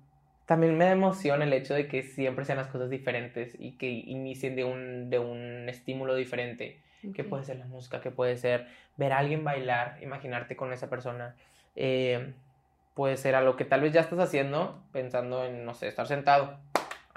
también 0.44 0.76
me 0.76 0.86
da 0.86 0.92
emoción 0.92 1.40
el 1.42 1.52
hecho 1.52 1.74
de 1.74 1.88
que 1.88 2.02
siempre 2.02 2.44
sean 2.44 2.58
las 2.58 2.68
cosas 2.68 2.90
diferentes 2.90 3.56
y 3.58 3.72
que 3.72 3.88
inicien 3.88 4.56
de 4.56 4.64
un, 4.64 5.08
de 5.08 5.18
un 5.18 5.68
estímulo 5.68 6.14
diferente, 6.14 6.80
que 7.14 7.22
puede 7.22 7.44
ser 7.44 7.58
la 7.58 7.66
música, 7.66 8.00
que 8.00 8.10
puede 8.10 8.36
ser 8.36 8.66
ver 8.96 9.12
a 9.12 9.18
alguien 9.18 9.44
bailar, 9.44 9.98
imaginarte 10.02 10.56
con 10.56 10.72
esa 10.72 10.90
persona, 10.90 11.36
eh, 11.76 12.32
puede 12.94 13.16
ser 13.16 13.36
algo 13.36 13.54
que 13.54 13.64
tal 13.64 13.82
vez 13.82 13.92
ya 13.92 14.00
estás 14.00 14.18
haciendo 14.18 14.82
pensando 14.90 15.44
en, 15.44 15.64
no 15.64 15.74
sé, 15.74 15.86
estar 15.86 16.08
sentado 16.08 16.58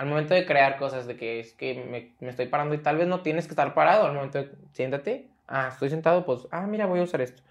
al 0.01 0.07
momento 0.07 0.33
de 0.33 0.47
crear 0.47 0.77
cosas, 0.77 1.05
de 1.05 1.15
que 1.15 1.39
es 1.39 1.53
que 1.53 1.75
me, 1.75 2.15
me, 2.19 2.31
estoy 2.31 2.47
parando 2.47 2.73
y 2.73 2.79
tal 2.79 2.97
vez 2.97 3.07
no 3.07 3.21
tienes 3.21 3.45
que 3.45 3.51
estar 3.51 3.75
parado, 3.75 4.07
al 4.07 4.15
momento 4.15 4.39
de 4.39 4.51
siéntate, 4.71 5.27
ah, 5.47 5.69
estoy 5.71 5.91
sentado, 5.91 6.25
pues, 6.25 6.47
ah, 6.49 6.65
mira, 6.65 6.87
voy 6.87 7.01
a 7.01 7.03
usar 7.03 7.21
esto. 7.21 7.43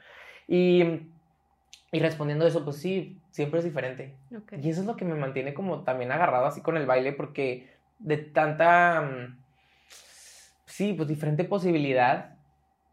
Y, 0.48 0.82
y 1.92 2.00
respondiendo 2.00 2.44
eso, 2.44 2.64
pues 2.64 2.78
sí, 2.78 3.20
siempre 3.30 3.60
es 3.60 3.64
diferente. 3.64 4.16
Y 4.60 4.68
eso 4.68 4.80
es 4.80 4.86
lo 4.88 4.96
que 4.96 5.04
me 5.04 5.14
mantiene 5.14 5.54
como 5.54 5.84
también 5.84 6.10
agarrado 6.10 6.46
así 6.46 6.60
con 6.60 6.76
el 6.76 6.86
baile, 6.86 7.12
porque 7.12 7.70
de 8.00 8.16
tanta, 8.16 9.00
mm, 9.00 9.38
sí, 10.66 10.92
pues 10.92 11.06
diferente 11.06 11.44
posibilidad 11.44 12.34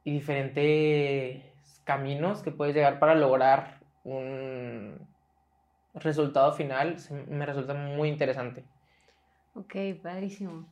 y 0.03 0.11
diferentes 0.11 1.41
caminos 1.83 2.43
que 2.43 2.51
puedes 2.51 2.75
llegar 2.75 2.99
para 2.99 3.15
lograr 3.15 3.79
un 4.03 4.99
resultado 5.95 6.53
final, 6.53 6.97
me 7.27 7.47
resulta 7.47 7.73
muy 7.73 8.09
interesante. 8.09 8.63
Ok, 9.57 9.75
padrísimo. 10.01 10.65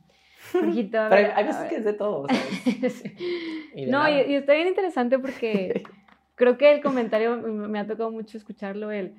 Jorgito, 0.52 0.98
a 1.00 1.08
ver, 1.08 1.26
Pero 1.26 1.36
hay 1.36 1.44
veces 1.44 1.68
que 1.68 1.76
es 1.76 1.84
de 1.84 1.92
todo, 1.92 2.26
no, 3.88 4.08
y, 4.08 4.34
está 4.34 4.52
bien 4.52 4.68
interesante 4.68 5.18
porque 5.18 5.82
creo 6.36 6.56
que 6.56 6.72
el 6.72 6.82
comentario 6.82 7.36
me 7.38 7.78
ha 7.78 7.86
tocado 7.86 8.10
mucho 8.10 8.38
escucharlo, 8.38 8.90
el 8.90 9.14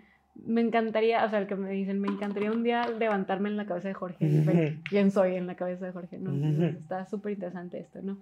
me 0.46 0.62
encantaría, 0.62 1.26
o 1.26 1.30
sea, 1.30 1.40
el 1.40 1.48
que 1.48 1.56
me 1.56 1.72
dicen, 1.72 2.00
me 2.00 2.08
encantaría 2.08 2.52
un 2.52 2.64
día 2.64 2.88
levantarme 2.88 3.50
en 3.50 3.58
la 3.58 3.66
cabeza 3.66 3.88
de 3.88 3.96
Jorge 3.96 4.80
quién 4.88 5.10
soy 5.10 5.36
en 5.36 5.48
la 5.48 5.56
cabeza 5.56 5.88
de 5.88 5.92
Jorge, 5.92 6.20
¿no? 6.20 6.68
está 6.68 7.08
súper 7.08 7.34
interesante 7.34 7.80
esto, 7.80 8.00
¿no? 8.04 8.20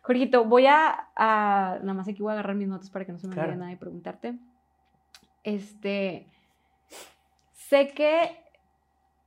Jorgito, 0.00 0.46
voy 0.46 0.66
a, 0.66 1.10
nada 1.16 1.94
más 1.94 2.08
aquí 2.08 2.22
voy 2.22 2.30
a 2.30 2.32
agarrar 2.32 2.56
mis 2.56 2.68
notas 2.68 2.90
para 2.90 3.04
que 3.04 3.12
no 3.12 3.18
se 3.18 3.28
me 3.28 3.38
olvide 3.38 3.56
nada 3.56 3.70
y 3.70 3.76
preguntarte. 3.76 4.34
Este, 5.44 6.26
sé 7.52 7.88
que 7.88 8.41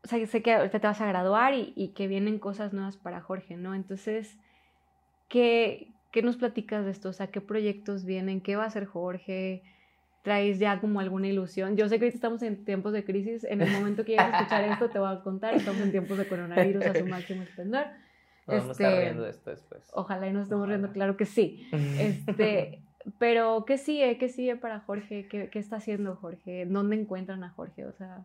o 0.05 0.07
sea, 0.07 0.27
sé 0.27 0.43
que 0.43 0.53
ahorita 0.53 0.79
te 0.79 0.85
vas 0.85 1.01
a 1.01 1.07
graduar 1.07 1.55
y, 1.55 1.91
que 1.95 2.07
vienen 2.07 2.37
cosas 2.37 2.73
nuevas 2.73 2.95
para 2.95 3.21
Jorge, 3.21 3.57
¿no? 3.57 3.73
Entonces, 3.73 4.37
¿qué, 5.29 5.91
¿qué 6.11 6.21
nos 6.21 6.37
platicas 6.37 6.85
de 6.85 6.91
esto? 6.91 7.09
O 7.09 7.13
sea, 7.13 7.27
¿qué 7.27 7.41
proyectos 7.41 8.05
vienen? 8.05 8.39
¿Qué 8.39 8.55
va 8.55 8.65
a 8.65 8.67
hacer 8.67 8.85
Jorge? 8.85 9.63
¿Traes 10.21 10.59
ya 10.59 10.79
como 10.79 10.99
alguna 10.99 11.27
ilusión? 11.27 11.75
Yo 11.75 11.89
sé 11.89 11.97
que 11.97 12.05
ahorita 12.05 12.17
estamos 12.17 12.43
en 12.43 12.65
tiempos 12.65 12.93
de 12.93 13.03
crisis. 13.03 13.45
En 13.45 13.63
el 13.63 13.71
momento 13.71 14.05
que 14.05 14.11
llegues 14.11 14.25
a 14.25 14.37
escuchar 14.37 14.63
esto, 14.71 14.89
te 14.89 14.99
voy 14.99 15.11
a 15.11 15.21
contar. 15.21 15.55
Estamos 15.55 15.81
en 15.81 15.89
tiempos 15.89 16.19
de 16.19 16.27
coronavirus 16.27 16.85
a 16.85 16.93
su 16.93 17.07
máximo 17.07 17.41
esplendor. 17.41 17.85
Vamos 18.45 18.69
este, 18.69 18.85
a 18.85 18.89
estar 18.89 19.03
riendo 19.03 19.23
de 19.23 19.31
esto 19.31 19.49
después. 19.49 19.89
Ojalá 19.91 20.27
y 20.27 20.33
nos 20.33 20.43
estemos 20.43 20.67
riendo, 20.67 20.91
claro 20.91 21.17
que 21.17 21.25
sí. 21.25 21.67
Este, 21.99 22.83
pero, 23.17 23.65
¿qué 23.65 23.79
sigue? 23.79 24.19
¿Qué 24.19 24.29
sigue 24.29 24.55
para 24.55 24.81
Jorge? 24.81 25.27
¿Qué, 25.27 25.49
¿Qué 25.49 25.57
está 25.57 25.77
haciendo 25.77 26.15
Jorge? 26.15 26.67
¿Dónde 26.67 26.95
encuentran 26.95 27.43
a 27.43 27.49
Jorge? 27.49 27.85
O 27.87 27.93
sea... 27.93 28.23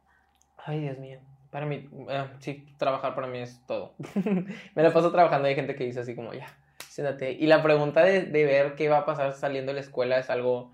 Ay, 0.58 0.80
Dios 0.80 0.98
mío. 0.98 1.20
Para 1.50 1.66
mí, 1.66 1.88
eh, 2.08 2.26
sí, 2.38 2.66
trabajar 2.78 3.14
para 3.14 3.26
mí 3.26 3.38
es 3.38 3.60
todo. 3.66 3.94
me 4.74 4.82
la 4.82 4.92
paso 4.92 5.10
trabajando. 5.10 5.48
Hay 5.48 5.54
gente 5.54 5.74
que 5.74 5.84
dice 5.84 6.00
así 6.00 6.14
como, 6.14 6.32
ya, 6.32 6.46
siéntate. 6.88 7.32
Y 7.32 7.46
la 7.46 7.62
pregunta 7.62 8.02
de, 8.02 8.22
de, 8.22 8.44
ver 8.44 8.74
qué 8.76 8.88
va 8.88 8.98
a 8.98 9.04
pasar 9.04 9.32
saliendo 9.32 9.70
de 9.70 9.74
la 9.74 9.80
escuela 9.80 10.18
es 10.18 10.30
algo 10.30 10.70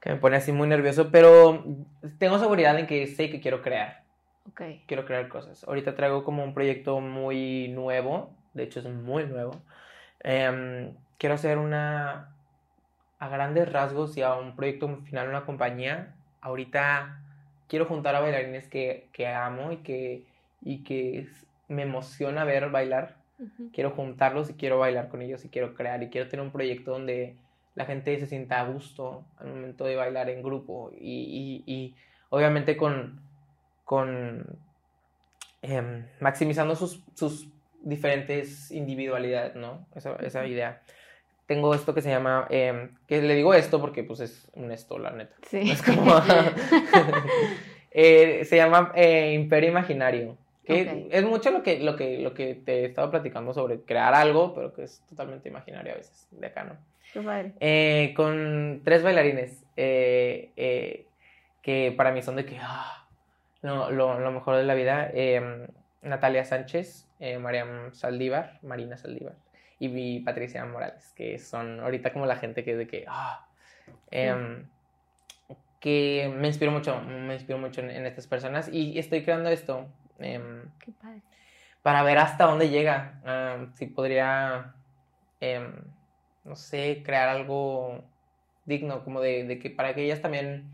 que 0.00 0.10
me 0.10 0.16
pone 0.16 0.36
así 0.36 0.52
muy 0.52 0.68
nervioso, 0.68 1.10
pero 1.10 1.64
tengo 2.18 2.38
seguridad 2.38 2.78
en 2.78 2.86
que 2.86 3.06
sé 3.06 3.28
que 3.28 3.40
quiero 3.40 3.60
crear. 3.60 4.02
Okay. 4.50 4.84
Quiero 4.86 5.04
crear 5.04 5.28
cosas. 5.28 5.64
Ahorita 5.64 5.94
traigo 5.94 6.22
como 6.22 6.44
un 6.44 6.54
proyecto 6.54 7.00
muy 7.00 7.68
nuevo, 7.68 8.30
de 8.54 8.62
hecho 8.62 8.80
es 8.80 8.86
muy 8.86 9.26
nuevo. 9.26 9.60
Em, 10.20 10.94
quiero 11.18 11.34
hacer 11.34 11.58
una, 11.58 12.30
a 13.18 13.28
grandes 13.28 13.70
rasgos 13.70 14.16
y 14.16 14.22
a 14.22 14.34
un 14.34 14.54
proyecto 14.54 14.88
final, 15.04 15.28
una 15.28 15.44
compañía. 15.44 16.14
Ahorita 16.40 17.20
quiero 17.68 17.86
juntar 17.86 18.14
a 18.14 18.20
bailarines 18.20 18.68
que, 18.68 19.08
que 19.12 19.26
amo 19.28 19.72
y 19.72 19.78
que, 19.78 20.24
y 20.62 20.82
que 20.84 21.28
me 21.68 21.82
emociona 21.82 22.44
ver 22.44 22.70
bailar. 22.70 23.16
Quiero 23.74 23.90
juntarlos 23.90 24.48
y 24.48 24.54
quiero 24.54 24.78
bailar 24.78 25.08
con 25.08 25.20
ellos 25.20 25.44
y 25.44 25.50
quiero 25.50 25.74
crear 25.74 26.02
y 26.02 26.08
quiero 26.08 26.28
tener 26.28 26.44
un 26.44 26.52
proyecto 26.52 26.92
donde 26.92 27.36
la 27.74 27.84
gente 27.84 28.18
se 28.18 28.26
sienta 28.26 28.60
a 28.60 28.66
gusto 28.66 29.24
al 29.36 29.48
momento 29.48 29.84
de 29.84 29.96
bailar 29.96 30.30
en 30.30 30.42
grupo 30.42 30.90
y, 30.98 31.62
y, 31.66 31.70
y 31.70 31.94
obviamente 32.30 32.78
con, 32.78 33.20
con 33.84 34.58
em, 35.60 36.06
maximizando 36.20 36.74
sus, 36.74 37.02
sus 37.14 37.50
diferentes 37.82 38.70
individualidades, 38.70 39.54
¿no? 39.54 39.86
Esa, 39.94 40.16
esa 40.16 40.46
idea 40.46 40.80
tengo 41.46 41.74
esto 41.74 41.94
que 41.94 42.02
se 42.02 42.10
llama, 42.10 42.46
em, 42.50 42.90
que 43.06 43.22
le 43.22 43.34
digo 43.34 43.54
esto 43.54 43.80
porque 43.80 44.02
pues 44.02 44.20
es 44.20 44.50
un 44.54 44.72
esto, 44.72 44.98
la 44.98 45.10
neta. 45.10 45.34
Sí. 45.48 45.70
Es 45.70 45.80
como, 45.80 46.04
eh, 47.92 48.44
se 48.44 48.56
llama 48.56 48.92
eh, 48.94 49.32
Imperio 49.34 49.70
Imaginario. 49.70 50.36
Que 50.64 51.06
es 51.12 51.24
mucho 51.24 51.52
lo 51.52 51.62
que, 51.62 51.78
lo, 51.78 51.94
que, 51.94 52.18
lo 52.18 52.34
que 52.34 52.56
te 52.56 52.80
he 52.80 52.84
estado 52.86 53.08
platicando 53.08 53.54
sobre 53.54 53.82
crear 53.82 54.14
algo, 54.14 54.52
pero 54.52 54.74
que 54.74 54.82
es 54.82 55.00
totalmente 55.08 55.48
imaginario 55.48 55.92
a 55.92 55.96
veces, 55.96 56.26
de 56.32 56.44
acá, 56.44 56.64
¿no? 56.64 56.76
Qué 57.12 57.20
padre. 57.20 57.52
Eh, 57.60 58.12
con 58.16 58.80
tres 58.84 59.04
bailarines, 59.04 59.64
que 59.76 61.06
que 61.62 61.94
para 61.96 62.10
mí 62.10 62.20
son 62.20 62.34
de 62.34 62.46
que 62.46 62.58
ah, 62.60 63.06
lo, 63.62 63.90
lo, 63.90 64.32
mejor 64.32 64.56
de 64.56 64.64
la 64.64 64.74
vida. 64.74 65.08
Em, 65.14 65.68
Natalia 66.02 66.44
Sánchez, 66.44 67.06
Mariam 67.40 67.94
Saldívar, 67.94 68.58
Marina 68.62 68.96
Saldívar 68.96 69.34
y 69.78 70.20
Patricia 70.20 70.64
Morales, 70.64 71.12
que 71.14 71.38
son 71.38 71.80
ahorita 71.80 72.12
como 72.12 72.26
la 72.26 72.36
gente 72.36 72.64
que 72.64 72.76
de 72.76 72.86
que, 72.86 73.04
ah, 73.08 73.46
em, 74.10 74.66
que 75.80 76.32
me 76.34 76.48
inspiro 76.48 76.72
mucho, 76.72 77.00
me 77.00 77.34
inspiro 77.34 77.58
mucho 77.58 77.80
en, 77.80 78.06
estas 78.06 78.26
personas 78.26 78.68
y 78.72 78.98
estoy 78.98 79.22
creando 79.22 79.50
esto. 79.50 79.86
Em, 80.18 80.62
Qué 80.78 80.92
padre. 80.92 81.22
Para 81.82 82.02
ver 82.02 82.18
hasta 82.18 82.46
dónde 82.46 82.68
llega. 82.68 83.20
Ah, 83.24 83.66
si 83.74 83.86
podría, 83.86 84.74
em, 85.40 85.72
no 86.44 86.56
sé, 86.56 87.02
crear 87.04 87.28
algo 87.28 88.02
digno, 88.64 89.04
como 89.04 89.20
de, 89.20 89.44
de 89.44 89.58
que 89.58 89.70
para 89.70 89.94
que 89.94 90.04
ellas 90.04 90.20
también 90.20 90.72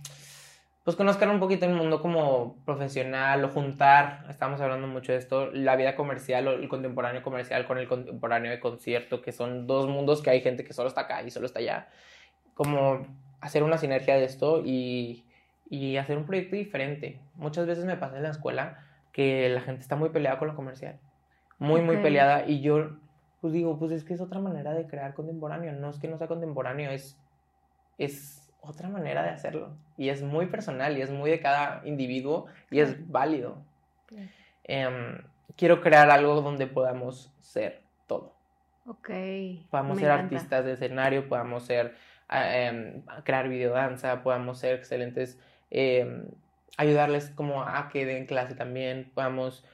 pues 0.84 0.96
conozcan 0.96 1.30
un 1.30 1.38
poquito 1.38 1.64
el 1.64 1.74
mundo 1.74 2.00
como 2.00 2.56
profesional 2.64 3.44
o 3.44 3.48
juntar, 3.48 4.26
estamos 4.28 4.60
hablando 4.60 4.88
mucho 4.88 5.12
de 5.12 5.18
esto, 5.18 5.50
la 5.52 5.76
vida 5.76 5.94
comercial 5.94 6.48
o 6.48 6.52
el 6.52 6.68
contemporáneo 6.68 7.22
comercial 7.22 7.66
con 7.66 7.78
el 7.78 7.86
contemporáneo 7.86 8.50
de 8.50 8.58
concierto, 8.58 9.22
que 9.22 9.30
son 9.30 9.66
dos 9.68 9.88
mundos 9.88 10.22
que 10.22 10.30
hay 10.30 10.40
gente 10.40 10.64
que 10.64 10.72
solo 10.72 10.88
está 10.88 11.02
acá 11.02 11.22
y 11.22 11.30
solo 11.30 11.46
está 11.46 11.60
allá. 11.60 11.88
Como 12.54 13.06
hacer 13.40 13.62
una 13.62 13.78
sinergia 13.78 14.16
de 14.16 14.24
esto 14.24 14.62
y, 14.64 15.24
y 15.70 15.96
hacer 15.98 16.18
un 16.18 16.26
proyecto 16.26 16.56
diferente. 16.56 17.20
Muchas 17.34 17.66
veces 17.66 17.84
me 17.84 17.96
pasa 17.96 18.16
en 18.16 18.24
la 18.24 18.30
escuela 18.30 18.84
que 19.12 19.48
la 19.50 19.60
gente 19.60 19.82
está 19.82 19.94
muy 19.94 20.08
peleada 20.08 20.38
con 20.38 20.48
lo 20.48 20.56
comercial, 20.56 20.98
muy, 21.58 21.80
muy 21.80 21.98
peleada 21.98 22.44
y 22.46 22.60
yo 22.60 22.96
pues 23.40 23.52
digo, 23.52 23.78
pues 23.78 23.90
es 23.90 24.04
que 24.04 24.14
es 24.14 24.20
otra 24.20 24.40
manera 24.40 24.72
de 24.72 24.86
crear 24.86 25.14
contemporáneo, 25.14 25.72
no 25.72 25.90
es 25.90 25.98
que 25.98 26.08
no 26.08 26.18
sea 26.18 26.28
contemporáneo, 26.28 26.90
es... 26.90 27.18
es 27.98 28.41
otra 28.62 28.88
manera 28.88 29.22
de 29.22 29.30
hacerlo. 29.30 29.76
Y 29.98 30.08
es 30.08 30.22
muy 30.22 30.46
personal 30.46 30.96
y 30.96 31.02
es 31.02 31.10
muy 31.10 31.30
de 31.30 31.40
cada 31.40 31.82
individuo 31.84 32.46
y 32.70 32.80
es 32.80 33.10
válido. 33.10 33.58
Em, 34.64 35.18
quiero 35.56 35.80
crear 35.80 36.10
algo 36.10 36.40
donde 36.40 36.66
podamos 36.66 37.32
ser 37.40 37.82
todo. 38.06 38.32
Ok. 38.86 39.10
Podamos 39.70 39.98
ser 39.98 40.10
artistas 40.10 40.64
de 40.64 40.72
escenario, 40.72 41.28
podamos 41.28 41.64
ser, 41.64 41.94
ah, 42.28 42.56
em, 42.56 43.02
crear 43.24 43.48
videodanza, 43.48 44.22
podamos 44.22 44.58
ser 44.58 44.76
excelentes, 44.76 45.38
em, 45.70 46.24
ayudarles 46.76 47.30
como 47.30 47.62
a 47.62 47.88
que 47.88 48.06
den 48.06 48.26
clase 48.26 48.54
también, 48.54 49.10
podamos 49.14 49.64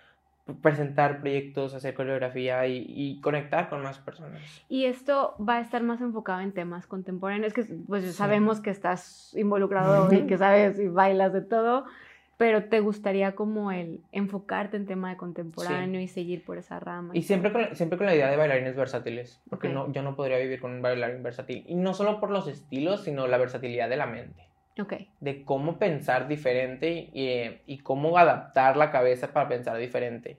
presentar 0.55 1.21
proyectos, 1.21 1.75
hacer 1.75 1.95
coreografía 1.95 2.67
y, 2.67 3.21
conectar 3.21 3.69
con 3.69 3.83
más 3.83 3.99
personas. 3.99 4.41
Y 4.69 4.85
esto 4.85 5.35
va 5.39 5.57
a 5.57 5.61
estar 5.61 5.83
más 5.83 6.01
enfocado 6.01 6.41
en 6.41 6.53
temas 6.53 6.87
contemporáneos, 6.87 7.53
que 7.53 7.65
pues 7.87 8.15
sabemos 8.15 8.61
que 8.61 8.71
estás 8.71 9.35
involucrado 9.37 10.13
y 10.13 10.27
que 10.27 10.39
sabes 10.39 10.79
y 10.79 10.89
bailas 10.89 11.33
de 11.33 11.43
todo, 11.43 11.85
pero 12.37 12.65
te 12.65 12.81
gustaría 12.81 13.35
como 13.35 13.73
el 13.73 14.01
enfocarte 14.13 14.77
en 14.77 14.87
tema 14.87 15.11
de 15.11 15.17
contemporáneo 15.17 16.01
y 16.01 16.09
seguir 16.09 16.45
por 16.45 16.57
esa 16.57 16.79
rama. 16.79 17.11
Y, 17.15 17.23
siempre, 17.23 17.53
con, 17.53 17.75
siempre 17.75 17.99
con 17.99 18.07
la 18.07 18.15
idea 18.15 18.31
de 18.31 18.37
bailarines 18.37 18.77
versátiles, 18.77 19.43
porque 19.51 19.69
no, 19.69 19.93
yo 19.93 20.03
no 20.03 20.15
podría 20.15 20.39
vivir 20.39 20.61
con 20.61 20.71
un 20.71 20.81
bailarín 20.83 21.23
versátil. 21.23 21.65
Y 21.67 21.75
no 21.75 21.95
solo 21.95 22.21
por 22.21 22.31
los 22.31 22.47
estilos, 22.47 23.05
sino 23.05 23.27
la 23.27 23.39
versatilidad 23.39 23.89
de 23.89 23.97
la 23.97 24.07
mente. 24.07 24.48
Okay. 24.79 25.09
De 25.21 25.45
cómo 25.45 25.79
pensar 25.79 26.29
diferente 26.29 27.11
y, 27.13 27.61
y, 27.67 27.79
cómo 27.79 28.17
adaptar 28.17 28.77
la 28.77 28.93
cabeza 28.93 29.33
para 29.33 29.49
pensar 29.49 29.77
diferente. 29.77 30.39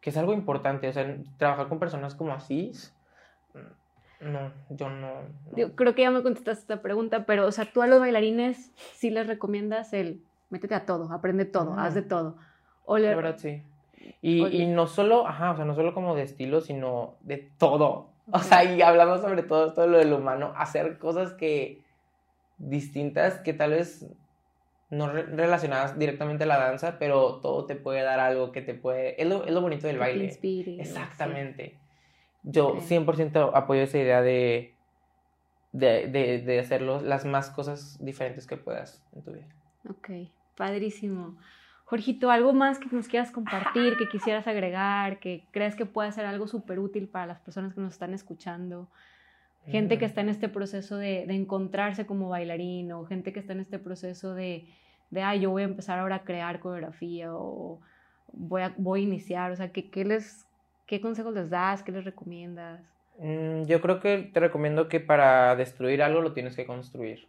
Que 0.00 0.10
es 0.10 0.16
algo 0.16 0.32
importante. 0.32 0.88
O 0.88 0.92
sea, 0.92 1.16
trabajar 1.38 1.68
con 1.68 1.80
personas 1.80 2.14
como 2.14 2.32
así. 2.32 2.70
Mm, 3.54 4.32
no, 4.32 4.52
yo 4.70 4.88
no. 4.88 5.12
Yo 5.56 5.74
creo 5.74 5.94
que 5.94 6.02
ya 6.02 6.10
me 6.12 6.22
contestaste 6.22 6.60
esta 6.60 6.82
pregunta, 6.82 7.26
pero, 7.26 7.46
o 7.46 7.52
sea, 7.52 7.64
tú 7.64 7.82
a 7.82 7.86
los 7.86 7.98
bailarines 7.98 8.70
sí 8.94 9.10
les 9.10 9.26
recomiendas 9.26 9.92
el 9.92 10.22
métete 10.50 10.74
a 10.74 10.86
todo, 10.86 11.12
aprende 11.12 11.44
todo, 11.44 11.74
haz 11.74 11.94
de 11.94 12.02
todo. 12.02 12.36
O 12.84 12.98
La 12.98 13.14
verdad, 13.16 13.36
sí. 13.38 13.62
Y, 14.22 14.46
y, 14.46 14.66
no 14.66 14.86
solo, 14.86 15.26
ajá, 15.26 15.52
o 15.52 15.56
sea, 15.56 15.64
no 15.64 15.74
solo 15.74 15.94
como 15.94 16.14
de 16.14 16.22
estilo, 16.22 16.60
sino 16.60 17.14
de 17.22 17.50
todo. 17.58 18.10
O 18.30 18.38
sea, 18.38 18.64
y 18.64 18.80
hablando 18.82 19.18
sobre 19.18 19.42
todo 19.42 19.66
esto 19.66 19.82
de 19.82 19.88
lo 19.88 19.98
del 19.98 20.12
humano, 20.12 20.52
hacer 20.56 20.98
cosas 20.98 21.32
que 21.32 21.83
distintas 22.58 23.40
que 23.40 23.52
tal 23.52 23.72
vez 23.72 24.06
no 24.90 25.10
relacionadas 25.10 25.98
directamente 25.98 26.44
a 26.44 26.46
la 26.46 26.58
danza, 26.58 26.98
pero 26.98 27.40
todo 27.40 27.66
te 27.66 27.74
puede 27.74 28.02
dar 28.02 28.20
algo 28.20 28.52
que 28.52 28.62
te 28.62 28.74
puede... 28.74 29.20
Es 29.20 29.28
lo, 29.28 29.44
es 29.44 29.52
lo 29.52 29.60
bonito 29.60 29.86
del 29.86 29.98
baile. 29.98 30.38
Exactamente. 30.78 31.78
Yo 32.42 32.76
100% 32.76 33.50
apoyo 33.54 33.82
esa 33.82 33.98
idea 33.98 34.22
de, 34.22 34.74
de, 35.72 36.08
de, 36.08 36.42
de 36.42 36.60
hacer 36.60 36.82
las 36.82 37.24
más 37.24 37.50
cosas 37.50 37.98
diferentes 38.04 38.46
que 38.46 38.56
puedas 38.56 39.02
en 39.14 39.22
tu 39.22 39.32
vida. 39.32 39.46
Ok, 39.88 40.10
padrísimo. 40.56 41.36
Jorgito, 41.84 42.30
¿algo 42.30 42.52
más 42.52 42.78
que 42.78 42.88
nos 42.92 43.08
quieras 43.08 43.30
compartir, 43.30 43.96
que 43.96 44.08
quisieras 44.08 44.46
agregar, 44.46 45.20
que 45.20 45.44
crees 45.50 45.74
que 45.74 45.86
pueda 45.86 46.10
ser 46.12 46.24
algo 46.24 46.46
súper 46.46 46.78
útil 46.78 47.08
para 47.08 47.26
las 47.26 47.40
personas 47.40 47.74
que 47.74 47.80
nos 47.80 47.92
están 47.92 48.14
escuchando? 48.14 48.88
Gente 49.66 49.98
que 49.98 50.04
está 50.04 50.20
en 50.20 50.28
este 50.28 50.48
proceso 50.48 50.96
de, 50.96 51.24
de, 51.26 51.34
encontrarse 51.34 52.06
como 52.06 52.28
bailarín 52.28 52.92
o 52.92 53.04
gente 53.06 53.32
que 53.32 53.40
está 53.40 53.52
en 53.54 53.60
este 53.60 53.78
proceso 53.78 54.34
de, 54.34 54.68
de, 55.10 55.22
ay, 55.22 55.40
yo 55.40 55.50
voy 55.50 55.62
a 55.62 55.66
empezar 55.66 55.98
ahora 55.98 56.16
a 56.16 56.24
crear 56.24 56.60
coreografía 56.60 57.34
o 57.34 57.80
voy 58.32 58.62
a, 58.62 58.74
voy 58.76 59.00
a 59.00 59.04
iniciar, 59.04 59.52
o 59.52 59.56
sea, 59.56 59.72
¿qué, 59.72 59.90
qué, 59.90 60.04
les, 60.04 60.46
¿qué 60.86 61.00
consejos 61.00 61.32
les 61.34 61.50
das? 61.50 61.82
¿Qué 61.82 61.92
les 61.92 62.04
recomiendas? 62.04 62.80
Mm, 63.18 63.64
yo 63.64 63.80
creo 63.80 64.00
que 64.00 64.30
te 64.32 64.40
recomiendo 64.40 64.88
que 64.88 65.00
para 65.00 65.56
destruir 65.56 66.02
algo 66.02 66.20
lo 66.20 66.32
tienes 66.32 66.56
que 66.56 66.66
construir. 66.66 67.28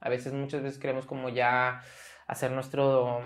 A 0.00 0.08
veces, 0.08 0.32
muchas 0.32 0.62
veces 0.62 0.78
queremos 0.78 1.06
como 1.06 1.28
ya 1.28 1.82
hacer 2.26 2.50
nuestro, 2.50 3.22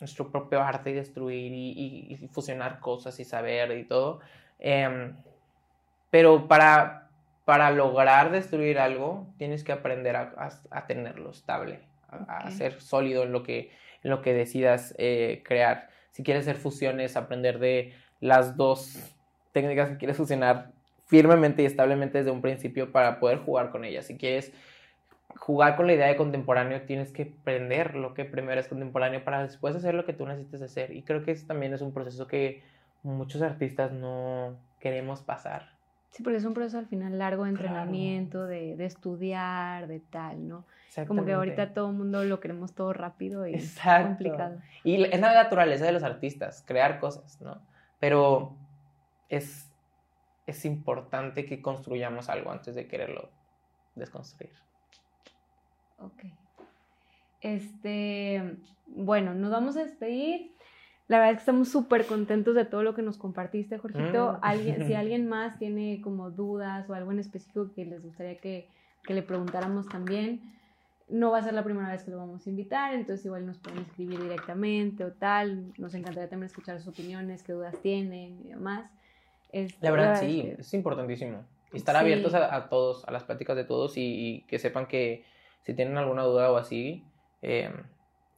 nuestro 0.00 0.30
propio 0.30 0.60
arte 0.60 0.90
y 0.90 0.94
destruir 0.94 1.52
y, 1.52 2.06
y, 2.10 2.28
fusionar 2.28 2.80
cosas 2.80 3.18
y 3.20 3.24
saber 3.24 3.76
y 3.78 3.84
todo. 3.84 4.20
Eh, 4.58 5.12
pero 6.10 6.48
para, 6.48 7.07
para 7.48 7.70
lograr 7.70 8.30
destruir 8.30 8.78
algo, 8.78 9.26
tienes 9.38 9.64
que 9.64 9.72
aprender 9.72 10.16
a, 10.16 10.86
tenerlo 10.86 11.30
estable, 11.30 11.80
a, 12.10 12.50
ser 12.50 12.78
sólido 12.82 13.22
en 13.22 13.32
lo 13.32 13.42
que, 13.42 13.70
en 14.02 14.10
lo 14.10 14.20
que 14.20 14.34
decidas 14.34 14.94
eh, 14.98 15.42
crear. 15.46 15.88
Si 16.10 16.22
quieres 16.22 16.42
hacer 16.42 16.56
fusiones, 16.56 17.16
aprender 17.16 17.58
de 17.58 17.94
las 18.20 18.58
dos 18.58 18.98
técnicas 19.52 19.88
que 19.88 19.96
quieres 19.96 20.18
fusionar 20.18 20.72
firmemente 21.06 21.62
y 21.62 21.64
establemente 21.64 22.18
desde 22.18 22.32
un 22.32 22.42
principio 22.42 22.92
para 22.92 23.18
poder 23.18 23.38
jugar 23.38 23.70
con 23.70 23.86
ellas. 23.86 24.04
Si 24.04 24.18
quieres 24.18 24.52
jugar 25.36 25.74
con 25.74 25.86
la 25.86 25.94
idea 25.94 26.08
de 26.08 26.16
contemporáneo, 26.16 26.82
tienes 26.82 27.12
que 27.12 27.34
aprender 27.40 27.94
lo 27.94 28.12
que 28.12 28.26
primero 28.26 28.60
es 28.60 28.68
contemporáneo 28.68 29.24
para 29.24 29.42
después 29.42 29.74
hacer 29.74 29.94
lo 29.94 30.04
que 30.04 30.12
tú 30.12 30.26
necesites 30.26 30.60
hacer. 30.60 30.92
Y 30.94 31.02
creo 31.02 31.24
que 31.24 31.30
ese 31.30 31.46
también 31.46 31.72
es 31.72 31.80
un 31.80 31.94
proceso 31.94 32.26
que 32.26 32.62
muchos 33.02 33.40
artistas 33.40 33.90
no 33.90 34.58
queremos 34.80 35.22
pasar 35.22 35.77
Sí, 36.10 36.22
porque 36.22 36.38
es 36.38 36.44
un 36.44 36.54
proceso 36.54 36.78
al 36.78 36.86
final 36.86 37.18
largo 37.18 37.44
de 37.44 37.50
entrenamiento, 37.50 38.46
de, 38.46 38.76
de, 38.76 38.86
estudiar, 38.86 39.86
de 39.86 40.00
tal, 40.00 40.48
¿no? 40.48 40.64
Como 41.06 41.24
que 41.24 41.32
ahorita 41.32 41.74
todo 41.74 41.90
el 41.90 41.96
mundo 41.96 42.24
lo 42.24 42.40
queremos 42.40 42.72
todo 42.74 42.92
rápido 42.92 43.46
y 43.46 43.54
es 43.54 43.78
complicado. 43.78 44.58
Y 44.84 45.04
es 45.04 45.20
la 45.20 45.34
naturaleza 45.34 45.84
de 45.84 45.92
los 45.92 46.02
artistas, 46.02 46.64
crear 46.66 46.98
cosas, 46.98 47.40
¿no? 47.40 47.60
Pero 48.00 48.56
es, 49.28 49.70
es 50.46 50.64
importante 50.64 51.44
que 51.44 51.60
construyamos 51.60 52.28
algo 52.28 52.50
antes 52.50 52.74
de 52.74 52.88
quererlo 52.88 53.30
desconstruir. 53.94 54.52
Ok. 55.98 56.24
Este, 57.40 58.56
bueno, 58.86 59.34
nos 59.34 59.50
vamos 59.50 59.76
a 59.76 59.84
despedir. 59.84 60.52
La 61.08 61.16
verdad 61.16 61.32
es 61.32 61.36
que 61.38 61.40
estamos 61.40 61.70
súper 61.70 62.04
contentos 62.04 62.54
de 62.54 62.66
todo 62.66 62.82
lo 62.82 62.94
que 62.94 63.00
nos 63.00 63.16
compartiste, 63.16 63.78
Jorgito. 63.78 64.34
Mm. 64.34 64.38
Alguien, 64.42 64.86
si 64.86 64.94
alguien 64.94 65.26
más 65.26 65.58
tiene 65.58 66.00
como 66.02 66.30
dudas 66.30 66.88
o 66.88 66.94
algo 66.94 67.10
en 67.12 67.18
específico 67.18 67.72
que 67.74 67.86
les 67.86 68.02
gustaría 68.02 68.36
que, 68.36 68.68
que, 69.04 69.14
le 69.14 69.22
preguntáramos 69.22 69.88
también, 69.88 70.42
no 71.08 71.30
va 71.30 71.38
a 71.38 71.42
ser 71.42 71.54
la 71.54 71.64
primera 71.64 71.90
vez 71.90 72.02
que 72.04 72.10
lo 72.10 72.18
vamos 72.18 72.46
a 72.46 72.50
invitar, 72.50 72.92
entonces 72.92 73.24
igual 73.24 73.46
nos 73.46 73.56
pueden 73.58 73.80
escribir 73.80 74.20
directamente 74.20 75.02
o 75.02 75.12
tal. 75.12 75.72
Nos 75.78 75.94
encantaría 75.94 76.28
también 76.28 76.48
escuchar 76.48 76.78
sus 76.78 76.88
opiniones, 76.88 77.42
qué 77.42 77.54
dudas 77.54 77.74
tienen 77.80 78.38
y 78.44 78.50
demás. 78.50 78.90
la 79.80 79.90
verdad, 79.90 80.20
sí, 80.20 80.54
es, 80.58 80.74
importantísimo. 80.74 81.38
Estar 81.72 81.96
abiertos 81.96 82.34
a, 82.34 82.68
todos, 82.68 83.06
a 83.08 83.12
las 83.12 83.24
pláticas 83.24 83.56
de 83.56 83.64
todos 83.64 83.94
y, 83.96 84.44
que 84.46 84.58
sepan 84.58 84.86
que 84.86 85.24
si 85.62 85.72
tienen 85.72 85.96
alguna 85.96 86.22
duda 86.24 86.52
o 86.52 86.58
así, 86.58 87.02
eh, 87.40 87.70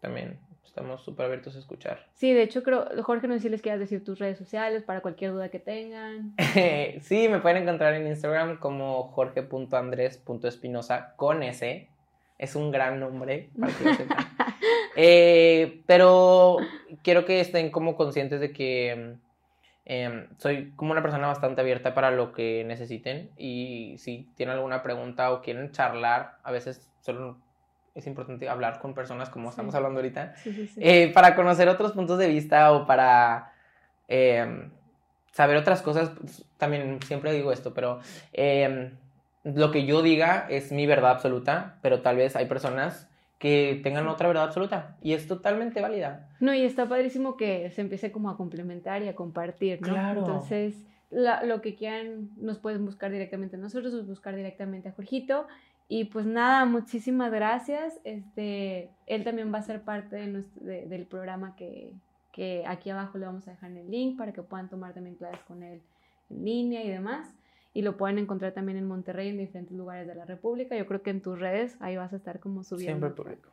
también 0.01 0.39
Estamos 0.71 1.03
súper 1.03 1.27
abiertos 1.27 1.57
a 1.57 1.59
escuchar. 1.59 2.07
Sí, 2.15 2.33
de 2.33 2.43
hecho, 2.43 2.63
creo, 2.63 2.87
Jorge, 3.03 3.27
no 3.27 3.35
sé 3.35 3.41
si 3.41 3.49
les 3.49 3.61
quieras 3.61 3.81
decir 3.81 4.05
tus 4.05 4.21
redes 4.21 4.39
sociales 4.39 4.85
para 4.85 5.01
cualquier 5.01 5.33
duda 5.33 5.49
que 5.49 5.59
tengan. 5.59 6.37
sí, 7.01 7.29
me 7.29 7.41
pueden 7.41 7.65
encontrar 7.65 7.95
en 7.95 8.07
Instagram 8.07 8.61
como 8.61 9.03
jorge.andres.espinosa 9.09 11.15
con 11.17 11.43
S. 11.43 11.89
Es 12.39 12.55
un 12.55 12.71
gran 12.71 13.01
nombre, 13.01 13.51
para 13.59 13.73
que 13.73 13.85
lo 13.85 13.95
sepan. 13.95 14.19
Eh, 14.97 15.83
pero 15.87 16.57
quiero 17.03 17.25
que 17.25 17.41
estén 17.41 17.71
como 17.71 17.97
conscientes 17.97 18.41
de 18.41 18.53
que 18.53 19.15
em, 19.85 20.27
soy 20.37 20.73
como 20.77 20.93
una 20.93 21.01
persona 21.01 21.29
bastante 21.29 21.61
abierta 21.61 21.95
para 21.95 22.11
lo 22.11 22.33
que 22.33 22.65
necesiten 22.65 23.31
y 23.37 23.95
si 23.99 24.29
tienen 24.35 24.57
alguna 24.57 24.83
pregunta 24.83 25.33
o 25.33 25.43
quieren 25.43 25.71
charlar, 25.71 26.39
a 26.43 26.51
veces 26.51 26.91
solo 27.01 27.39
es 27.95 28.07
importante 28.07 28.49
hablar 28.49 28.79
con 28.79 28.95
personas 28.95 29.31
como 29.31 29.51
estamos 29.51 29.75
hablando 29.75 29.99
ahorita, 29.99 30.35
eh, 30.77 31.11
para 31.13 31.35
conocer 31.35 31.69
otros 31.69 31.93
puntos 31.93 32.19
de 32.19 32.29
vista 32.29 32.73
o 32.73 32.87
para 32.87 33.53
em, 34.09 34.71
saber 35.33 35.57
otras 35.57 35.83
cosas. 35.83 36.11
Pues, 36.11 36.45
también 36.57 37.01
siempre 37.03 37.33
digo 37.33 37.53
esto, 37.53 37.75
pero 37.75 38.01
em, 38.33 38.93
lo 39.45 39.71
que 39.71 39.87
yo 39.87 40.03
diga 40.03 40.47
es 40.49 40.73
mi 40.73 40.87
verdad 40.87 41.13
absoluta, 41.13 41.79
pero 41.83 42.01
tal 42.03 42.17
vez 42.17 42.37
hay 42.37 42.47
personas 42.47 43.09
que 43.39 43.81
tengan 43.83 44.07
otra 44.07 44.29
verdad 44.29 44.45
absoluta 44.45 44.97
y 45.01 45.15
es 45.15 45.27
totalmente 45.27 45.81
válida. 45.81 46.29
No, 46.41 46.53
y 46.55 46.63
está 46.63 46.87
padrísimo 46.87 47.39
que 47.39 47.71
se 47.71 47.81
empiece 47.81 48.13
como 48.13 48.29
a 48.29 48.37
complementar 48.37 49.03
y 49.03 49.09
a 49.09 49.15
compartir, 49.15 49.81
¿no? 49.81 49.89
Claro. 49.89 50.21
Entonces, 50.21 50.77
lo 51.11 51.61
que 51.63 51.75
quieran 51.75 52.31
nos 52.37 52.59
pueden 52.59 52.85
buscar 52.85 53.11
directamente 53.11 53.57
a 53.57 53.59
nosotros 53.59 53.95
o 53.95 54.05
buscar 54.05 54.37
directamente 54.37 54.91
a 54.91 54.93
Jorgito. 54.93 55.47
Y 55.93 56.05
pues 56.05 56.25
nada, 56.25 56.67
muchísimas 56.67 57.33
gracias. 57.33 57.99
Este, 58.05 58.91
él 59.07 59.25
también 59.25 59.53
va 59.53 59.59
a 59.59 59.63
ser 59.63 59.83
parte 59.83 60.15
de 60.15 60.87
del 60.87 61.05
programa 61.05 61.57
que, 61.57 61.93
que 62.33 62.63
aquí 62.65 62.91
abajo 62.91 63.19
le 63.19 63.27
vamos 63.27 63.49
a 63.49 63.51
dejar 63.51 63.73
en 63.73 63.79
el 63.79 63.91
link 63.91 64.17
para 64.17 64.33
que 64.33 64.41
puedan 64.41 64.69
tomar 64.69 64.95
también 64.95 65.17
clases 65.17 65.41
con 65.49 65.65
él 65.65 65.83
en 66.31 66.45
línea 66.45 66.85
y 66.85 66.89
demás 66.89 67.35
y 67.75 67.83
lo 67.83 67.97
pueden 67.97 68.19
encontrar 68.19 68.53
también 68.53 68.79
en 68.79 68.87
Monterrey, 68.87 69.31
en 69.31 69.39
diferentes 69.39 69.77
lugares 69.77 70.07
de 70.07 70.15
la 70.15 70.25
República. 70.25 70.77
Yo 70.77 70.87
creo 70.87 71.03
que 71.03 71.11
en 71.11 71.23
tus 71.23 71.41
redes 71.41 71.77
ahí 71.81 71.97
vas 71.97 72.13
a 72.13 72.17
estar 72.17 72.39
como 72.39 72.63
subiendo. 72.63 73.09
Siempre 73.09 73.25
público. 73.25 73.51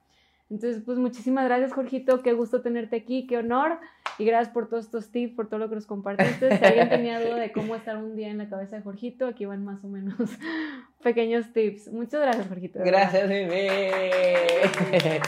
Entonces, 0.50 0.82
pues 0.86 0.98
muchísimas 0.98 1.46
gracias, 1.46 1.74
Jorgito. 1.74 2.22
Qué 2.22 2.34
gusto 2.34 2.62
tenerte 2.62 2.96
aquí, 2.96 3.28
qué 3.28 3.38
honor. 3.38 3.80
Y 4.18 4.26
gracias 4.26 4.54
por 4.54 4.70
todos 4.70 4.86
estos 4.86 5.12
tips, 5.12 5.36
por 5.36 5.50
todo 5.50 5.60
lo 5.60 5.70
que 5.70 5.76
nos 5.76 5.86
compartiste. 5.86 6.58
Si 6.58 6.66
alguien 6.66 6.90
tenía 6.90 7.20
duda 7.20 7.36
de 7.36 7.52
cómo 7.52 7.76
estar 7.76 7.98
un 7.98 8.16
día 8.16 8.30
en 8.30 8.38
la 8.38 8.50
cabeza 8.50 8.78
de 8.78 8.82
Jorgito, 8.82 9.28
aquí 9.28 9.46
van 9.46 9.66
más 9.66 9.84
o 9.84 9.88
menos 9.88 10.16
pequeños 11.04 11.52
tips. 11.52 11.92
Muchas 11.92 12.22
gracias, 12.22 12.48
Jorgito. 12.48 12.80
Gracias, 12.84 13.28
bebé. 13.28 15.22